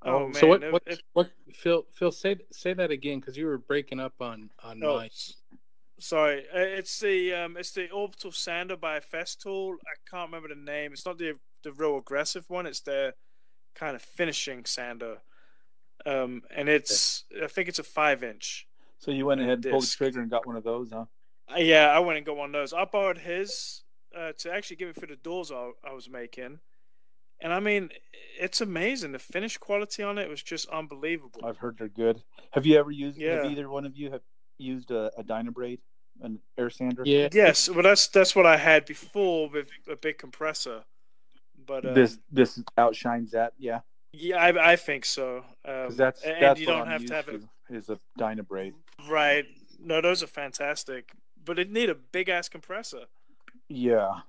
Oh, 0.03 0.11
Oh, 0.15 0.23
man, 0.27 0.33
so 0.35 0.47
what? 0.47 0.63
it- 0.63 0.73
What? 0.73 0.83
it- 0.85 1.01
what 1.13 1.31
Phil? 1.53 1.85
Phil, 1.93 2.11
say 2.11 2.37
say 2.51 2.73
that 2.73 2.91
again 2.91 3.19
because 3.19 3.35
you 3.37 3.47
were 3.47 3.57
breaking 3.57 3.99
up 3.99 4.13
on 4.19 4.49
on 4.63 4.81
Oh, 4.83 4.97
mine. 4.97 5.09
sorry. 5.99 6.45
Uh, 6.53 6.59
It's 6.59 6.99
the 6.99 7.33
um, 7.33 7.57
it's 7.57 7.71
the 7.71 7.89
orbital 7.91 8.31
sander 8.31 8.77
by 8.77 8.99
Festool. 8.99 9.73
I 9.85 9.95
can't 10.09 10.29
remember 10.31 10.49
the 10.49 10.61
name. 10.61 10.93
It's 10.93 11.05
not 11.05 11.17
the 11.17 11.33
the 11.63 11.71
real 11.73 11.97
aggressive 11.97 12.45
one. 12.49 12.65
It's 12.65 12.81
their 12.81 13.13
kind 13.75 13.95
of 13.95 14.01
finishing 14.01 14.65
sander. 14.65 15.17
Um, 16.07 16.43
and 16.55 16.69
it's 16.69 17.25
I 17.43 17.47
think 17.47 17.67
it's 17.67 17.79
a 17.79 17.83
five 17.83 18.23
inch. 18.23 18.65
So 18.99 19.11
you 19.11 19.25
went 19.25 19.41
ahead 19.41 19.63
and 19.65 19.71
pulled 19.71 19.83
the 19.83 19.87
trigger 19.87 20.21
and 20.21 20.29
got 20.29 20.47
one 20.47 20.55
of 20.55 20.63
those, 20.63 20.91
huh? 20.91 21.05
Uh, 21.53 21.59
yeah, 21.59 21.89
I 21.89 21.99
went 21.99 22.17
and 22.17 22.25
got 22.25 22.37
one 22.37 22.49
of 22.49 22.53
those. 22.53 22.73
I 22.73 22.85
borrowed 22.85 23.19
his 23.19 23.83
uh, 24.17 24.31
to 24.39 24.51
actually 24.53 24.77
give 24.77 24.89
it 24.89 24.99
for 24.99 25.05
the 25.05 25.15
doors 25.15 25.51
I, 25.51 25.71
I 25.87 25.93
was 25.93 26.09
making. 26.09 26.59
And 27.39 27.53
I 27.53 27.59
mean, 27.59 27.89
it's 28.39 28.61
amazing. 28.61 29.11
The 29.11 29.19
finish 29.19 29.57
quality 29.57 30.01
on 30.01 30.17
it 30.17 30.27
was 30.29 30.41
just 30.41 30.67
unbelievable. 30.69 31.41
I've 31.43 31.57
heard 31.57 31.77
they're 31.77 31.87
good. 31.87 32.23
Have 32.51 32.65
you 32.65 32.77
ever 32.79 32.89
used? 32.89 33.17
Yeah. 33.17 33.43
Have 33.43 33.51
either 33.51 33.69
one 33.69 33.85
of 33.85 33.95
you 33.95 34.11
have 34.11 34.21
used 34.57 34.89
a, 34.91 35.11
a 35.17 35.23
Dynabrade, 35.23 35.79
an 36.21 36.39
air 36.57 36.69
sander? 36.69 37.03
Yeah. 37.05 37.29
Yes, 37.31 37.69
well, 37.69 37.83
that's 37.83 38.07
that's 38.07 38.35
what 38.35 38.45
I 38.45 38.57
had 38.57 38.85
before 38.85 39.49
with 39.49 39.69
a 39.89 39.95
big 39.95 40.17
compressor. 40.17 40.85
But 41.65 41.85
um, 41.85 41.93
This 41.93 42.17
this 42.31 42.63
outshines 42.77 43.31
that, 43.31 43.53
yeah. 43.59 43.81
Yeah, 44.13 44.37
I, 44.37 44.73
I 44.73 44.75
think 44.75 45.05
so. 45.05 45.37
Um, 45.65 45.87
'Cause 45.87 45.97
that's 45.97 46.23
and 46.23 46.41
that's 46.41 46.59
you 46.59 46.65
don't 46.67 46.81
I'm 46.83 46.87
have 46.87 47.05
to 47.05 47.13
have 47.13 47.29
it 47.29 47.41
to, 47.69 47.75
is 47.75 47.89
a 47.89 47.99
Dynabrade. 48.19 48.73
right. 49.09 49.45
No, 49.79 50.01
those 50.01 50.23
are 50.23 50.27
fantastic, 50.27 51.11
but 51.45 51.59
it 51.59 51.71
need 51.71 51.89
a 51.89 51.95
big 51.95 52.29
ass 52.29 52.49
compressor. 52.49 53.03
Yeah, 53.69 54.21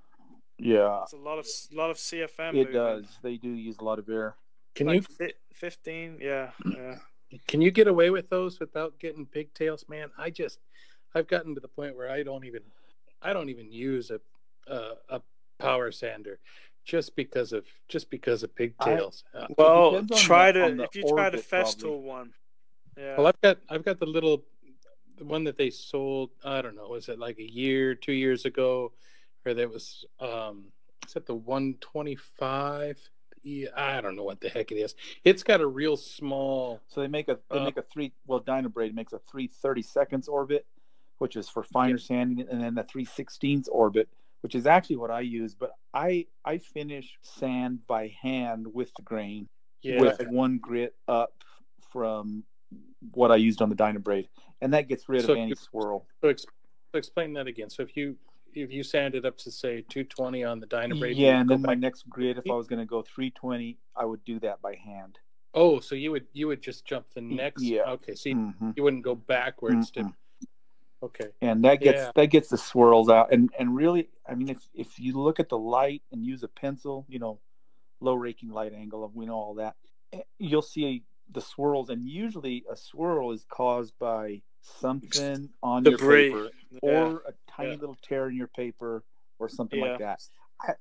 yeah. 0.58 1.02
It's 1.04 1.12
a 1.14 1.16
lot 1.16 1.38
of 1.38 1.46
lot 1.72 1.90
of 1.90 1.96
CFM. 1.96 2.50
It 2.50 2.54
movement. 2.54 2.72
does. 2.72 3.04
They 3.22 3.36
do 3.36 3.48
use 3.50 3.78
a 3.78 3.84
lot 3.84 3.98
of 3.98 4.08
air. 4.08 4.34
Can 4.74 4.88
like 4.88 4.96
you 4.96 5.02
fi- 5.02 5.34
fifteen? 5.54 6.18
Yeah, 6.20 6.50
yeah. 6.66 6.96
can 7.46 7.62
you 7.62 7.70
get 7.70 7.86
away 7.88 8.10
with 8.10 8.28
those 8.28 8.60
without 8.60 8.98
getting 8.98 9.24
pigtails, 9.26 9.86
man? 9.88 10.10
I 10.18 10.30
just 10.30 10.58
I've 11.14 11.28
gotten 11.28 11.54
to 11.54 11.60
the 11.60 11.68
point 11.68 11.96
where 11.96 12.10
I 12.10 12.22
don't 12.22 12.44
even 12.44 12.62
I 13.22 13.32
don't 13.32 13.48
even 13.48 13.72
use 13.72 14.10
a 14.10 14.20
a, 14.70 14.92
a 15.08 15.22
power 15.58 15.90
sander 15.90 16.38
just 16.88 17.14
because 17.14 17.52
of 17.52 17.64
just 17.86 18.10
because 18.10 18.42
of 18.42 18.52
pigtails. 18.56 19.22
Uh, 19.34 19.46
Well, 19.58 20.04
try 20.16 20.50
the- 20.50 20.74
to 20.76 20.82
if 20.84 20.96
you 20.96 21.02
try 21.02 21.28
the 21.30 21.36
orbit, 21.36 21.48
probably. 21.48 21.72
Festool 21.72 22.00
one. 22.00 22.32
Yeah. 22.96 23.16
well, 23.18 23.26
I've 23.28 23.40
got 23.42 23.58
I've 23.68 23.84
got 23.84 24.00
the 24.00 24.06
little 24.06 24.42
the 25.18 25.24
one 25.24 25.44
that 25.44 25.56
they 25.58 25.70
sold. 25.70 26.30
I 26.42 26.62
don't 26.62 26.74
know, 26.74 26.88
was 26.88 27.08
it 27.08 27.18
like 27.18 27.38
a 27.38 27.48
year, 27.48 27.94
two 27.94 28.12
years 28.12 28.44
ago, 28.46 28.92
or 29.44 29.54
that 29.54 29.70
was 29.70 30.04
um, 30.18 30.72
is 31.06 31.12
that 31.12 31.26
the 31.26 31.34
one 31.34 31.74
twenty 31.80 32.16
five? 32.16 32.98
Yeah, 33.42 33.68
I 33.76 34.00
don't 34.00 34.16
know 34.16 34.24
what 34.24 34.40
the 34.40 34.48
heck 34.48 34.72
it 34.72 34.76
is. 34.76 34.94
It's 35.24 35.42
got 35.44 35.60
a 35.60 35.66
real 35.66 35.96
small. 35.96 36.80
So 36.88 37.00
they 37.02 37.08
make 37.08 37.28
a 37.28 37.38
they 37.50 37.58
Uh, 37.58 37.64
make 37.64 37.76
a 37.76 37.82
three 37.82 38.12
well 38.26 38.40
Dynabrade 38.40 38.94
makes 38.94 39.12
a 39.12 39.20
three 39.30 39.46
thirty 39.46 39.82
seconds 39.82 40.26
orbit, 40.26 40.66
which 41.18 41.36
is 41.36 41.48
for 41.50 41.62
finer 41.62 41.98
sanding, 41.98 42.48
and 42.48 42.62
then 42.62 42.74
the 42.74 42.82
three 42.84 43.04
sixteenths 43.04 43.68
orbit, 43.68 44.08
which 44.42 44.54
is 44.54 44.66
actually 44.66 44.96
what 44.96 45.10
I 45.10 45.20
use. 45.20 45.54
But 45.54 45.72
I 45.94 46.26
I 46.44 46.58
finish 46.58 47.18
sand 47.22 47.80
by 47.86 48.14
hand 48.20 48.66
with 48.72 48.92
the 48.94 49.02
grain 49.02 49.48
Yeah, 49.82 50.00
with 50.00 50.20
one 50.28 50.58
grit 50.58 50.94
up 51.06 51.32
from 51.92 52.44
what 53.12 53.30
I 53.30 53.36
used 53.36 53.62
on 53.62 53.68
the 53.70 53.76
Dynabrade, 53.76 54.28
and 54.60 54.72
that 54.74 54.88
gets 54.88 55.08
rid 55.08 55.24
So 55.24 55.32
of 55.32 55.38
any 55.38 55.48
you- 55.50 55.54
swirl. 55.54 56.06
So, 56.22 56.28
ex- 56.28 56.44
so 56.92 56.98
explain 56.98 57.32
that 57.34 57.46
again. 57.46 57.70
So 57.70 57.82
if 57.82 57.96
you 57.96 58.16
if 58.54 58.72
you 58.72 58.82
sand 58.82 59.14
it 59.14 59.24
up 59.24 59.36
to 59.38 59.50
say 59.50 59.82
220 59.90 60.42
on 60.42 60.58
the 60.58 60.66
Dynabrade, 60.66 61.16
Yeah, 61.16 61.40
and 61.40 61.48
then 61.48 61.62
my 61.62 61.74
next 61.74 62.08
grid, 62.08 62.38
if 62.38 62.50
I 62.50 62.54
was 62.54 62.66
going 62.66 62.80
to 62.80 62.86
go 62.86 63.02
320, 63.02 63.76
I 63.94 64.04
would 64.06 64.24
do 64.24 64.40
that 64.40 64.60
by 64.62 64.74
hand. 64.74 65.18
oh, 65.54 65.80
so 65.80 65.94
you 65.94 66.10
would 66.10 66.26
you 66.32 66.46
would 66.46 66.62
just 66.62 66.84
jump 66.86 67.06
the 67.14 67.20
next. 67.20 67.62
yeah. 67.62 67.90
Okay, 67.92 68.14
so 68.14 68.28
you, 68.30 68.36
Mhm. 68.36 68.76
you 68.76 68.82
wouldn't 68.82 69.02
go 69.02 69.14
backwards 69.14 69.90
to. 69.92 70.12
Okay. 71.02 71.28
and 71.40 71.64
that 71.64 71.80
gets 71.80 72.02
Yeah. 72.02 72.12
that 72.16 72.26
gets 72.26 72.48
the 72.48 72.58
swirls 72.58 73.08
out 73.08 73.32
and 73.32 73.50
and 73.58 73.74
really 73.76 74.08
i 74.26 74.34
mean 74.34 74.48
if 74.48 74.58
if 74.74 74.98
you 74.98 75.16
look 75.18 75.38
at 75.38 75.48
the 75.48 75.58
light 75.58 76.02
and 76.10 76.24
use 76.26 76.42
a 76.42 76.48
pencil 76.48 77.06
you 77.08 77.18
know 77.18 77.38
low 78.00 78.14
raking 78.14 78.48
light 78.50 78.72
angle 78.72 79.04
and 79.04 79.14
we 79.14 79.26
know 79.26 79.34
all 79.34 79.54
that 79.54 79.76
eh, 80.12 80.20
you'll 80.38 80.62
see 80.62 81.04
the 81.32 81.40
swirls 81.40 81.88
and 81.90 82.04
usually 82.08 82.64
a 82.70 82.76
swirl 82.76 83.30
is 83.32 83.44
caused 83.48 83.94
by 84.00 84.40
something 84.60 85.48
on 85.62 85.84
Debris. 85.84 86.30
your 86.30 86.32
paper 86.32 86.50
Yeah. 86.82 86.90
or 86.90 87.22
a 87.28 87.32
tiny 87.50 87.70
Yeah. 87.72 87.76
little 87.76 87.98
tear 88.02 88.28
in 88.28 88.36
your 88.36 88.48
paper 88.48 89.04
or 89.38 89.48
something 89.48 89.78
Yeah. 89.78 89.90
like 89.90 89.98
that 90.00 90.20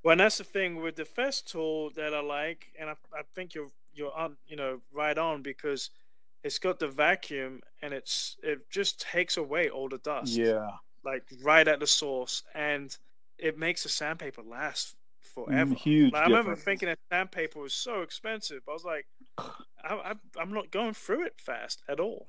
Well, 0.04 0.14
and 0.14 0.22
that's 0.22 0.40
the 0.40 0.44
thing 0.44 0.78
with 0.82 0.96
the 0.96 1.06
first 1.06 1.46
Festool 1.48 1.94
that 1.94 2.12
I 2.14 2.22
like, 2.22 2.74
and 2.80 2.90
I, 2.90 2.94
I 3.14 3.22
think 3.36 3.54
you're 3.54 3.70
you're 3.94 4.14
on 4.14 4.38
you 4.48 4.56
know 4.56 4.82
right 4.92 5.18
on 5.18 5.44
because 5.44 5.92
it's 6.44 6.60
got 6.60 6.80
the 6.80 6.88
vacuum 6.88 7.62
and 7.82 7.94
it's 7.94 8.38
it 8.44 8.70
just 8.70 9.02
takes 9.02 9.38
away 9.38 9.70
all 9.70 9.90
the 9.90 9.98
dust. 10.00 10.34
yeah 10.34 10.70
like 11.08 11.24
right 11.42 11.68
at 11.68 11.80
the 11.80 11.88
source, 11.88 12.44
and 12.54 12.96
it 13.38 13.58
makes 13.58 13.84
the 13.84 13.90
sandpaper 13.90 14.42
last 14.42 14.96
forever. 15.22 15.74
Mm, 15.74 15.78
huge 15.78 16.14
Like, 16.14 16.24
I 16.24 16.26
remember 16.26 16.56
thinking 16.56 16.90
that 16.90 17.00
sandpaper 17.12 17.60
was 17.60 17.74
so 17.74 18.02
expensive. 18.02 18.62
I 18.68 18.74
was 18.74 18.84
like, 18.84 19.08
I, 19.38 19.94
I, 19.94 20.14
I'm 20.40 20.54
not 20.54 20.70
going 20.70 20.94
through 20.94 21.26
it 21.26 21.36
fast 21.40 21.82
at 21.88 22.00
all. 22.00 22.28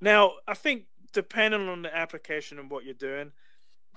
Now, 0.00 0.32
I 0.48 0.54
think 0.54 0.84
depending 1.12 1.68
on 1.68 1.82
the 1.82 1.94
application 1.94 2.58
and 2.58 2.70
what 2.70 2.84
you're 2.84 2.94
doing, 2.94 3.32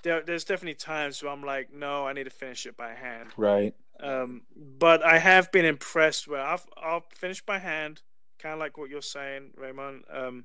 there, 0.02 0.22
there's 0.22 0.44
definitely 0.44 0.74
times 0.74 1.22
where 1.22 1.32
I'm 1.32 1.42
like, 1.42 1.72
no, 1.72 2.06
I 2.06 2.12
need 2.12 2.24
to 2.24 2.30
finish 2.30 2.66
it 2.66 2.76
by 2.76 2.94
hand. 2.94 3.30
right 3.36 3.74
Um, 4.00 4.42
but 4.78 5.02
I 5.04 5.18
have 5.18 5.50
been 5.50 5.64
impressed 5.64 6.28
where 6.28 6.42
I've 6.42 6.66
I'll 6.76 7.04
finish 7.14 7.44
by 7.44 7.58
hand, 7.58 8.02
kind 8.38 8.54
of 8.54 8.58
like 8.60 8.78
what 8.78 8.90
you're 8.90 9.02
saying, 9.02 9.50
Raymond. 9.56 10.04
Um, 10.10 10.44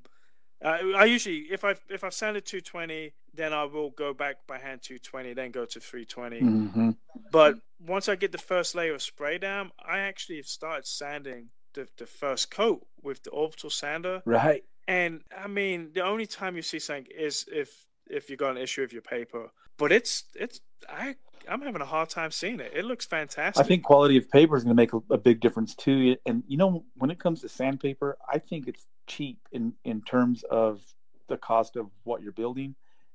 I, 0.62 0.92
I 0.96 1.04
usually 1.04 1.46
if 1.50 1.64
I 1.64 1.74
if 1.88 2.04
I 2.04 2.08
sanded 2.10 2.46
220, 2.46 3.12
then 3.34 3.52
I 3.52 3.64
will 3.64 3.90
go 3.90 4.14
back 4.14 4.46
by 4.46 4.58
hand 4.58 4.82
220, 4.82 5.34
then 5.34 5.50
go 5.50 5.64
to 5.64 5.80
320. 5.80 6.40
hmm 6.40 6.90
But 7.30 7.56
once 7.80 8.08
I 8.08 8.16
get 8.16 8.32
the 8.32 8.38
first 8.38 8.74
layer 8.74 8.94
of 8.94 9.02
spray 9.02 9.38
down, 9.38 9.72
I 9.84 9.98
actually 9.98 10.36
have 10.36 10.46
started 10.46 10.86
sanding 10.86 11.50
the, 11.74 11.88
the 11.98 12.06
first 12.06 12.50
coat 12.50 12.86
with 13.02 13.22
the 13.24 13.30
orbital 13.30 13.70
sander. 13.70 14.22
right 14.24 14.64
And 14.86 15.22
I 15.36 15.48
mean, 15.48 15.90
the 15.92 16.04
only 16.04 16.26
time 16.26 16.56
you 16.56 16.62
see 16.62 16.78
something 16.78 17.06
is 17.16 17.44
if 17.52 17.86
if 18.08 18.30
you 18.30 18.36
got 18.36 18.52
an 18.56 18.58
issue 18.62 18.82
with 18.82 18.92
your 18.92 19.02
paper. 19.02 19.50
But 19.76 19.92
it's 19.92 20.24
it's 20.34 20.60
I 20.88 21.16
I'm 21.48 21.60
having 21.60 21.82
a 21.82 21.86
hard 21.86 22.08
time 22.08 22.30
seeing 22.30 22.60
it. 22.60 22.72
It 22.74 22.84
looks 22.84 23.04
fantastic. 23.04 23.62
I 23.64 23.68
think 23.68 23.82
quality 23.84 24.16
of 24.16 24.30
paper 24.30 24.56
is 24.56 24.64
going 24.64 24.74
to 24.76 24.80
make 24.82 24.92
a, 24.94 25.00
a 25.10 25.18
big 25.18 25.40
difference 25.40 25.74
too. 25.74 26.16
And 26.26 26.42
you 26.48 26.56
know, 26.56 26.84
when 26.96 27.10
it 27.10 27.18
comes 27.18 27.40
to 27.42 27.48
sandpaper, 27.48 28.16
I 28.32 28.38
think 28.38 28.66
it's 28.68 28.86
cheap 29.06 29.38
in 29.52 29.74
in 29.84 30.00
terms 30.02 30.42
of 30.50 30.80
the 31.28 31.36
cost 31.36 31.76
of 31.76 31.86
what 32.04 32.22
you're 32.22 32.32
building. 32.32 32.74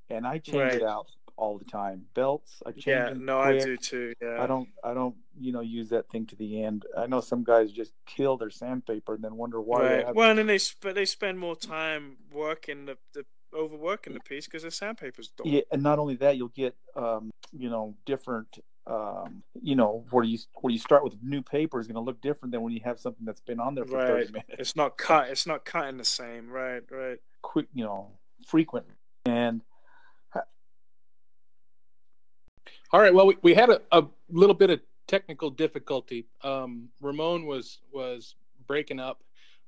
And 0.10 0.26
I 0.26 0.40
change 0.40 0.56
Right. 0.58 0.74
it 0.74 0.84
out 0.84 1.08
all 1.38 1.58
the 1.58 1.66
time. 1.66 2.06
Belts, 2.16 2.62
I 2.66 2.72
change 2.72 2.86
Yeah, 2.88 3.14
no, 3.16 3.40
I 3.40 3.52
quick. 3.54 3.64
do 3.64 3.78
too. 3.78 4.14
Yeah, 4.22 4.42
I 4.44 4.48
don't, 4.48 4.68
I 4.84 4.94
don't, 4.94 5.16
you 5.40 5.52
know, 5.54 5.62
use 5.62 5.88
that 5.90 6.10
thing 6.10 6.26
to 6.28 6.36
the 6.36 6.64
end. 6.64 6.86
I 6.98 7.06
know 7.08 7.22
some 7.22 7.44
guys 7.46 7.72
just 7.72 7.94
kill 8.06 8.36
their 8.36 8.50
sandpaper 8.50 9.14
and 9.14 9.24
then 9.24 9.36
wonder 9.38 9.62
why. 9.62 9.82
They 9.84 9.96
Right. 9.98 10.06
have, 10.08 10.16
Well, 10.16 10.30
and 10.32 10.40
then 10.40 10.48
they 10.48 10.58
sp- 10.60 10.92
they 10.94 11.06
spend 11.06 11.40
more 11.40 11.56
time 11.56 12.18
working 12.34 12.86
the, 12.88 12.98
the 13.14 13.24
overworking 13.54 14.14
the 14.14 14.20
piece 14.20 14.46
because 14.46 14.64
the 14.64 14.72
sandpaper's 14.72 15.30
dull. 15.30 15.48
yeah, 15.48 15.62
and 15.72 15.82
not 15.82 16.00
only 16.00 16.16
that, 16.16 16.38
you'll 16.38 16.50
get, 16.50 16.76
um, 16.96 17.32
you 17.52 17.70
know, 17.70 17.96
different. 18.06 18.60
Um, 18.88 19.44
you 19.62 19.76
know, 19.76 20.04
where 20.10 20.24
you 20.24 20.40
where 20.62 20.72
you 20.72 20.80
start 20.80 21.04
with 21.04 21.14
new 21.22 21.44
paper 21.44 21.80
is 21.80 21.86
going 21.86 21.96
to 21.96 22.02
look 22.02 22.22
different 22.22 22.52
than 22.52 22.64
when 22.64 22.74
you 22.74 22.82
have 22.84 23.00
something 23.00 23.24
that's 23.24 23.42
been 23.42 23.60
on 23.60 23.76
there 23.76 23.86
for 23.86 23.98
Right. 23.98 24.08
thirty 24.08 24.32
minutes. 24.32 24.56
It's 24.58 24.76
not 24.76 24.98
cut. 24.98 25.30
It's 25.30 25.46
not 25.46 25.64
cutting 25.64 25.98
the 25.98 26.06
same. 26.06 26.50
Right. 26.50 26.82
Right. 26.90 27.20
quick, 27.44 27.68
you 27.76 27.84
know, 27.84 28.10
frequent. 28.48 28.88
And 29.26 29.62
All 32.92 33.00
right. 33.00 33.14
Well, 33.14 33.28
we, 33.28 33.38
we 33.44 33.54
had 33.54 33.70
a, 33.70 33.82
a 33.92 34.06
little 34.30 34.56
bit 34.56 34.72
of 34.72 34.80
technical 35.08 35.52
difficulty. 35.52 36.26
Um, 36.44 36.90
Ramon 37.02 37.46
was 37.46 37.80
was 37.92 38.36
breaking 38.66 39.00
up. 39.00 39.24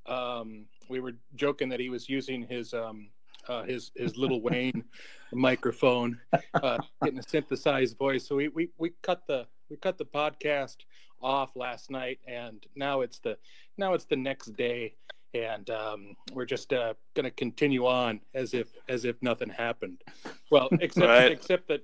Um, 0.07 0.65
we 0.89 0.99
were 0.99 1.13
joking 1.36 1.69
that 1.69 1.79
he 1.79 1.89
was 1.89 2.09
using 2.09 2.47
his 2.47 2.73
um, 2.73 3.09
uh, 3.47 3.63
his 3.63 3.91
his 3.95 4.17
little 4.17 4.41
Wayne 4.41 4.83
microphone, 5.33 6.19
uh, 6.55 6.79
getting 7.03 7.19
a 7.19 7.23
synthesized 7.23 7.97
voice. 7.97 8.27
So 8.27 8.35
we, 8.35 8.47
we 8.49 8.69
we 8.77 8.91
cut 9.01 9.25
the 9.27 9.47
we 9.69 9.77
cut 9.77 9.97
the 9.97 10.05
podcast 10.05 10.77
off 11.21 11.55
last 11.55 11.89
night, 11.91 12.19
and 12.27 12.65
now 12.75 13.01
it's 13.01 13.19
the 13.19 13.37
now 13.77 13.93
it's 13.93 14.05
the 14.05 14.15
next 14.15 14.55
day, 14.55 14.95
and 15.33 15.69
um, 15.69 16.15
we're 16.33 16.45
just 16.45 16.73
uh, 16.73 16.93
going 17.15 17.25
to 17.25 17.31
continue 17.31 17.85
on 17.85 18.19
as 18.33 18.53
if 18.53 18.69
as 18.89 19.05
if 19.05 19.21
nothing 19.21 19.49
happened. 19.49 20.01
Well, 20.49 20.69
except 20.79 21.07
Right. 21.07 21.31
except 21.31 21.67
that 21.69 21.81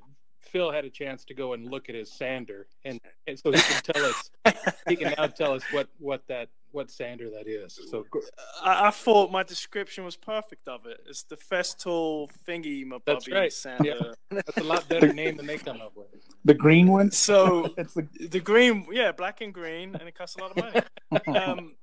Phil 0.47 0.71
had 0.71 0.85
a 0.85 0.89
chance 0.89 1.23
to 1.25 1.33
go 1.33 1.53
and 1.53 1.69
look 1.69 1.89
at 1.89 1.95
his 1.95 2.11
sander, 2.11 2.67
and, 2.85 2.99
and 3.27 3.37
so 3.37 3.51
he 3.51 3.59
can 3.59 3.81
tell 3.83 4.05
us 4.05 4.29
he 4.87 4.95
can 4.95 5.13
now 5.17 5.27
tell 5.27 5.53
us 5.53 5.63
what 5.71 5.87
what 5.99 6.27
that 6.27 6.49
what 6.71 6.91
sander 6.91 7.29
that 7.29 7.47
is. 7.47 7.79
So 7.89 8.05
I, 8.63 8.87
I 8.87 8.91
thought 8.91 9.31
my 9.31 9.43
description 9.43 10.03
was 10.03 10.15
perfect 10.15 10.67
of 10.67 10.85
it. 10.85 10.99
It's 11.07 11.23
the 11.23 11.37
Festool 11.37 12.29
thingy, 12.47 12.85
my 12.85 12.97
That's 13.05 13.25
bubby 13.25 13.37
right. 13.37 13.53
sander. 13.53 14.13
that's 14.29 14.57
a 14.57 14.63
lot 14.63 14.87
better 14.89 15.13
name 15.13 15.37
than 15.37 15.47
they 15.47 15.57
come 15.57 15.81
up 15.81 15.93
with. 15.95 16.07
the 16.45 16.53
green 16.53 16.87
one, 16.87 17.11
So 17.11 17.73
it's 17.77 17.93
the 17.93 18.07
the 18.29 18.39
green, 18.39 18.85
yeah, 18.91 19.11
black 19.11 19.41
and 19.41 19.53
green, 19.53 19.95
and 19.95 20.07
it 20.07 20.15
costs 20.15 20.35
a 20.35 20.41
lot 20.41 20.57
of 20.57 20.57
money. 20.57 21.37
um, 21.39 21.75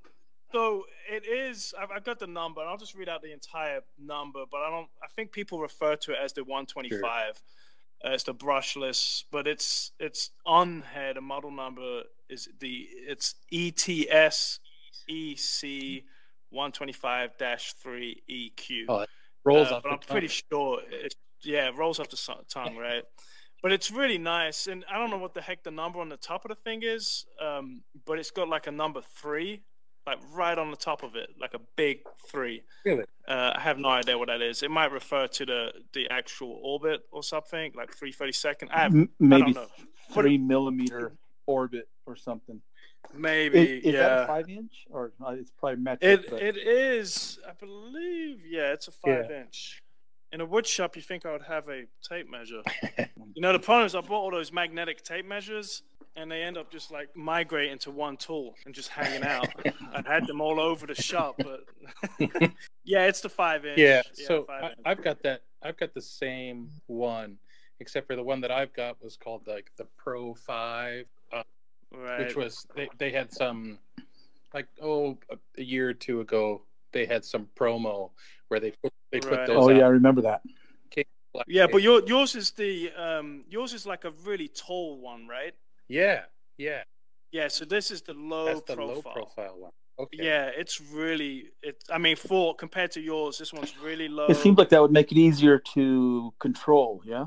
so 0.53 0.85
it 1.11 1.27
is. 1.27 1.75
I've, 1.81 1.91
I've 1.91 2.05
got 2.05 2.21
the 2.21 2.29
number. 2.29 2.61
and 2.61 2.71
I'll 2.71 2.77
just 2.77 2.95
read 2.95 3.09
out 3.09 3.23
the 3.23 3.33
entire 3.33 3.81
number, 3.99 4.45
but 4.51 4.59
I 4.59 4.71
don't. 4.71 4.89
I 5.03 5.09
think 5.17 5.33
people 5.33 5.59
refer 5.59 5.97
to 5.97 6.13
it 6.13 6.19
as 6.23 6.33
the 6.33 6.45
125. 6.45 7.01
Sure. 7.01 7.33
It's 8.05 8.25
the 8.25 8.35
brushless, 8.35 9.25
but 9.33 9.47
it's 9.47 9.93
it's 9.99 10.31
on 10.45 10.85
here. 10.93 11.15
The 11.15 11.21
model 11.23 11.51
number 11.51 12.03
is 12.29 12.49
the 12.61 12.87
it's 13.09 13.35
ETS 13.53 14.61
EC 15.09 16.05
125-3 16.53 18.15
EQ. 18.31 18.85
Oh, 18.89 19.07
rolls 19.45 19.71
uh, 19.71 19.77
off. 19.77 19.83
But 19.83 19.93
I'm 19.93 19.99
tongue. 19.99 20.09
pretty 20.09 20.29
sure. 20.29 20.81
It, 20.91 21.15
yeah, 21.43 21.69
it 21.69 21.77
rolls 21.77 21.99
off 21.99 22.09
the 22.09 22.45
tongue, 22.49 22.77
right? 22.77 23.05
but 23.65 23.73
it's 23.73 23.91
really 23.91 24.19
nice. 24.19 24.67
And 24.67 24.85
I 24.93 24.99
don't 24.99 25.09
know 25.09 25.17
what 25.17 25.33
the 25.33 25.41
heck 25.41 25.63
the 25.63 25.71
number 25.71 25.99
on 25.99 26.11
the 26.11 26.19
top 26.19 26.45
of 26.45 26.51
the 26.51 26.55
thing 26.55 26.83
is, 26.83 27.25
um, 27.41 27.81
but 28.05 28.19
it's 28.19 28.31
got 28.31 28.47
like 28.47 28.67
a 28.67 28.71
number 28.71 29.01
three, 29.01 29.63
like 30.07 30.19
right 30.33 30.59
on 30.59 30.71
the 30.71 30.77
top 30.77 31.03
of 31.03 31.17
it, 31.17 31.31
like 31.41 31.55
a 31.55 31.61
big 31.77 32.01
three. 32.31 32.63
Really? 32.85 33.05
Uh, 33.27 33.53
I 33.55 33.61
have 33.61 33.79
no 33.79 33.89
idea 33.89 34.19
what 34.19 34.29
that 34.29 34.43
is. 34.43 34.63
It 34.63 34.71
might 34.71 34.93
refer 34.93 35.27
to 35.27 35.47
the 35.47 35.73
the 35.93 36.09
actual 36.11 36.61
orbit 36.63 37.03
or 37.11 37.23
something, 37.23 37.73
like 37.75 37.93
three 37.95 38.13
thirty 38.13 38.33
second. 38.33 38.71
I, 38.71 38.83
have, 38.83 38.93
maybe 38.93 39.09
I 39.19 39.39
don't 39.39 39.55
know. 39.55 39.67
three 40.13 40.39
millimeter 40.39 41.13
orbit 41.47 41.89
or 42.07 42.17
something. 42.17 42.61
Maybe 43.17 43.61
Is, 43.61 43.85
is 43.85 43.95
yeah. 43.95 44.01
that 44.01 44.23
a 44.25 44.27
five 44.27 44.49
inch 44.49 44.87
or 44.91 45.13
uh, 45.25 45.31
it's 45.31 45.53
probably 45.59 45.83
metric? 45.83 46.21
It 46.21 46.31
but- 46.31 46.43
it 46.43 46.57
is, 46.57 47.39
I 47.49 47.53
believe, 47.53 48.41
yeah, 48.47 48.73
it's 48.73 48.89
a 48.89 48.93
five 48.93 49.31
inch. 49.31 49.81
In 50.33 50.41
a 50.41 50.45
wood 50.45 50.67
shop, 50.67 50.97
you 50.97 51.03
think 51.03 51.25
I 51.25 51.31
would 51.31 51.43
have 51.43 51.69
a 51.69 51.85
tape 52.03 52.29
measure? 52.29 52.63
you 53.35 53.41
know, 53.41 53.53
the 53.53 53.61
problem 53.61 53.87
is 53.87 53.95
I 53.95 54.01
bought 54.01 54.21
all 54.21 54.31
those 54.33 54.53
magnetic 54.53 55.05
tape 55.05 55.27
measures, 55.27 55.83
and 56.17 56.31
they 56.31 56.43
end 56.43 56.57
up 56.57 56.71
just 56.71 56.91
like 56.91 57.15
migrating 57.17 57.79
to 57.79 57.91
one 57.91 58.17
tool 58.17 58.55
and 58.67 58.75
just 58.75 58.89
hanging 58.89 59.25
out. 59.25 59.49
I've 59.95 60.07
had 60.07 60.27
them 60.27 60.41
all 60.41 60.61
over 60.61 60.87
the 60.87 60.95
shop, 60.95 61.37
but 61.39 61.65
yeah, 62.85 63.07
it's 63.07 63.21
the 63.21 63.29
five 63.29 63.65
inch. 63.65 63.79
Yeah, 63.79 64.03
so 64.13 64.45
five 64.45 64.65
I, 64.65 64.69
inch. 64.69 64.79
I've 64.85 65.03
got 65.03 65.23
that. 65.23 65.43
I've 65.63 65.77
got 65.77 65.95
the 65.95 66.03
same 66.03 66.71
one, 66.87 67.39
except 67.81 68.07
for 68.07 68.17
the 68.17 68.23
one 68.23 68.41
that 68.43 68.51
I've 68.51 68.73
got 68.75 69.03
was 69.03 69.17
called 69.17 69.43
like 69.47 69.71
the 69.77 69.87
Pro 69.97 70.35
Five, 70.35 71.07
uh, 71.33 71.43
right. 71.93 72.21
which 72.21 72.37
was 72.37 72.67
they, 72.77 72.89
they 72.99 73.11
had 73.11 73.33
some 73.33 73.79
like 74.53 74.69
oh 74.81 75.19
a, 75.31 75.37
a 75.59 75.63
year 75.63 75.89
or 75.89 75.95
two 75.95 76.21
ago 76.21 76.63
they 76.93 77.05
had 77.07 77.25
some 77.25 77.49
promo 77.59 78.11
where 78.49 78.61
they 78.61 78.71
put 78.71 78.93
they 79.11 79.21
put 79.21 79.47
those 79.47 79.57
oh 79.57 79.71
out. 79.71 79.77
yeah, 79.77 79.85
I 79.85 79.89
remember 79.89 80.23
that. 80.23 80.43
Like, 81.35 81.47
yeah, 81.49 81.67
but 81.67 81.83
your 81.83 82.01
yours 82.07 82.37
is 82.37 82.53
the 82.53 82.93
um 82.97 83.43
yours 83.51 83.75
is 83.75 83.87
like 83.87 84.05
a 84.05 84.13
really 84.25 84.47
tall 84.47 85.01
one, 85.01 85.27
right? 85.27 85.53
Yeah, 85.89 86.23
yeah, 86.59 86.83
Yeah, 87.33 87.49
so 87.49 87.65
this 87.65 87.91
is 87.91 88.03
the 88.03 88.15
low 88.15 88.47
that's 88.47 88.63
the 88.63 88.75
profile. 88.77 88.95
low 88.95 89.03
profile 89.03 89.55
one. 89.59 89.71
Okay. 89.99 90.25
Yeah, 90.25 90.51
it's 90.57 90.81
really 90.81 91.51
it. 91.63 91.77
I 91.89 91.99
mean, 91.99 92.17
for 92.17 92.55
compared 92.57 92.91
to 92.93 93.01
yours, 93.01 93.39
this 93.39 93.53
one's 93.53 93.79
really 93.79 94.09
low. 94.09 94.27
It 94.27 94.37
seems 94.37 94.59
like 94.59 94.69
that 94.71 94.81
would 94.83 94.91
make 94.91 95.13
it 95.13 95.19
easier 95.19 95.59
to 95.75 96.33
control. 96.41 97.01
Yeah. 97.05 97.27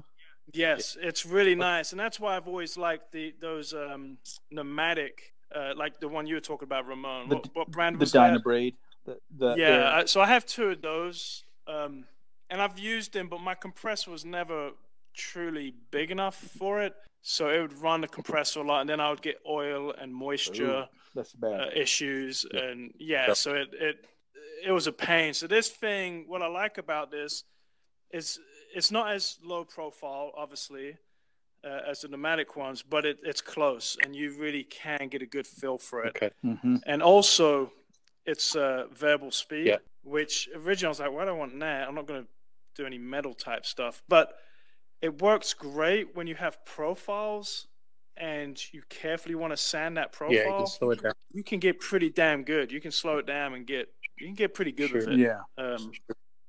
yes, 0.53 0.97
it's 1.01 1.25
really 1.25 1.55
nice, 1.55 1.91
and 1.91 1.99
that's 1.99 2.19
why 2.19 2.35
I've 2.35 2.47
always 2.47 2.75
liked 2.77 3.11
the 3.11 3.33
those 3.39 3.73
um 3.73 4.17
pneumatic, 4.51 5.33
uh, 5.55 5.73
like 5.77 5.99
the 5.99 6.07
one 6.09 6.27
you 6.27 6.35
were 6.35 6.41
talking 6.41 6.65
about, 6.65 6.87
Ramon. 6.87 7.29
The- 7.29 7.35
what, 7.35 7.49
what 7.53 7.71
brand 7.71 7.95
The 7.95 7.99
was 7.99 8.11
that? 8.11 8.33
Dynabrade. 8.33 8.73
The, 9.05 9.17
the, 9.37 9.55
Yeah, 9.57 9.99
I, 9.99 10.05
so 10.05 10.19
I 10.19 10.27
have 10.27 10.45
two 10.45 10.71
of 10.71 10.81
those, 10.81 11.43
um, 11.67 12.03
and 12.49 12.61
I've 12.61 12.77
used 12.77 13.13
them, 13.13 13.29
but 13.29 13.39
my 13.39 13.55
compressor 13.55 14.11
was 14.11 14.25
never 14.25 14.71
truly 15.17 15.73
big 15.91 16.11
enough 16.11 16.35
for 16.35 16.81
it. 16.81 16.93
So 17.21 17.49
it 17.49 17.59
would 17.61 17.73
run 17.81 18.01
the 18.01 18.07
compressor 18.07 18.61
a 18.61 18.63
lot, 18.63 18.81
and 18.81 18.89
then 18.89 19.01
I 19.01 19.09
would 19.09 19.21
get 19.21 19.37
oil 19.45 19.91
and 19.99 20.13
moisture 20.13 20.87
that's 21.13 21.33
bad. 21.33 21.59
uh, 21.59 21.69
issues, 21.75 22.45
Yeah. 22.53 22.61
and 22.63 22.93
yeah, 22.97 23.27
Yeah. 23.27 23.33
so 23.33 23.55
it 23.55 23.69
it 23.73 24.05
it 24.65 24.71
was 24.71 24.87
a 24.87 24.93
pain. 24.93 25.33
So 25.33 25.47
this 25.47 25.67
thing, 25.69 26.25
what 26.27 26.41
I 26.41 26.47
like 26.47 26.77
about 26.77 27.11
this 27.11 27.43
is 28.11 28.39
it's 28.73 28.91
not 28.91 29.11
as 29.11 29.37
low 29.43 29.65
profile, 29.65 30.31
obviously, 30.37 30.95
uh, 31.65 31.81
as 31.91 32.01
the 32.01 32.07
pneumatic 32.07 32.55
ones, 32.55 32.81
but 32.81 33.05
it, 33.05 33.17
it's 33.23 33.41
close, 33.41 33.97
and 34.03 34.15
you 34.15 34.37
really 34.39 34.63
can 34.63 35.09
get 35.09 35.21
a 35.21 35.25
good 35.25 35.47
feel 35.47 35.77
for 35.77 36.05
it 36.05 36.15
Okay. 36.15 36.31
hmm 36.41 36.77
and 36.85 37.01
also 37.03 37.71
it's 38.25 38.55
uh, 38.55 38.85
variable 38.93 39.31
speed, 39.31 39.67
Yeah. 39.67 39.77
which 40.03 40.47
originally 40.55 40.87
I 40.87 40.89
was 40.95 40.99
like, 40.99 41.11
"Why 41.11 41.25
do 41.25 41.31
I 41.31 41.33
want 41.33 41.59
that? 41.59 41.87
I'm 41.87 41.95
not 41.95 42.05
going 42.07 42.23
to 42.23 42.29
do 42.75 42.85
any 42.85 42.97
metal 42.97 43.33
type 43.33 43.65
stuff." 43.65 44.01
But 44.07 44.33
it 45.01 45.21
works 45.21 45.53
great 45.53 46.15
when 46.15 46.27
you 46.27 46.35
have 46.35 46.63
profiles 46.65 47.67
and 48.17 48.59
you 48.73 48.81
carefully 48.89 49.35
want 49.35 49.53
to 49.53 49.57
sand 49.57 49.97
that 49.97 50.11
profile. 50.11 50.35
Yeah, 50.35 50.49
you 50.49 50.57
can 50.57 50.67
slow 50.67 50.91
it 50.91 51.03
down. 51.03 51.13
you 51.31 51.43
can 51.43 51.59
get 51.59 51.79
pretty 51.79 52.09
damn 52.09 52.43
good. 52.43 52.71
You 52.71 52.81
can 52.81 52.91
slow 52.91 53.17
it 53.19 53.27
down 53.27 53.53
and 53.53 53.65
get 53.65 53.89
you 54.19 54.25
can 54.27 54.35
get 54.35 54.53
pretty 54.53 54.71
good 54.71 54.91
with 54.91 55.07
it. 55.07 55.19
Yeah. 55.19 55.41
Um, 55.57 55.91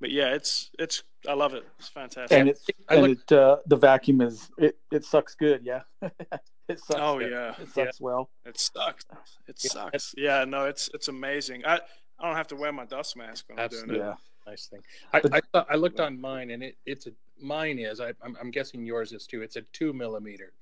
but 0.00 0.10
yeah, 0.10 0.32
it's 0.34 0.70
it's 0.78 1.02
I 1.28 1.34
love 1.34 1.52
it. 1.54 1.64
It's 1.78 1.88
fantastic. 1.88 2.38
And 2.38 2.48
it 2.48 2.58
and 2.88 3.02
look- 3.02 3.18
it 3.18 3.32
uh, 3.32 3.56
the 3.66 3.76
vacuum 3.76 4.20
is 4.22 4.48
it 4.56 4.78
it 4.90 5.04
sucks 5.04 5.34
good. 5.34 5.62
Yeah. 5.64 5.82
it 6.02 6.80
sucks. 6.80 6.94
oh 6.94 7.18
good. 7.18 7.32
yeah, 7.32 7.54
It 7.60 7.68
sucks 7.68 8.00
well. 8.00 8.30
it 8.46 8.58
sucks. 8.58 9.04
It 9.46 9.56
Yeah, 9.62 9.70
sucks. 9.70 10.14
Yeah, 10.16 10.44
no, 10.46 10.64
it's 10.64 10.88
it's 10.94 11.08
amazing. 11.08 11.66
I 11.66 11.80
I 12.18 12.26
don't 12.26 12.36
have 12.36 12.48
to 12.48 12.56
wear 12.56 12.72
my 12.72 12.86
dust 12.86 13.16
mask 13.16 13.44
when 13.48 13.58
I'm 13.58 13.68
doing 13.68 13.90
it. 13.90 13.96
Yeah. 13.98 14.14
Nice 14.46 14.66
thing. 14.68 14.80
I, 15.12 15.20
I 15.30 15.40
thought 15.52 15.66
I 15.68 15.76
looked 15.76 16.00
on 16.00 16.18
mine, 16.18 16.50
and 16.50 16.62
it 16.62 16.76
it's 16.86 17.06
a 17.06 17.10
mine 17.40 17.78
is. 17.78 18.00
I, 18.00 18.08
I'm, 18.22 18.36
I'm 18.40 18.50
guessing 18.50 18.84
yours 18.84 19.12
is 19.12 19.26
too. 19.26 19.42
It's 19.42 19.56
a 19.56 19.62
two 19.72 19.92
millimeter 19.92 20.52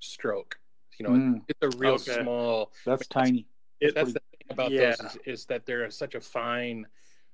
stroke. 0.00 0.58
You 0.98 1.06
know, 1.08 1.14
Mm, 1.14 1.42
it's 1.48 1.58
a 1.62 1.78
real 1.78 1.94
Okay. 1.94 2.22
small. 2.22 2.72
that's 2.84 3.06
tiny. 3.08 3.46
It- 3.80 3.94
That's 3.94 4.12
the 4.12 4.20
thing 4.20 4.46
about 4.50 4.70
Yeah. 4.70 4.94
those 4.96 5.12
is, 5.12 5.18
is 5.26 5.44
that 5.46 5.66
they're 5.66 5.90
such 5.90 6.14
a 6.14 6.20
fine 6.20 6.86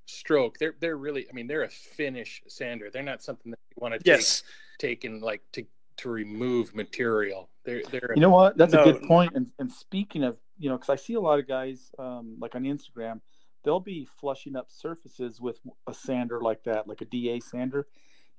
stroke. 0.06 0.56
They're 0.58 0.74
they're 0.80 0.96
really. 0.96 1.26
I 1.28 1.32
mean, 1.32 1.46
they're 1.46 1.64
a 1.64 1.68
finish 1.68 2.42
sander. 2.48 2.88
They're 2.90 3.02
not 3.02 3.22
something 3.22 3.50
that 3.50 3.58
you 3.70 3.80
want 3.80 3.92
to 3.94 3.98
take 3.98 4.06
yes. 4.06 4.42
take 4.78 5.04
and 5.04 5.20
like 5.22 5.42
to 5.52 5.64
to 5.98 6.08
remove 6.08 6.74
material. 6.74 7.50
They're 7.64 7.82
they're 7.90 8.12
You 8.14 8.22
know 8.22 8.30
what? 8.30 8.56
That's 8.56 8.72
No. 8.72 8.82
a 8.84 8.92
good 8.92 9.02
point. 9.02 9.32
And, 9.34 9.48
and 9.58 9.70
speaking 9.70 10.22
of, 10.24 10.38
you 10.58 10.70
know, 10.70 10.76
because 10.76 10.88
I 10.90 10.96
see 10.96 11.14
a 11.14 11.20
lot 11.20 11.38
of 11.38 11.46
guys, 11.48 11.90
um, 11.98 12.36
like 12.40 12.54
on 12.54 12.62
Instagram, 12.62 13.20
they'll 13.64 13.80
be 13.80 14.06
flushing 14.18 14.56
up 14.56 14.70
surfaces 14.70 15.40
with 15.40 15.58
a 15.86 15.92
sander 15.92 16.40
like 16.40 16.62
that, 16.64 16.86
like 16.88 17.00
a 17.02 17.04
DA 17.04 17.40
sander. 17.40 17.88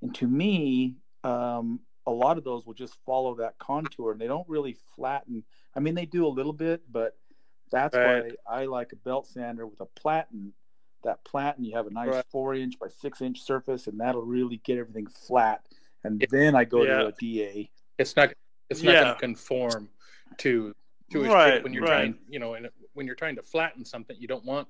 And 0.02 0.14
to 0.16 0.26
me, 0.26 0.96
um, 1.24 1.80
a 2.06 2.10
lot 2.10 2.38
of 2.38 2.44
those 2.44 2.66
will 2.66 2.74
just 2.74 2.96
follow 3.04 3.34
that 3.36 3.58
contour 3.58 4.12
and 4.12 4.20
they 4.20 4.26
don't 4.26 4.48
really 4.48 4.76
flatten. 4.96 5.44
I 5.76 5.80
mean, 5.80 5.94
they 5.94 6.06
do 6.06 6.26
a 6.26 6.28
little 6.28 6.52
bit, 6.52 6.82
but 6.90 7.16
that's 7.70 7.96
Right. 7.96 8.36
why 8.46 8.60
I 8.62 8.64
like 8.66 8.92
a 8.92 8.96
belt 8.96 9.26
sander 9.26 9.66
with 9.66 9.80
a 9.80 9.86
platen. 9.86 10.52
That 11.02 11.24
platen, 11.24 11.64
you 11.64 11.74
have 11.76 11.86
a 11.86 11.90
nice 11.90 12.08
Right. 12.10 12.24
four 12.30 12.54
inch 12.54 12.78
by 12.78 12.88
six 12.88 13.22
inch 13.22 13.40
surface, 13.40 13.86
and 13.86 13.98
that'll 13.98 14.20
really 14.24 14.58
get 14.58 14.76
everything 14.76 15.06
flat. 15.06 15.66
And 16.04 16.20
Yeah. 16.20 16.26
then 16.30 16.54
I 16.54 16.64
go 16.64 16.84
Yeah. 16.84 16.98
to 16.98 17.06
a 17.06 17.12
DA. 17.12 17.70
it's 17.98 18.16
not 18.16 18.32
it's 18.68 18.82
not 18.82 18.92
Yeah. 18.92 19.02
going 19.04 19.14
to 19.14 19.20
conform 19.20 19.90
to 20.38 20.74
to 21.10 21.24
a 21.24 21.28
Right, 21.28 21.54
shape 21.54 21.64
when 21.64 21.72
you're 21.72 21.82
right. 21.82 22.14
trying 22.14 22.18
you 22.28 22.38
know 22.38 22.56
when 22.92 23.06
you're 23.06 23.16
trying 23.16 23.36
to 23.36 23.42
flatten 23.42 23.84
something 23.84 24.16
you 24.18 24.28
don't 24.28 24.44
want 24.44 24.68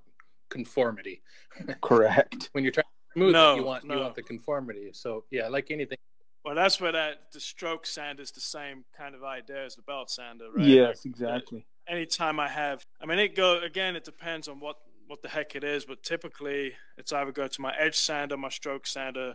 conformity 0.49 1.22
Correct. 1.83 2.49
when 2.53 2.64
you're 2.64 2.72
trying 2.72 2.85
to 2.85 2.99
smooth 3.14 3.32
No, 3.32 3.56
you 3.56 3.64
want 3.64 3.84
you 3.84 3.98
want 3.98 4.14
the 4.14 4.22
conformity 4.22 4.90
so 4.92 5.24
yeah 5.30 5.48
like 5.48 5.70
anything 5.70 5.98
Well, 6.44 6.54
that's 6.54 6.80
where 6.80 6.92
that 6.92 7.32
the 7.32 7.40
stroke 7.40 7.86
sand 7.86 8.18
is 8.20 8.30
the 8.32 8.40
same 8.40 8.84
kind 8.96 9.14
of 9.14 9.22
idea 9.22 9.64
as 9.66 9.76
the 9.76 9.82
belt 9.82 10.11
sander, 10.11 10.46
right? 10.54 10.66
Yes, 10.66 11.04
Like, 11.04 11.12
exactly. 11.12 11.66
anytime 11.86 12.40
I 12.40 12.48
have, 12.48 12.82
I 13.00 13.04
mean, 13.06 13.18
it 13.18 13.36
go 13.36 13.61
again. 13.61 13.94
It 13.94 14.04
depends 14.04 14.48
on 14.48 14.58
what 14.58 14.76
what 15.06 15.20
the 15.22 15.28
heck 15.28 15.54
it 15.54 15.64
is, 15.64 15.84
but 15.84 16.02
typically 16.02 16.72
it's 16.96 17.12
either 17.12 17.32
go 17.32 17.46
to 17.48 17.61
my 17.61 17.74
edge 17.76 17.96
sander, 17.96 18.36
my 18.38 18.48
stroke 18.48 18.86
sander, 18.86 19.34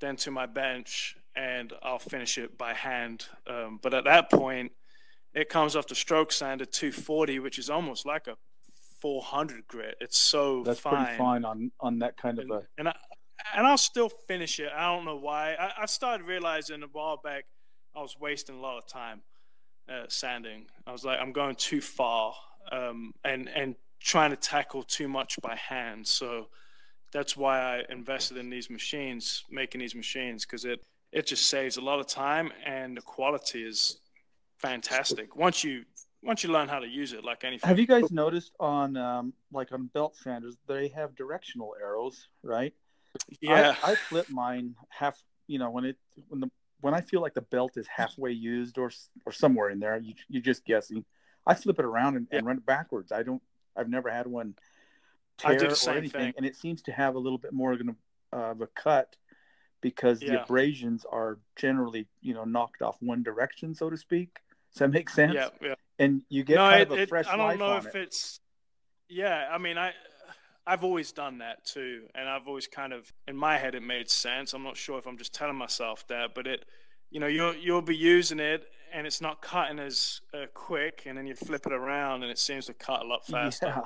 then 0.00 0.16
to 0.16 0.30
my 0.30 0.46
bench, 0.46 1.16
and 1.36 1.72
I'll 1.82 1.98
finish 1.98 2.38
it 2.38 2.56
by 2.56 2.72
hand. 2.74 3.26
Um, 3.46 3.78
but 3.82 3.92
at 3.92 4.04
that 4.04 4.30
point, 4.30 4.72
it 5.34 5.48
comes 5.48 5.76
off 5.76 5.88
the 5.88 5.94
stroke 5.94 6.32
sander 6.32 6.64
240, 6.64 7.38
which 7.40 7.58
is 7.58 7.68
almost 7.68 8.06
like 8.06 8.28
a 8.28 8.36
400 9.00 9.66
grit. 9.66 9.96
It's 10.00 10.18
so 10.18 10.62
That's 10.62 10.80
fine. 10.80 11.04
pretty 11.04 11.18
fine 11.18 11.44
on 11.44 11.72
on 11.80 11.98
that 12.00 12.16
kind 12.16 12.38
of 12.38 12.50
a. 12.50 12.62
and 12.78 12.88
I 12.88 12.94
and 13.56 13.66
I'll 13.66 13.78
still 13.78 14.08
finish 14.08 14.60
it. 14.60 14.70
I 14.74 14.94
don't 14.94 15.04
know 15.04 15.16
why. 15.16 15.54
I, 15.54 15.82
I 15.82 15.86
started 15.86 16.26
realizing 16.26 16.82
a 16.82 16.86
while 16.86 17.16
back 17.22 17.44
I 17.96 18.00
was 18.00 18.16
wasting 18.20 18.56
a 18.56 18.60
lot 18.60 18.78
of 18.78 18.86
time 18.86 19.22
uh, 19.90 20.04
sanding. 20.08 20.66
I 20.86 20.92
was 20.92 21.04
like, 21.04 21.18
I'm 21.20 21.32
going 21.32 21.56
too 21.56 21.80
far, 21.80 22.34
um, 22.70 23.12
and 23.24 23.48
and 23.48 23.74
trying 24.00 24.30
to 24.30 24.36
tackle 24.36 24.82
too 24.82 25.08
much 25.08 25.38
by 25.42 25.56
hand. 25.56 26.06
So 26.06 26.48
that's 27.12 27.36
why 27.36 27.60
I 27.60 27.82
invested 27.90 28.36
in 28.36 28.48
these 28.50 28.70
machines, 28.70 29.44
making 29.50 29.80
these 29.80 29.94
machines, 29.94 30.44
because 30.44 30.64
it 30.64 30.80
it 31.12 31.26
just 31.26 31.46
saves 31.46 31.76
a 31.76 31.80
lot 31.80 31.98
of 31.98 32.06
time 32.06 32.52
and 32.64 32.96
the 32.96 33.02
quality 33.02 33.64
is 33.64 33.98
fantastic. 34.58 35.34
Once 35.34 35.64
you 35.64 35.84
once 36.22 36.44
you 36.44 36.50
learn 36.50 36.68
how 36.68 36.78
to 36.78 36.86
use 36.86 37.12
it, 37.12 37.24
like 37.24 37.44
anything. 37.44 37.68
Have 37.68 37.78
you 37.78 37.86
guys 37.86 38.10
noticed 38.10 38.52
on 38.60 38.96
um, 38.96 39.32
like 39.52 39.72
on 39.72 39.86
belt 39.86 40.16
sanders 40.16 40.56
they 40.66 40.88
have 40.88 41.14
directional 41.14 41.74
arrows, 41.80 42.28
right? 42.42 42.74
Yeah. 43.40 43.74
I, 43.82 43.92
I 43.92 43.94
flip 43.94 44.28
mine 44.30 44.74
half. 44.88 45.20
You 45.46 45.58
know 45.58 45.70
when 45.70 45.84
it 45.84 45.96
when 46.28 46.40
the 46.40 46.50
when 46.80 46.94
I 46.94 47.00
feel 47.00 47.20
like 47.20 47.34
the 47.34 47.42
belt 47.42 47.72
is 47.76 47.86
halfway 47.86 48.32
used 48.32 48.78
or 48.78 48.90
or 49.26 49.32
somewhere 49.32 49.70
in 49.70 49.80
there, 49.80 49.98
you 49.98 50.14
you're 50.28 50.42
just 50.42 50.64
guessing. 50.64 51.04
I 51.46 51.54
flip 51.54 51.78
it 51.78 51.84
around 51.84 52.16
and, 52.16 52.28
and 52.30 52.46
run 52.46 52.58
it 52.58 52.66
backwards. 52.66 53.12
I 53.12 53.22
don't. 53.22 53.42
I've 53.76 53.88
never 53.88 54.10
had 54.10 54.26
one 54.26 54.54
tear 55.38 55.52
I 55.52 55.56
do 55.56 55.68
the 55.68 55.84
or 55.88 55.96
anything, 55.96 56.20
thing. 56.20 56.34
and 56.36 56.46
it 56.46 56.56
seems 56.56 56.82
to 56.82 56.92
have 56.92 57.14
a 57.14 57.18
little 57.18 57.38
bit 57.38 57.52
more 57.52 57.72
of, 57.72 58.60
a 58.60 58.66
cut 58.76 59.16
because 59.80 60.20
the 60.20 60.42
abrasions 60.42 61.06
are 61.10 61.38
generally, 61.56 62.06
you 62.20 62.34
know, 62.34 62.44
knocked 62.44 62.82
off 62.82 62.96
one 63.00 63.22
direction, 63.22 63.74
so 63.74 63.88
to 63.88 63.96
speak. 63.96 64.38
Does 64.72 64.78
that 64.78 64.90
make 64.90 65.10
sense? 65.10 65.34
Yeah, 65.34 65.48
yeah. 65.60 65.74
And 65.98 66.22
you 66.28 66.44
get 66.44 66.54
no, 66.56 66.68
kind 66.68 66.82
it, 66.82 66.90
of 66.90 66.98
a 66.98 67.02
it- 67.02 67.08
fresh 67.08 67.26
I 67.26 67.36
don't 67.36 67.58
know 67.58 67.76
if 67.76 67.86
it. 67.86 67.94
it's. 67.94 68.40
Yeah, 69.08 69.48
I 69.50 69.58
mean, 69.58 69.76
I, 69.76 69.92
I've 70.66 70.84
always 70.84 71.10
done 71.10 71.38
that 71.38 71.64
too, 71.64 72.02
and 72.14 72.28
I've 72.28 72.46
always 72.46 72.68
kind 72.68 72.92
of, 72.92 73.12
in 73.26 73.36
my 73.36 73.58
head, 73.58 73.74
it 73.74 73.82
made 73.82 74.08
sense. 74.08 74.52
I'm 74.54 74.62
not 74.62 74.76
sure 74.76 74.98
if 74.98 75.06
I'm 75.06 75.18
just 75.18 75.34
telling 75.34 75.56
myself 75.56 76.06
that, 76.06 76.34
but 76.34 76.46
it, 76.46 76.64
you 77.10 77.18
know, 77.18 77.26
you'll 77.26 77.56
you'll 77.56 77.82
be 77.82 77.96
using 77.96 78.38
it, 78.38 78.66
and 78.92 79.06
it's 79.06 79.20
not 79.20 79.42
cutting 79.42 79.80
as 79.80 80.20
uh, 80.32 80.46
quick, 80.54 81.02
and 81.06 81.18
then 81.18 81.26
you 81.26 81.34
flip 81.34 81.66
it 81.66 81.72
around, 81.72 82.22
and 82.22 82.30
it 82.30 82.38
seems 82.38 82.66
to 82.66 82.74
cut 82.74 83.02
a 83.02 83.04
lot 83.04 83.26
faster. 83.30 83.66
Yeah. 83.66 83.80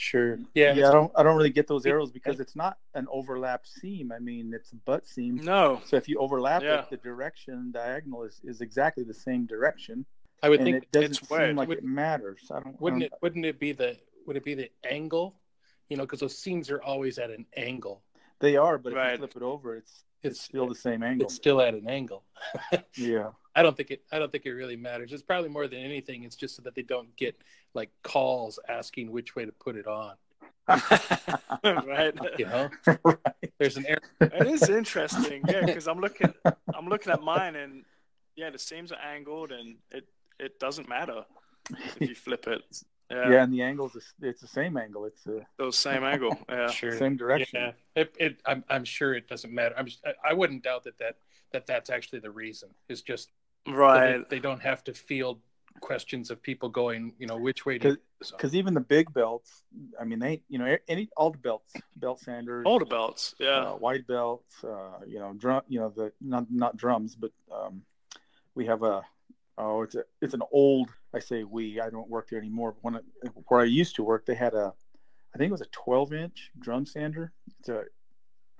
Sure. 0.00 0.38
Yeah, 0.54 0.72
Yeah. 0.72 0.88
I 0.88 0.92
don't 0.92 1.12
I 1.14 1.22
don't 1.22 1.36
really 1.36 1.50
get 1.50 1.66
those 1.66 1.84
arrows 1.84 2.10
because 2.10 2.40
it's 2.40 2.56
not 2.56 2.78
an 2.94 3.06
overlap 3.12 3.66
seam. 3.66 4.12
I 4.12 4.18
mean, 4.18 4.54
it's 4.54 4.72
a 4.72 4.76
butt 4.76 5.06
seam. 5.06 5.36
No, 5.36 5.82
So 5.84 5.96
if 5.96 6.08
you 6.08 6.18
overlap 6.18 6.62
Yeah. 6.62 6.80
it, 6.80 6.90
the 6.90 6.96
direction 6.96 7.70
diagonal 7.70 8.22
is, 8.22 8.40
is 8.42 8.62
exactly 8.62 9.04
the 9.04 9.12
same 9.12 9.44
direction, 9.44 10.06
I 10.42 10.48
would 10.48 10.60
and 10.60 10.66
think 10.66 10.84
it 10.84 10.90
doesn't 10.92 11.10
it's 11.18 11.28
seem 11.28 11.38
weird. 11.38 11.56
like 11.56 11.68
Would- 11.68 11.78
it 11.78 11.84
matters. 11.84 12.50
I 12.50 12.60
don't. 12.60 12.80
Wouldn't 12.80 13.02
don't- 13.02 13.12
it 13.12 13.18
wouldn't 13.20 13.44
it 13.44 13.60
be 13.60 13.72
the 13.72 13.98
would 14.26 14.36
it 14.38 14.44
be 14.44 14.54
the 14.54 14.70
angle? 14.90 15.36
You 15.90 15.98
know, 15.98 16.04
because 16.04 16.20
those 16.20 16.38
seams 16.38 16.70
are 16.70 16.80
always 16.82 17.18
at 17.18 17.28
an 17.30 17.44
angle. 17.54 18.02
They 18.38 18.56
are, 18.56 18.78
but 18.78 18.94
if 18.94 19.10
you 19.12 19.16
flip 19.18 19.36
it 19.36 19.42
over, 19.42 19.76
it's 19.76 20.04
It's 20.22 20.40
still 20.40 20.66
the 20.66 20.74
same 20.74 21.02
angle. 21.02 21.26
it's 21.26 21.34
still 21.34 21.60
at 21.60 21.74
an 21.74 21.86
angle. 21.90 22.24
yeah. 22.96 23.32
I 23.54 23.62
don't 23.62 23.76
think 23.76 23.90
it. 23.90 24.02
I 24.12 24.18
don't 24.18 24.30
think 24.30 24.46
it 24.46 24.52
really 24.52 24.76
matters. 24.76 25.12
It's 25.12 25.22
probably 25.22 25.48
more 25.50 25.66
than 25.66 25.80
anything. 25.80 26.24
It's 26.24 26.36
just 26.36 26.56
so 26.56 26.62
that 26.62 26.74
they 26.74 26.82
don't 26.82 27.14
get 27.16 27.36
like 27.74 27.90
calls 28.02 28.58
asking 28.68 29.10
which 29.10 29.34
way 29.34 29.44
to 29.44 29.52
put 29.52 29.76
it 29.76 29.86
on. 29.86 30.14
right. 31.64 32.14
You 32.38 32.46
know, 32.46 32.70
right. 33.04 33.16
there's 33.58 33.76
an 33.76 33.86
error. 33.86 34.00
It 34.20 34.46
is 34.46 34.68
interesting, 34.68 35.42
yeah, 35.48 35.64
because 35.66 35.88
I'm 35.88 36.00
looking, 36.00 36.32
I'm 36.74 36.88
looking 36.88 37.12
at 37.12 37.22
mine, 37.22 37.56
and 37.56 37.84
yeah, 38.36 38.50
the 38.50 38.58
seams 38.58 38.92
are 38.92 38.98
angled, 39.00 39.52
and 39.52 39.76
it 39.90 40.06
it 40.38 40.58
doesn't 40.60 40.88
matter 40.88 41.24
if 41.70 42.00
you 42.00 42.14
flip 42.14 42.46
it. 42.46 42.62
Yeah, 43.10 43.28
Yeah, 43.30 43.42
and 43.42 43.52
the 43.52 43.62
angles 43.62 43.96
it's 44.22 44.40
the 44.40 44.46
same 44.46 44.76
angle. 44.76 45.04
It's 45.04 45.24
the 45.24 45.44
those 45.58 45.76
same 45.76 46.04
angle. 46.04 46.38
Yeah, 46.48 46.70
Sure. 46.70 46.96
same 46.96 47.16
direction. 47.16 47.60
Yeah. 47.60 47.72
It, 48.02 48.14
it, 48.18 48.40
I'm, 48.46 48.62
I'm 48.70 48.84
sure 48.84 49.14
it 49.14 49.28
doesn't 49.28 49.52
matter. 49.52 49.74
I'm. 49.76 49.86
Just, 49.86 50.00
I- 50.06 50.30
I 50.30 50.32
wouldn't 50.32 50.62
doubt 50.62 50.84
that 50.84 50.96
that 50.98 51.16
that 51.52 51.66
that's 51.66 51.90
actually 51.90 52.20
the 52.20 52.30
reason. 52.30 52.68
It's 52.88 53.02
just 53.02 53.30
that 53.66 53.72
right. 53.72 54.28
they, 54.28 54.36
they 54.36 54.40
don't 54.40 54.62
have 54.62 54.84
to 54.84 54.94
field 54.94 55.40
questions 55.80 56.30
of 56.30 56.42
people 56.42 56.68
going, 56.68 57.14
you 57.18 57.26
know, 57.26 57.36
which 57.36 57.64
way 57.66 57.78
to. 57.78 57.90
Because- 57.90 57.98
so- 58.22 58.50
even 58.52 58.74
the 58.74 58.80
big 58.80 59.12
belts, 59.14 59.62
I 59.98 60.04
mean, 60.04 60.18
they 60.18 60.42
you 60.50 60.58
know 60.58 60.76
any 60.88 61.08
all 61.16 61.30
the 61.30 61.38
belts, 61.38 61.72
belt 61.96 62.20
sanders, 62.20 62.64
All 62.66 62.78
the 62.78 62.84
belts. 62.84 63.34
Yeah. 63.38 63.70
uh, 63.70 63.76
wide 63.76 64.06
belts, 64.06 64.62
uh, 64.62 64.98
you 65.06 65.18
know, 65.18 65.32
drum, 65.32 65.62
you 65.68 65.80
know, 65.80 65.88
the 65.88 66.12
not 66.20 66.44
not 66.50 66.76
drums, 66.76 67.16
but 67.16 67.30
um, 67.50 67.80
we 68.54 68.66
have 68.66 68.82
a 68.82 69.02
oh, 69.56 69.82
it's 69.82 69.94
a 69.94 70.04
it's 70.20 70.34
an 70.34 70.42
old. 70.52 70.90
I 71.14 71.18
say 71.18 71.44
we. 71.44 71.80
I 71.80 71.90
don't 71.90 72.08
work 72.08 72.28
there 72.28 72.38
anymore. 72.38 72.72
But 72.72 72.82
when 72.82 72.96
I, 72.96 73.28
where 73.48 73.60
I 73.60 73.64
used 73.64 73.96
to 73.96 74.02
work, 74.04 74.26
they 74.26 74.34
had 74.34 74.54
a, 74.54 74.72
I 75.34 75.38
think 75.38 75.48
it 75.48 75.52
was 75.52 75.60
a 75.60 75.66
12 75.72 76.12
inch 76.12 76.50
drum 76.58 76.86
sander. 76.86 77.32
It's 77.58 77.68
a 77.68 77.84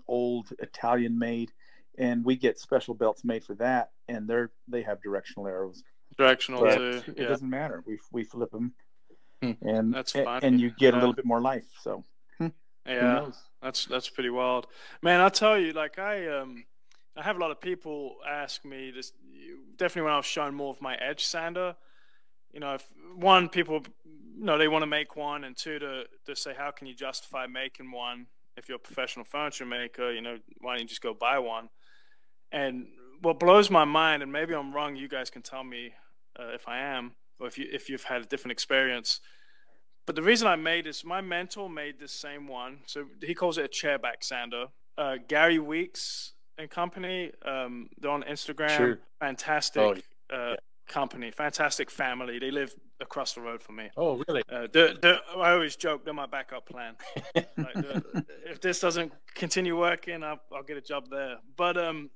old 0.09 0.53
Italian 0.59 1.19
made, 1.19 1.53
and 1.99 2.25
we 2.25 2.37
get 2.37 2.59
special 2.59 2.95
belts 2.95 3.25
made 3.25 3.45
for 3.45 3.55
that, 3.57 3.91
and 4.09 4.29
they're 4.29 4.51
they 4.69 4.83
have 4.83 5.03
directional 5.03 5.47
arrows. 5.47 5.83
Directional 6.17 6.61
But 6.63 6.77
too. 6.79 7.03
it 7.13 7.19
Yeah. 7.19 7.29
doesn't 7.29 7.49
matter. 7.49 7.83
We 7.87 7.99
we 8.13 8.25
flip 8.25 8.51
them, 8.51 8.75
Hmm. 9.43 9.53
and 9.63 9.95
That's 9.95 10.13
fine. 10.13 10.41
and 10.45 10.61
you 10.61 10.71
get 10.71 10.95
a 10.95 10.99
little 10.99 11.15
bit 11.15 11.25
more 11.25 11.41
life. 11.41 11.67
So 11.83 12.05
Yeah. 12.87 13.31
That's 13.63 13.85
that's 13.87 14.09
pretty 14.09 14.31
wild, 14.31 14.67
man. 15.03 15.21
I'll 15.21 15.31
tell 15.31 15.59
you, 15.59 15.73
like 15.73 15.99
I 15.99 16.27
um, 16.29 16.65
I 17.17 17.23
have 17.23 17.37
a 17.37 17.39
lot 17.41 17.51
of 17.51 17.61
people 17.61 18.17
ask 18.27 18.65
me 18.65 18.91
this. 18.91 19.13
Definitely 19.77 20.03
when 20.03 20.13
I 20.15 20.17
was 20.17 20.27
showing 20.27 20.55
more 20.55 20.71
of 20.71 20.81
my 20.81 20.95
edge 20.97 21.25
sander, 21.25 21.77
you 22.53 22.61
know, 22.61 22.75
if 22.75 22.87
one 23.15 23.49
people, 23.49 23.83
you 24.05 24.45
know, 24.45 24.57
they 24.59 24.69
want 24.69 24.83
to 24.83 24.87
make 24.87 25.15
one, 25.17 25.45
and 25.45 25.57
two 25.57 25.79
to 25.79 26.05
to 26.27 26.35
say 26.35 26.55
how 26.57 26.71
can 26.71 26.87
you 26.87 26.95
justify 26.95 27.47
making 27.47 27.91
one 27.93 28.27
if 28.57 28.69
you're 28.69 28.77
a 28.77 28.81
professional 28.81 29.25
furniture 29.27 29.67
maker? 29.67 30.11
You 30.11 30.23
know, 30.23 30.39
why 30.61 30.73
don't 30.75 30.83
you 30.83 30.89
just 30.89 31.03
go 31.03 31.13
buy 31.15 31.39
one? 31.39 31.69
And 32.53 32.87
what 33.23 33.39
blows 33.39 33.71
my 33.71 33.85
mind, 33.85 34.23
and 34.23 34.33
maybe 34.33 34.55
I'm 34.55 34.73
wrong, 34.73 34.97
you 34.97 35.09
guys 35.09 35.31
can 35.31 35.43
tell 35.43 35.63
me 35.65 35.93
uh, 36.39 36.49
if 36.55 36.69
I 36.69 36.79
am, 36.81 37.13
or 37.39 37.47
if 37.47 37.59
you 37.59 37.67
if 37.73 37.89
you've 37.89 38.05
had 38.05 38.23
a 38.23 38.25
different 38.25 38.53
experience. 38.53 39.21
But 40.07 40.17
the 40.17 40.23
reason 40.23 40.49
I 40.49 40.57
made 40.57 40.87
this, 40.87 41.05
my 41.05 41.21
mentor 41.21 41.69
made 41.69 42.01
this 42.01 42.13
same 42.13 42.49
one. 42.49 42.79
So 42.87 43.05
he 43.23 43.35
calls 43.35 43.59
it 43.59 43.65
a 43.65 43.69
chairback 43.69 44.23
sander. 44.23 44.67
Uh, 44.99 45.17
Gary 45.29 45.59
Weeks 45.59 46.33
and 46.59 46.69
company, 46.69 47.31
um, 47.45 47.89
they're 48.01 48.11
on 48.11 48.23
Instagram. 48.25 48.77
Sure. 48.77 48.99
Fantastic 49.21 50.05
Oh, 50.33 50.37
uh, 50.37 50.57
company, 50.89 51.31
fantastic 51.31 51.91
family. 51.91 52.39
They 52.39 52.51
live 52.51 52.75
across 53.01 53.35
the 53.35 53.41
road 53.41 53.63
from 53.63 53.77
me. 53.77 53.91
oh, 53.97 54.23
really? 54.27 54.43
Uh, 54.51 54.67
they're, 54.73 54.95
they're, 54.95 55.21
I 55.37 55.53
always 55.53 55.77
joke 55.77 56.05
they're 56.05 56.13
my 56.13 56.27
backup 56.27 56.67
plan. 56.67 56.97
Like, 57.57 57.77
if 58.47 58.61
this 58.61 58.81
doesn't 58.81 59.13
continue 59.35 59.79
working, 59.79 60.23
I'll, 60.25 60.41
I'll 60.53 60.63
get 60.63 60.77
a 60.77 60.81
job 60.83 61.09
there. 61.11 61.37
But 61.57 61.77
um, 61.79 62.11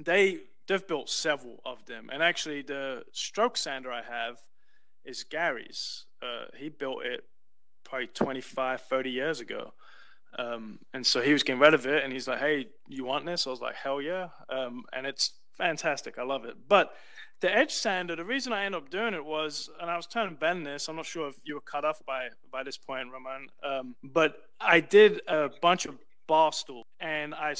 they 0.00 0.40
they've 0.68 0.86
built 0.86 1.10
several 1.10 1.60
of 1.64 1.84
them, 1.86 2.08
and 2.12 2.22
actually 2.22 2.62
the 2.62 3.04
stroke 3.12 3.56
sander 3.56 3.92
I 3.92 4.02
have 4.02 4.38
is 5.04 5.24
Gary's. 5.24 6.06
Uh, 6.22 6.46
he 6.56 6.68
built 6.68 7.04
it 7.04 7.24
probably 7.84 8.06
25, 8.06 8.80
30 8.82 9.10
years 9.10 9.40
ago. 9.40 9.72
Um, 10.38 10.78
and 10.94 11.04
so 11.04 11.20
he 11.20 11.32
was 11.32 11.42
getting 11.42 11.60
rid 11.60 11.74
of 11.74 11.86
it, 11.86 12.04
and 12.04 12.12
he's 12.12 12.26
like, 12.26 12.38
"Hey, 12.38 12.68
you 12.88 13.04
want 13.04 13.26
this?" 13.26 13.46
I 13.46 13.50
was 13.50 13.60
like, 13.60 13.74
"Hell 13.74 14.00
yeah!" 14.00 14.28
Um, 14.48 14.84
and 14.92 15.06
it's 15.06 15.32
fantastic. 15.58 16.18
I 16.18 16.22
love 16.22 16.44
it. 16.46 16.56
But 16.68 16.94
the 17.40 17.54
edge 17.54 17.72
sander, 17.72 18.16
the 18.16 18.24
reason 18.24 18.52
I 18.52 18.64
ended 18.64 18.82
up 18.82 18.88
doing 18.88 19.14
it 19.14 19.24
was, 19.24 19.68
and 19.80 19.90
I 19.90 19.96
was 19.96 20.06
telling 20.06 20.36
Ben 20.36 20.62
this. 20.62 20.88
I'm 20.88 20.96
not 20.96 21.06
sure 21.06 21.28
if 21.28 21.34
you 21.44 21.54
were 21.54 21.60
cut 21.60 21.84
off 21.84 22.00
by 22.06 22.28
by 22.50 22.62
this 22.62 22.78
point, 22.78 23.08
Ramon. 23.12 23.48
Um, 23.62 23.96
but 24.02 24.36
I 24.60 24.80
did 24.80 25.20
a 25.28 25.50
bunch 25.60 25.84
of 25.84 25.98
bar 26.26 26.52
stool, 26.52 26.86
and 26.98 27.34
I, 27.34 27.54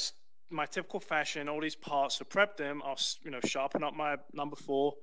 my 0.53 0.65
typical 0.65 0.99
fashion, 0.99 1.49
all 1.49 1.61
these 1.61 1.75
parts 1.75 2.17
to 2.19 2.25
prep 2.25 2.57
them. 2.57 2.81
I'll 2.85 2.99
you 3.23 3.31
know 3.31 3.39
sharpen 3.43 3.83
up 3.83 3.95
my 3.95 4.17
number 4.33 4.55
four, 4.55 4.93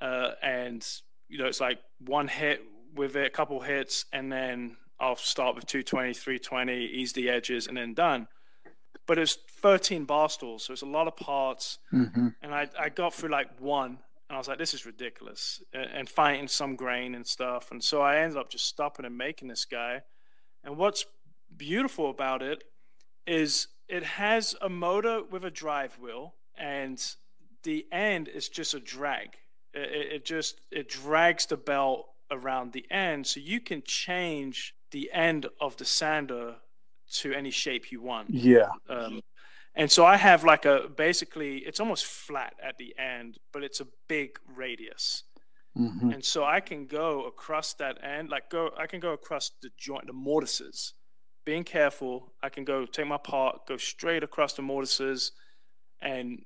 uh, 0.00 0.32
and 0.42 0.86
you 1.28 1.38
know 1.38 1.46
it's 1.46 1.60
like 1.60 1.78
one 2.04 2.28
hit 2.28 2.62
with 2.94 3.16
it, 3.16 3.26
a 3.26 3.30
couple 3.30 3.60
hits, 3.60 4.04
and 4.12 4.30
then 4.30 4.76
I'll 4.98 5.16
start 5.16 5.54
with 5.54 5.66
220, 5.66 6.12
320, 6.12 6.84
ease 6.86 7.12
the 7.12 7.30
edges, 7.30 7.66
and 7.66 7.76
then 7.76 7.94
done. 7.94 8.26
But 9.06 9.18
it's 9.18 9.38
13 9.62 10.04
bar 10.04 10.28
stools, 10.28 10.64
so 10.64 10.72
it's 10.72 10.82
a 10.82 10.86
lot 10.86 11.08
of 11.08 11.16
parts 11.16 11.78
Mm-hmm. 11.92 12.28
and 12.42 12.54
I, 12.54 12.68
I 12.78 12.88
got 12.90 13.14
through 13.14 13.30
like 13.30 13.48
one 13.60 13.98
and 14.28 14.36
I 14.36 14.38
was 14.38 14.46
like, 14.46 14.58
this 14.58 14.74
is 14.74 14.86
ridiculous 14.86 15.60
and, 15.72 15.90
and 15.92 16.08
finding 16.08 16.46
some 16.46 16.76
grain 16.76 17.16
and 17.16 17.26
stuff. 17.26 17.72
And 17.72 17.82
so 17.82 18.00
I 18.00 18.18
ended 18.18 18.38
up 18.38 18.48
just 18.48 18.66
stopping 18.66 19.04
and 19.04 19.18
making 19.18 19.48
this 19.48 19.64
guy. 19.64 20.02
And 20.62 20.76
what's 20.76 21.04
beautiful 21.56 22.10
about 22.10 22.40
it 22.40 22.62
is 23.26 23.68
it 23.88 24.02
has 24.04 24.54
a 24.60 24.68
motor 24.68 25.22
with 25.22 25.44
a 25.44 25.50
drive 25.50 25.98
wheel 25.98 26.34
and 26.56 27.02
the 27.62 27.86
end 27.92 28.28
is 28.28 28.48
just 28.48 28.74
a 28.74 28.80
drag. 28.80 29.36
It, 29.74 30.12
it, 30.12 30.24
just, 30.24 30.60
it 30.70 30.88
drags 30.88 31.46
the 31.46 31.56
belt 31.56 32.06
around 32.30 32.72
the 32.72 32.86
end. 32.90 33.26
So 33.26 33.40
you 33.40 33.60
can 33.60 33.82
change 33.82 34.74
the 34.90 35.10
end 35.12 35.46
of 35.60 35.76
the 35.76 35.84
sander 35.84 36.56
to 37.12 37.32
any 37.32 37.50
shape 37.50 37.90
you 37.90 38.00
want. 38.00 38.30
Yeah. 38.30 38.68
Um, 38.88 39.20
and 39.74 39.90
so 39.90 40.04
I 40.04 40.16
have 40.16 40.44
like 40.44 40.64
a 40.64 40.88
basically 40.96 41.58
it's 41.58 41.80
almost 41.80 42.04
flat 42.04 42.54
at 42.62 42.78
the 42.78 42.94
end, 42.98 43.38
but 43.52 43.62
it's 43.62 43.80
a 43.80 43.86
big 44.08 44.38
radius. 44.54 45.24
Mm-hmm. 45.78 46.10
And 46.10 46.24
so 46.24 46.44
I 46.44 46.60
can 46.60 46.86
go 46.86 47.24
across 47.26 47.74
that 47.74 48.02
end, 48.02 48.28
like 48.28 48.50
go 48.50 48.70
I 48.76 48.86
can 48.86 49.00
go 49.00 49.12
across 49.12 49.52
the 49.62 49.70
joint, 49.78 50.06
the 50.06 50.12
mortises. 50.12 50.94
Being 51.44 51.64
careful, 51.64 52.32
I 52.42 52.48
can 52.48 52.64
go 52.64 52.86
take 52.86 53.06
my 53.06 53.16
part, 53.16 53.66
go 53.66 53.76
straight 53.76 54.22
across 54.22 54.52
the 54.52 54.62
mortises, 54.62 55.32
and 56.00 56.42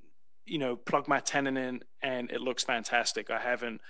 you 0.47 0.59
know 0.59 0.77
plug 0.77 1.09
my 1.09 1.21
tenon 1.21 1.57
in, 1.57 1.83
and 2.03 2.31
it 2.31 2.41
looks 2.41 2.63
fantastic. 2.63 3.31
I 3.31 3.41
haven't 3.41 3.81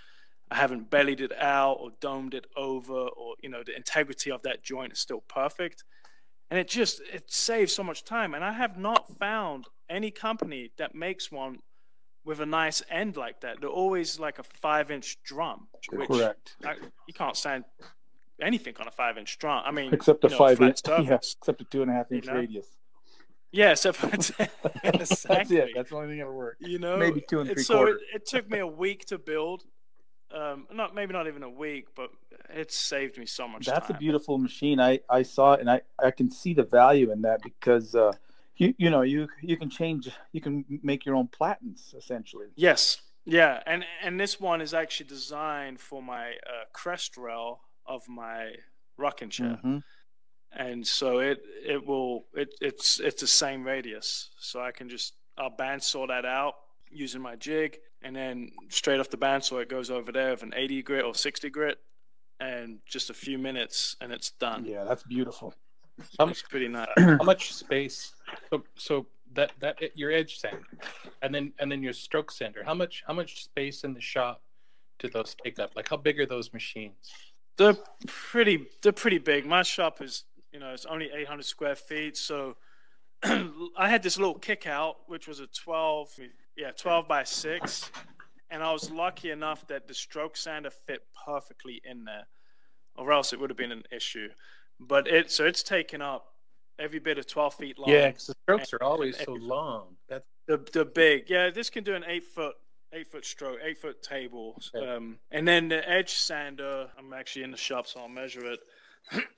I 0.51 0.57
haven't 0.57 0.91
bellied 0.91 1.21
it 1.21 1.33
out 1.39 1.75
or 1.81 1.91
domed 2.01 2.35
it 2.35 2.47
over, 2.57 2.95
or 2.95 3.35
you 3.43 3.49
know 3.49 3.63
the 3.65 3.77
integrity 3.77 4.31
of 4.31 4.43
that 4.43 4.63
joint 4.63 4.93
is 4.93 4.99
still 4.99 5.23
perfect 5.29 5.85
and 6.51 6.59
it 6.59 6.69
just 6.69 7.01
it 7.13 7.31
saves 7.31 7.73
so 7.73 7.83
much 7.83 8.05
time 8.05 8.35
and 8.35 8.45
i 8.45 8.53
have 8.53 8.79
not 8.79 9.09
found 9.19 9.67
any 9.89 10.11
company 10.11 10.71
that 10.79 10.95
makes 10.95 11.33
one 11.33 11.59
with 12.25 12.41
a 12.41 12.47
nice 12.47 12.83
end 12.91 13.17
like 13.17 13.41
that 13.41 13.61
they're 13.61 13.69
always 13.69 14.19
like 14.19 14.39
a 14.39 14.43
five 14.43 14.91
inch 14.91 15.19
drum 15.25 15.67
which 15.91 16.09
Correct. 16.09 16.57
I, 16.65 16.75
you 17.07 17.15
can't 17.15 17.37
stand 17.37 17.65
anything 18.41 18.75
on 18.81 18.89
a 18.89 18.91
five 18.91 19.17
inch 19.19 19.39
drum 19.39 19.63
i 19.65 19.71
mean 19.71 19.93
Except 19.95 20.21
the 20.23 20.29
you 20.29 20.33
know, 20.33 20.39
five 20.39 20.61
inch, 20.61 20.81
surface. 20.87 21.07
yeah, 21.09 21.15
except 21.15 21.61
a 21.61 21.65
two 21.65 21.83
and 21.83 21.91
a 21.91 21.95
half 21.95 22.07
You 22.11 22.17
inch 22.17 22.27
know? 22.27 22.35
radius. 22.35 22.67
yeah 23.53 23.71
except 23.73 23.97
for 23.99 24.07
That's 24.09 24.31
it. 25.51 25.71
That's 25.75 25.91
the 25.91 25.97
only 25.97 26.09
thing 26.09 26.19
that'll 26.19 26.33
work. 26.35 26.57
you 26.61 26.79
know 26.79 26.97
Maybe 26.97 27.21
two 27.29 27.41
and 27.41 27.51
three 27.51 27.63
so 27.63 27.75
it, 27.75 27.77
quarters. 27.85 28.03
it 28.15 28.27
took 28.27 28.51
me 28.51 28.59
a 28.59 28.67
week 28.67 29.05
to 29.07 29.19
build 29.19 29.65
Um, 30.35 30.67
not 30.73 30.95
maybe 30.95 31.13
not 31.13 31.27
even 31.29 31.43
a 31.45 31.51
week, 31.65 31.87
but 31.95 32.11
it 32.63 32.73
saved 32.73 33.19
me 33.19 33.27
so 33.27 33.47
much. 33.47 33.67
That's 33.67 33.87
time. 33.87 33.97
a 33.97 33.99
beautiful 34.01 34.37
machine. 34.39 34.81
I 34.81 34.93
I 35.09 35.23
saw 35.23 35.53
it 35.55 35.61
and 35.63 35.71
I 35.71 35.79
I 36.09 36.11
can 36.11 36.29
see 36.41 36.55
the 36.55 36.65
value 36.81 37.13
in 37.15 37.23
that 37.23 37.39
because 37.51 37.95
uh, 37.95 38.13
you 38.61 38.75
you 38.83 38.91
know 38.91 39.03
you 39.03 39.29
you 39.51 39.57
can 39.57 39.71
change 39.71 40.03
you 40.33 40.41
can 40.41 40.65
make 40.83 41.01
your 41.07 41.15
own 41.15 41.29
platens 41.29 41.95
essentially. 41.97 42.49
Yes, 42.57 42.81
yeah, 43.25 43.63
and 43.67 43.85
and 44.05 44.19
this 44.19 44.41
one 44.41 44.61
is 44.67 44.73
actually 44.75 45.09
designed 45.09 45.79
for 45.79 46.03
my 46.03 46.25
uh, 46.53 46.65
crest 46.73 47.17
rail 47.17 47.61
of 47.87 48.09
my 48.09 48.53
rocking 48.97 49.31
chair, 49.31 49.59
Mhm. 49.65 49.83
and 50.53 50.87
so 50.87 51.19
it 51.19 51.43
it 51.65 51.85
will 51.85 52.27
it 52.35 52.55
it's 52.61 53.01
it's 53.01 53.21
the 53.21 53.27
same 53.27 53.65
radius, 53.65 54.31
so 54.39 54.61
I 54.61 54.73
can 54.73 54.89
just 54.89 55.15
I'll 55.37 55.51
bandsaw 55.51 56.09
that 56.09 56.25
out 56.25 56.55
using 56.91 57.21
my 57.21 57.35
jig, 57.37 57.79
and 58.03 58.15
then 58.15 58.51
straight 58.69 59.01
off 59.01 59.11
the 59.11 59.17
bandsaw 59.19 59.63
it 59.63 59.69
goes 59.69 59.91
over 59.91 60.13
there 60.13 60.31
with 60.31 60.43
an 60.45 60.53
80 60.55 60.83
grit 60.83 61.05
or 61.05 61.15
60 61.15 61.51
grit, 61.51 61.79
and 62.41 62.79
just 62.87 63.11
a 63.11 63.15
few 63.15 63.37
minutes 63.39 63.97
and 64.01 64.13
it's 64.13 64.31
done. 64.33 64.65
Yeah, 64.65 64.85
that's 64.85 65.03
beautiful. 65.03 65.55
How 66.19 66.27
much, 66.27 66.45
pretty 66.49 66.69
nice. 66.69 66.89
how 66.99 67.23
much 67.25 67.53
space? 67.53 68.15
So, 68.51 68.65
so 68.77 69.07
that 69.33 69.53
that 69.61 69.77
your 69.97 70.11
edge 70.13 70.39
sander, 70.39 70.63
and 71.23 71.35
then 71.35 71.53
and 71.59 71.71
then 71.71 71.83
your 71.83 71.93
stroke 71.93 72.31
sander. 72.31 72.63
How 72.65 72.75
much 72.75 73.03
how 73.07 73.13
much 73.15 73.45
space 73.45 73.83
in 73.85 73.93
the 73.95 74.01
shop 74.01 74.41
do 75.01 75.09
those 75.09 75.35
take 75.45 75.59
up? 75.59 75.75
Like 75.75 75.89
how 75.89 75.97
big 75.97 76.19
are 76.21 76.27
those 76.27 76.53
machines? 76.53 77.13
They're 77.57 77.77
pretty. 78.07 78.67
They're 78.83 78.93
pretty 78.93 79.19
big. 79.19 79.47
My 79.47 79.63
shop 79.63 80.03
is, 80.03 80.25
you 80.53 80.61
know, 80.61 80.71
it's 80.71 80.87
only 80.87 81.11
800 81.15 81.45
square 81.45 81.77
feet. 81.77 82.17
So 82.17 82.57
I 83.25 83.89
had 83.89 84.03
this 84.03 84.19
little 84.19 84.39
kick 84.39 84.67
out, 84.67 84.97
which 85.07 85.27
was 85.27 85.41
a 85.41 85.47
12, 85.47 86.09
yeah, 86.57 86.73
12 86.73 87.09
by 87.09 87.25
six, 87.25 87.91
and 88.51 88.63
I 88.63 88.73
was 88.73 88.91
lucky 88.91 89.31
enough 89.31 89.67
that 89.69 89.89
the 89.89 89.95
stroke 89.95 90.37
sander 90.37 90.71
fit 90.71 91.03
perfectly 91.25 91.81
in 91.85 92.05
there, 92.05 92.27
or 92.97 93.13
else 93.13 93.33
it 93.33 93.41
would 93.41 93.51
have 93.51 93.57
been 93.57 93.73
an 93.73 93.85
issue. 93.91 94.29
But 94.79 95.07
it 95.07 95.31
so 95.31 95.45
it's 95.45 95.63
taken 95.63 96.03
up 96.03 96.35
every 96.79 96.99
bit 96.99 97.19
of 97.19 97.27
12 97.27 97.55
feet 97.55 97.79
long. 97.79 97.89
Yeah, 97.89 98.09
because 98.09 98.27
the 98.27 98.35
strokes 98.43 98.73
are 98.73 98.83
always 98.83 99.17
so 99.19 99.33
long. 99.33 99.97
That's 100.09 100.27
The 100.47 100.59
the 100.73 100.85
big, 100.85 101.31
yeah. 101.31 101.51
This 101.51 101.71
can 101.71 101.85
do 101.85 101.95
an 101.95 102.05
eight 102.07 102.25
foot 102.25 102.57
eight 102.95 103.09
foot 103.09 103.25
stroke, 103.25 103.59
eight 103.63 103.79
foot 103.79 104.03
table. 104.03 104.61
Um, 104.75 105.19
and 105.31 105.47
then 105.47 105.69
the 105.69 105.89
edge 105.89 106.15
sander, 106.15 106.89
I'm 106.99 107.13
actually 107.13 107.43
in 107.43 107.51
the 107.51 107.57
shop, 107.57 107.87
so 107.87 108.01
I'll 108.01 108.09
measure 108.09 108.53
it. 108.53 108.61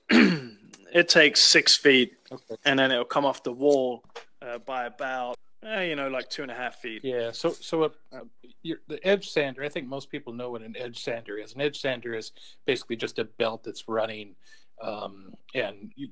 it 0.93 1.09
takes 1.09 1.41
six 1.41 1.75
feet, 1.75 2.13
okay. 2.31 2.55
and 2.65 2.79
then 2.79 2.91
it'll 2.91 3.05
come 3.05 3.25
off 3.25 3.43
the 3.43 3.51
wall 3.51 4.03
uh, 4.41 4.59
by 4.59 4.85
about, 4.85 5.35
eh, 5.63 5.83
you 5.83 5.95
know, 5.95 6.07
like 6.07 6.29
two 6.29 6.41
and 6.41 6.51
a 6.51 6.55
half 6.55 6.75
feet. 6.75 7.01
Yeah. 7.03 7.31
So 7.31 7.51
so 7.51 7.83
uh, 7.83 7.89
uh, 8.13 8.19
your, 8.63 8.77
the 8.87 9.05
edge 9.05 9.29
sander. 9.29 9.63
I 9.63 9.69
think 9.69 9.87
most 9.87 10.09
people 10.09 10.31
know 10.31 10.51
what 10.51 10.61
an 10.61 10.75
edge 10.77 11.03
sander 11.03 11.37
is. 11.37 11.53
An 11.53 11.61
edge 11.61 11.81
sander 11.81 12.13
is 12.13 12.31
basically 12.65 12.95
just 12.95 13.19
a 13.19 13.25
belt 13.25 13.63
that's 13.63 13.89
running, 13.89 14.35
um, 14.81 15.33
and 15.53 15.91
you 15.95 16.09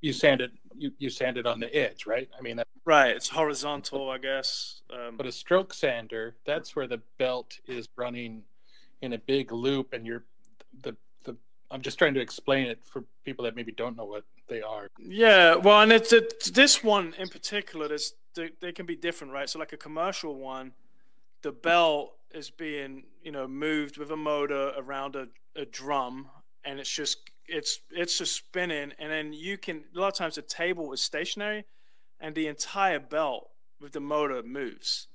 you 0.00 0.12
sand 0.12 0.40
it 0.40 0.52
you, 0.76 0.92
you 0.98 1.10
sand 1.10 1.36
it 1.36 1.46
on 1.46 1.60
the 1.60 1.74
edge, 1.74 2.06
right? 2.06 2.28
I 2.36 2.42
mean, 2.42 2.56
that, 2.56 2.66
Right. 2.84 3.16
It's 3.16 3.28
horizontal, 3.28 4.10
I 4.10 4.18
guess. 4.18 4.82
Um, 4.92 5.16
but 5.16 5.26
a 5.26 5.32
stroke 5.32 5.72
sander, 5.72 6.36
that's 6.44 6.76
where 6.76 6.86
the 6.86 7.00
belt 7.18 7.58
is 7.66 7.88
running 7.96 8.42
in 9.00 9.14
a 9.14 9.18
big 9.18 9.52
loop, 9.52 9.92
and 9.92 10.06
you're 10.06 10.24
the 10.82 10.94
the. 11.24 11.36
I'm 11.70 11.80
just 11.80 11.98
trying 11.98 12.14
to 12.14 12.20
explain 12.20 12.66
it 12.66 12.80
for 12.84 13.04
people 13.24 13.44
that 13.46 13.56
maybe 13.56 13.72
don't 13.72 13.96
know 13.96 14.04
what 14.04 14.24
they 14.48 14.60
are. 14.60 14.88
Yeah, 14.98 15.56
well, 15.56 15.80
and 15.80 15.92
it's, 15.92 16.12
it's 16.12 16.50
this 16.50 16.84
one 16.84 17.14
in 17.18 17.28
particular. 17.28 17.88
There's 17.88 18.12
they, 18.34 18.50
they 18.60 18.72
can 18.72 18.84
be 18.84 18.96
different, 18.96 19.32
right? 19.32 19.48
So 19.48 19.58
like 19.58 19.72
a 19.72 19.78
commercial 19.78 20.34
one, 20.34 20.72
the 21.42 21.52
belt 21.52 22.16
is 22.32 22.50
being 22.50 23.04
you 23.22 23.32
know 23.32 23.48
moved 23.48 23.96
with 23.96 24.10
a 24.10 24.16
motor 24.16 24.72
around 24.76 25.16
a, 25.16 25.28
a 25.56 25.64
drum, 25.64 26.28
and 26.64 26.78
it's 26.78 26.90
just 26.90 27.30
it's 27.46 27.80
it's 27.90 28.18
just 28.18 28.34
spinning, 28.36 28.92
and 28.98 29.10
then 29.10 29.32
you 29.32 29.58
can 29.58 29.84
a 29.94 29.98
lot 29.98 30.08
of 30.08 30.14
times 30.14 30.36
the 30.36 30.42
table 30.42 30.92
is 30.92 31.00
stationary, 31.00 31.64
and 32.20 32.34
the 32.34 32.46
entire 32.46 32.98
belt 33.00 33.50
with 33.80 33.92
the 33.92 34.00
motor 34.00 34.42
moves. 34.42 35.08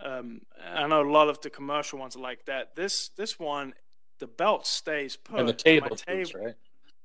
Um, 0.00 0.42
I 0.62 0.86
know 0.86 1.02
a 1.02 1.10
lot 1.10 1.28
of 1.28 1.40
the 1.40 1.50
commercial 1.50 1.98
ones 1.98 2.16
are 2.16 2.20
like 2.20 2.44
that. 2.46 2.76
This 2.76 3.10
this 3.16 3.38
one, 3.38 3.74
the 4.18 4.26
belt 4.26 4.66
stays 4.66 5.16
put, 5.16 5.40
and 5.40 5.48
the 5.48 5.52
my 5.52 5.56
table, 5.56 5.88
moves, 5.90 6.02
table 6.02 6.30
right? 6.44 6.54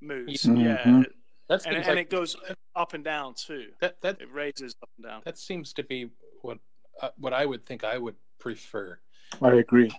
moves. 0.02 0.44
Mhm. 0.44 0.64
Yeah, 0.64 1.04
That's 1.48 1.66
and, 1.66 1.76
things 1.76 1.88
and 1.88 1.96
like, 1.96 2.08
it 2.08 2.10
goes 2.10 2.36
up 2.76 2.94
and 2.94 3.04
down 3.04 3.34
too. 3.34 3.72
that 3.80 4.02
that 4.02 4.22
It 4.22 4.32
raises 4.32 4.76
up 4.82 4.90
and 4.98 5.06
down. 5.06 5.22
that 5.26 5.38
seems 5.38 5.74
to 5.74 5.84
be 5.84 6.10
what 6.42 6.60
uh, 7.02 7.10
what 7.18 7.34
I 7.34 7.46
would 7.46 7.66
think 7.66 7.84
I 7.84 7.98
would 7.98 8.16
prefer. 8.40 9.00
I 9.42 9.54
agree. 9.54 9.90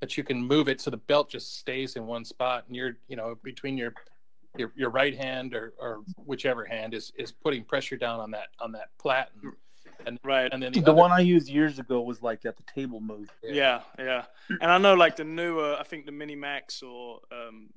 That 0.00 0.18
you 0.18 0.24
can 0.24 0.42
move 0.42 0.68
it 0.68 0.80
so 0.80 0.90
the 0.90 0.98
belt 0.98 1.30
just 1.30 1.58
stays 1.58 1.96
in 1.96 2.06
one 2.06 2.24
spot, 2.26 2.64
and 2.66 2.76
you're 2.76 2.98
you 3.08 3.16
know 3.16 3.36
between 3.42 3.78
your 3.78 3.94
your, 4.56 4.72
your 4.76 4.90
right 4.90 5.16
hand 5.16 5.54
or, 5.54 5.72
or 5.78 6.00
whichever 6.16 6.64
hand 6.64 6.94
is 6.94 7.12
is 7.16 7.32
putting 7.32 7.64
pressure 7.64 7.96
down 7.96 8.20
on 8.20 8.30
that 8.32 8.48
on 8.60 8.72
that 8.72 8.88
platen, 8.98 9.52
and 10.06 10.18
Right. 10.24 10.52
and 10.52 10.62
then 10.62 10.72
The, 10.72 10.80
the, 10.80 10.90
other- 10.90 11.00
one 11.00 11.12
I 11.12 11.20
used 11.20 11.48
years 11.48 11.78
ago 11.78 12.00
was 12.02 12.22
like 12.22 12.42
that. 12.42 12.56
The 12.56 12.64
table 12.74 13.00
moved. 13.00 13.30
Yeah, 13.42 13.80
yeah. 13.98 14.24
And 14.60 14.70
I 14.70 14.78
know 14.78 14.94
like 14.94 15.16
the 15.16 15.24
newer, 15.24 15.76
I 15.78 15.84
think 15.84 16.06
the 16.06 16.12
Minimax 16.12 16.82
or 16.82 17.20
um, 17.32 17.68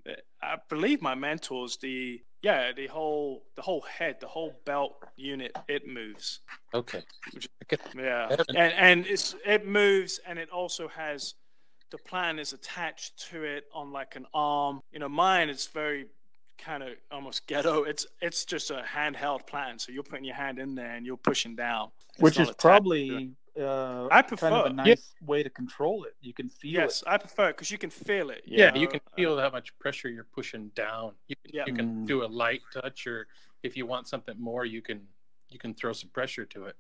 I 0.41 0.57
believe 0.69 1.01
my 1.01 1.15
mentors, 1.15 1.77
the 1.77 2.21
yeah, 2.41 2.73
the 2.73 2.87
whole 2.87 3.43
the 3.55 3.61
whole 3.61 3.81
head, 3.81 4.17
the 4.19 4.27
whole 4.27 4.53
belt 4.65 4.97
unit, 5.15 5.51
it 5.67 5.87
moves. 5.87 6.41
okay. 6.73 7.01
Yeah, 7.95 8.35
and 8.49 8.73
and 8.73 9.07
it's 9.07 9.35
it 9.45 9.65
moves, 9.65 10.19
and 10.27 10.37
it 10.37 10.49
also 10.49 10.87
has 10.89 11.35
the 11.91 11.97
platen 11.99 12.39
is 12.39 12.51
attached 12.53 13.29
to 13.31 13.43
it 13.43 13.65
on 13.73 13.91
like 13.91 14.15
an 14.15 14.25
arm. 14.33 14.81
You 14.91 14.99
know, 14.99 15.09
mine 15.09 15.49
is 15.49 15.67
very 15.67 16.07
kind 16.57 16.83
of 16.83 16.89
almost 17.11 17.47
ghetto. 17.47 17.83
It's 17.83 18.05
it's 18.21 18.45
just 18.45 18.71
a 18.71 18.83
handheld 18.83 19.45
platen, 19.47 19.79
so 19.79 19.91
you're 19.91 20.03
putting 20.03 20.25
your 20.25 20.35
hand 20.35 20.59
in 20.59 20.75
there 20.75 20.91
and 20.91 21.05
you're 21.05 21.17
pushing 21.17 21.55
down, 21.55 21.89
It's 22.13 22.21
which 22.21 22.39
is 22.39 22.49
attached 22.49 22.59
to 22.61 22.67
it. 22.67 22.71
probably 22.71 23.31
uh, 23.59 24.07
I 24.07 24.21
kind 24.21 24.23
of 24.23 24.27
prefer- 24.27 24.65
a 24.65 24.69
nice 24.73 25.13
way 25.25 25.43
to 25.43 25.49
control 25.49 26.03
it. 26.03 26.15
You 26.21 26.33
can 26.33 26.49
feel 26.49 26.71
Yes, 26.73 27.03
I 27.07 27.17
prefer 27.17 27.49
it 27.49 27.53
because 27.57 27.71
you 27.71 27.77
can 27.77 27.89
feel 27.89 28.29
it. 28.29 28.43
Yeah, 28.45 28.71
know? 28.71 28.81
you 28.81 28.87
can 28.87 28.99
feel 29.15 29.39
how 29.39 29.49
much 29.49 29.77
pressure 29.79 30.09
you're 30.09 30.25
pushing 30.35 30.69
down. 30.75 31.13
You, 31.27 31.35
Yeah. 31.45 31.63
you 31.67 31.73
can 31.73 31.87
Mm. 32.03 32.05
do 32.07 32.23
a 32.23 32.27
light 32.27 32.61
touch, 32.73 33.07
or 33.07 33.27
if 33.63 33.77
you 33.77 33.85
want 33.85 34.07
something 34.07 34.35
more, 34.39 34.65
you 34.65 34.81
can 34.81 35.07
you 35.49 35.59
can 35.59 35.73
throw 35.73 35.93
some 35.93 36.09
pressure 36.09 36.43
to 36.45 36.65
it. 36.65 36.75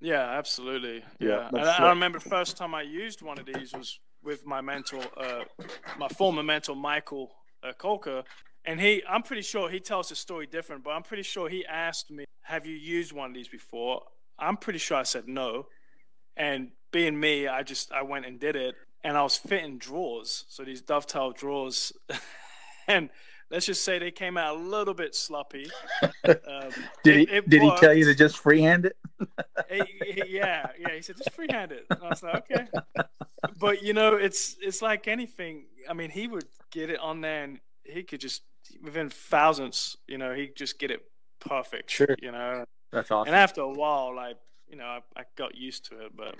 Yeah, 0.00 0.22
absolutely. 0.38 1.04
Yeah, 1.20 1.28
Yeah, 1.28 1.48
and 1.48 1.60
I, 1.60 1.84
I 1.86 1.88
remember 1.90 2.18
the 2.18 2.28
first 2.28 2.56
time 2.56 2.74
I 2.74 2.82
used 2.82 3.22
one 3.22 3.38
of 3.38 3.46
these 3.46 3.72
was 3.72 4.00
with 4.24 4.44
my 4.46 4.60
mentor, 4.60 5.04
uh, 5.16 5.44
my 5.98 6.08
former 6.08 6.42
mentor 6.42 6.74
Michael 6.74 7.30
uh, 7.62 7.72
Kolker, 7.78 8.24
and 8.64 8.80
he. 8.80 9.02
I'm 9.08 9.22
pretty 9.22 9.42
sure 9.42 9.68
he 9.70 9.80
tells 9.80 10.08
the 10.08 10.14
story 10.14 10.46
different, 10.46 10.84
but 10.84 10.90
I'm 10.90 11.02
pretty 11.02 11.22
sure 11.22 11.48
he 11.48 11.64
asked 11.66 12.10
me, 12.10 12.24
"Have 12.42 12.66
you 12.66 12.76
used 12.76 13.12
one 13.12 13.30
of 13.30 13.34
these 13.34 13.48
before?" 13.48 14.02
I'm 14.38 14.56
pretty 14.56 14.78
sure 14.78 14.96
I 14.96 15.02
said 15.04 15.28
no, 15.28 15.66
and 16.36 16.70
being 16.90 17.18
me, 17.18 17.46
I 17.48 17.62
just 17.62 17.92
I 17.92 18.02
went 18.02 18.26
and 18.26 18.38
did 18.40 18.56
it, 18.56 18.74
and 19.04 19.16
I 19.16 19.22
was 19.22 19.36
fitting 19.36 19.78
drawers, 19.78 20.44
so 20.48 20.64
these 20.64 20.80
dovetail 20.80 21.32
drawers, 21.32 21.92
and 22.88 23.08
let's 23.50 23.66
just 23.66 23.84
say 23.84 23.98
they 23.98 24.10
came 24.10 24.36
out 24.36 24.56
a 24.56 24.58
little 24.58 24.94
bit 24.94 25.14
sloppy. 25.14 25.66
Um, 26.24 26.70
Did 27.02 27.16
he? 27.16 27.22
it- 27.24 27.30
it 27.30 27.48
did 27.48 27.62
he 27.62 27.72
tell 27.78 27.92
you 27.94 28.04
to 28.04 28.14
just 28.14 28.38
freehand 28.38 28.86
it? 28.86 28.96
He- 29.68 30.22
yeah, 30.28 30.68
yeah. 30.78 30.94
He 30.94 31.02
said 31.02 31.16
just 31.16 31.32
freehand 31.32 31.72
it. 31.72 31.84
And 31.90 31.98
I 32.02 32.08
was 32.08 32.22
like, 32.22 32.48
okay. 32.50 32.66
But 33.58 33.82
you 33.82 33.92
know, 33.92 34.14
it's 34.14 34.56
it's 34.60 34.82
like 34.82 35.08
anything. 35.08 35.64
I 35.88 35.94
mean, 35.94 36.10
he 36.10 36.28
would 36.28 36.44
get 36.70 36.90
it 36.90 37.00
on 37.00 37.20
there, 37.20 37.42
and 37.44 37.58
he 37.84 38.02
could 38.04 38.20
just 38.20 38.42
within 38.82 39.08
thousandths. 39.10 39.96
You 40.06 40.18
know, 40.18 40.32
he 40.34 40.50
just 40.54 40.78
get 40.78 40.90
it 40.90 41.02
perfect. 41.40 41.90
Sure. 41.90 42.14
You 42.20 42.32
know, 42.32 42.64
That's 42.92 43.10
awesome. 43.10 43.28
and 43.32 43.36
after 43.36 43.60
a 43.62 43.68
while, 43.68 44.14
like 44.14 44.36
you 44.68 44.76
know, 44.76 44.84
I, 44.84 45.00
I 45.16 45.24
got 45.36 45.56
used 45.56 45.84
to 45.90 46.06
it. 46.06 46.16
But 46.16 46.36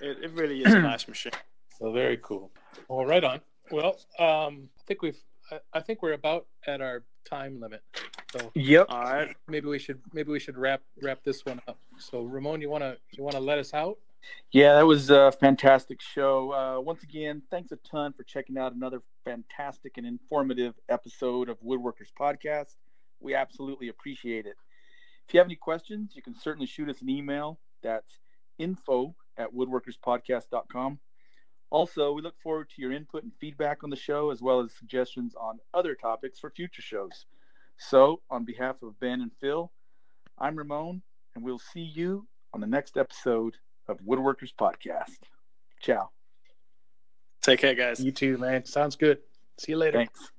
it, 0.00 0.18
it 0.24 0.30
really 0.32 0.62
is 0.62 0.72
a 0.72 0.80
nice 0.92 1.08
machine. 1.08 1.32
So 1.78 1.92
very 1.92 2.18
cool. 2.22 2.50
Well, 2.88 3.04
right 3.04 3.24
on. 3.24 3.40
Well, 3.70 3.96
um, 4.18 4.68
I 4.78 4.82
think 4.86 5.02
we've. 5.02 5.18
I, 5.50 5.58
I 5.74 5.80
think 5.80 6.02
we're 6.02 6.12
about 6.12 6.46
at 6.66 6.80
our 6.80 7.02
time 7.28 7.60
limit. 7.60 7.82
So 8.32 8.50
Yep. 8.54 8.86
All 8.88 9.02
right. 9.02 9.36
maybe 9.48 9.66
we 9.68 9.78
should 9.78 10.00
maybe 10.12 10.30
we 10.32 10.40
should 10.40 10.56
wrap 10.58 10.82
wrap 11.02 11.22
this 11.24 11.44
one 11.44 11.60
up. 11.68 11.78
So 11.98 12.22
Ramon, 12.22 12.60
you 12.60 12.68
wanna 12.70 12.96
you 13.12 13.22
wanna 13.24 13.40
let 13.40 13.58
us 13.58 13.72
out? 13.74 13.98
Yeah, 14.52 14.74
that 14.74 14.86
was 14.86 15.10
a 15.10 15.32
fantastic 15.32 16.00
show. 16.00 16.52
Uh, 16.52 16.80
once 16.80 17.02
again, 17.02 17.42
thanks 17.50 17.72
a 17.72 17.76
ton 17.76 18.12
for 18.12 18.22
checking 18.22 18.56
out 18.56 18.74
another 18.74 19.02
fantastic 19.24 19.96
and 19.96 20.06
informative 20.06 20.74
episode 20.88 21.48
of 21.48 21.60
Woodworkers 21.60 22.12
Podcast. 22.18 22.76
We 23.20 23.34
absolutely 23.34 23.88
appreciate 23.88 24.46
it. 24.46 24.56
If 25.26 25.34
you 25.34 25.40
have 25.40 25.46
any 25.46 25.56
questions, 25.56 26.12
you 26.14 26.22
can 26.22 26.38
certainly 26.38 26.66
shoot 26.66 26.88
us 26.88 27.00
an 27.00 27.08
email. 27.08 27.58
That's 27.82 28.20
info 28.58 29.14
at 29.36 29.52
woodworkerspodcast.com. 29.52 30.98
Also, 31.70 32.12
we 32.12 32.22
look 32.22 32.38
forward 32.40 32.70
to 32.70 32.82
your 32.82 32.92
input 32.92 33.24
and 33.24 33.32
feedback 33.40 33.82
on 33.82 33.90
the 33.90 33.96
show, 33.96 34.30
as 34.30 34.40
well 34.40 34.60
as 34.60 34.72
suggestions 34.72 35.34
on 35.34 35.58
other 35.72 35.94
topics 35.94 36.38
for 36.38 36.50
future 36.50 36.82
shows. 36.82 37.26
So, 37.76 38.20
on 38.30 38.44
behalf 38.44 38.82
of 38.82 39.00
Ben 39.00 39.20
and 39.20 39.32
Phil, 39.40 39.72
I'm 40.38 40.56
Ramon, 40.56 41.02
and 41.34 41.44
we'll 41.44 41.58
see 41.58 41.80
you 41.80 42.28
on 42.52 42.60
the 42.60 42.66
next 42.66 42.96
episode 42.96 43.56
of 43.88 43.98
Woodworkers 44.00 44.54
Podcast. 44.58 45.18
Ciao. 45.80 46.10
Take 47.42 47.60
care, 47.60 47.74
guys. 47.74 48.02
You 48.02 48.12
too, 48.12 48.38
man. 48.38 48.64
Sounds 48.64 48.96
good. 48.96 49.18
See 49.58 49.72
you 49.72 49.78
later. 49.78 49.98
Thanks. 49.98 50.30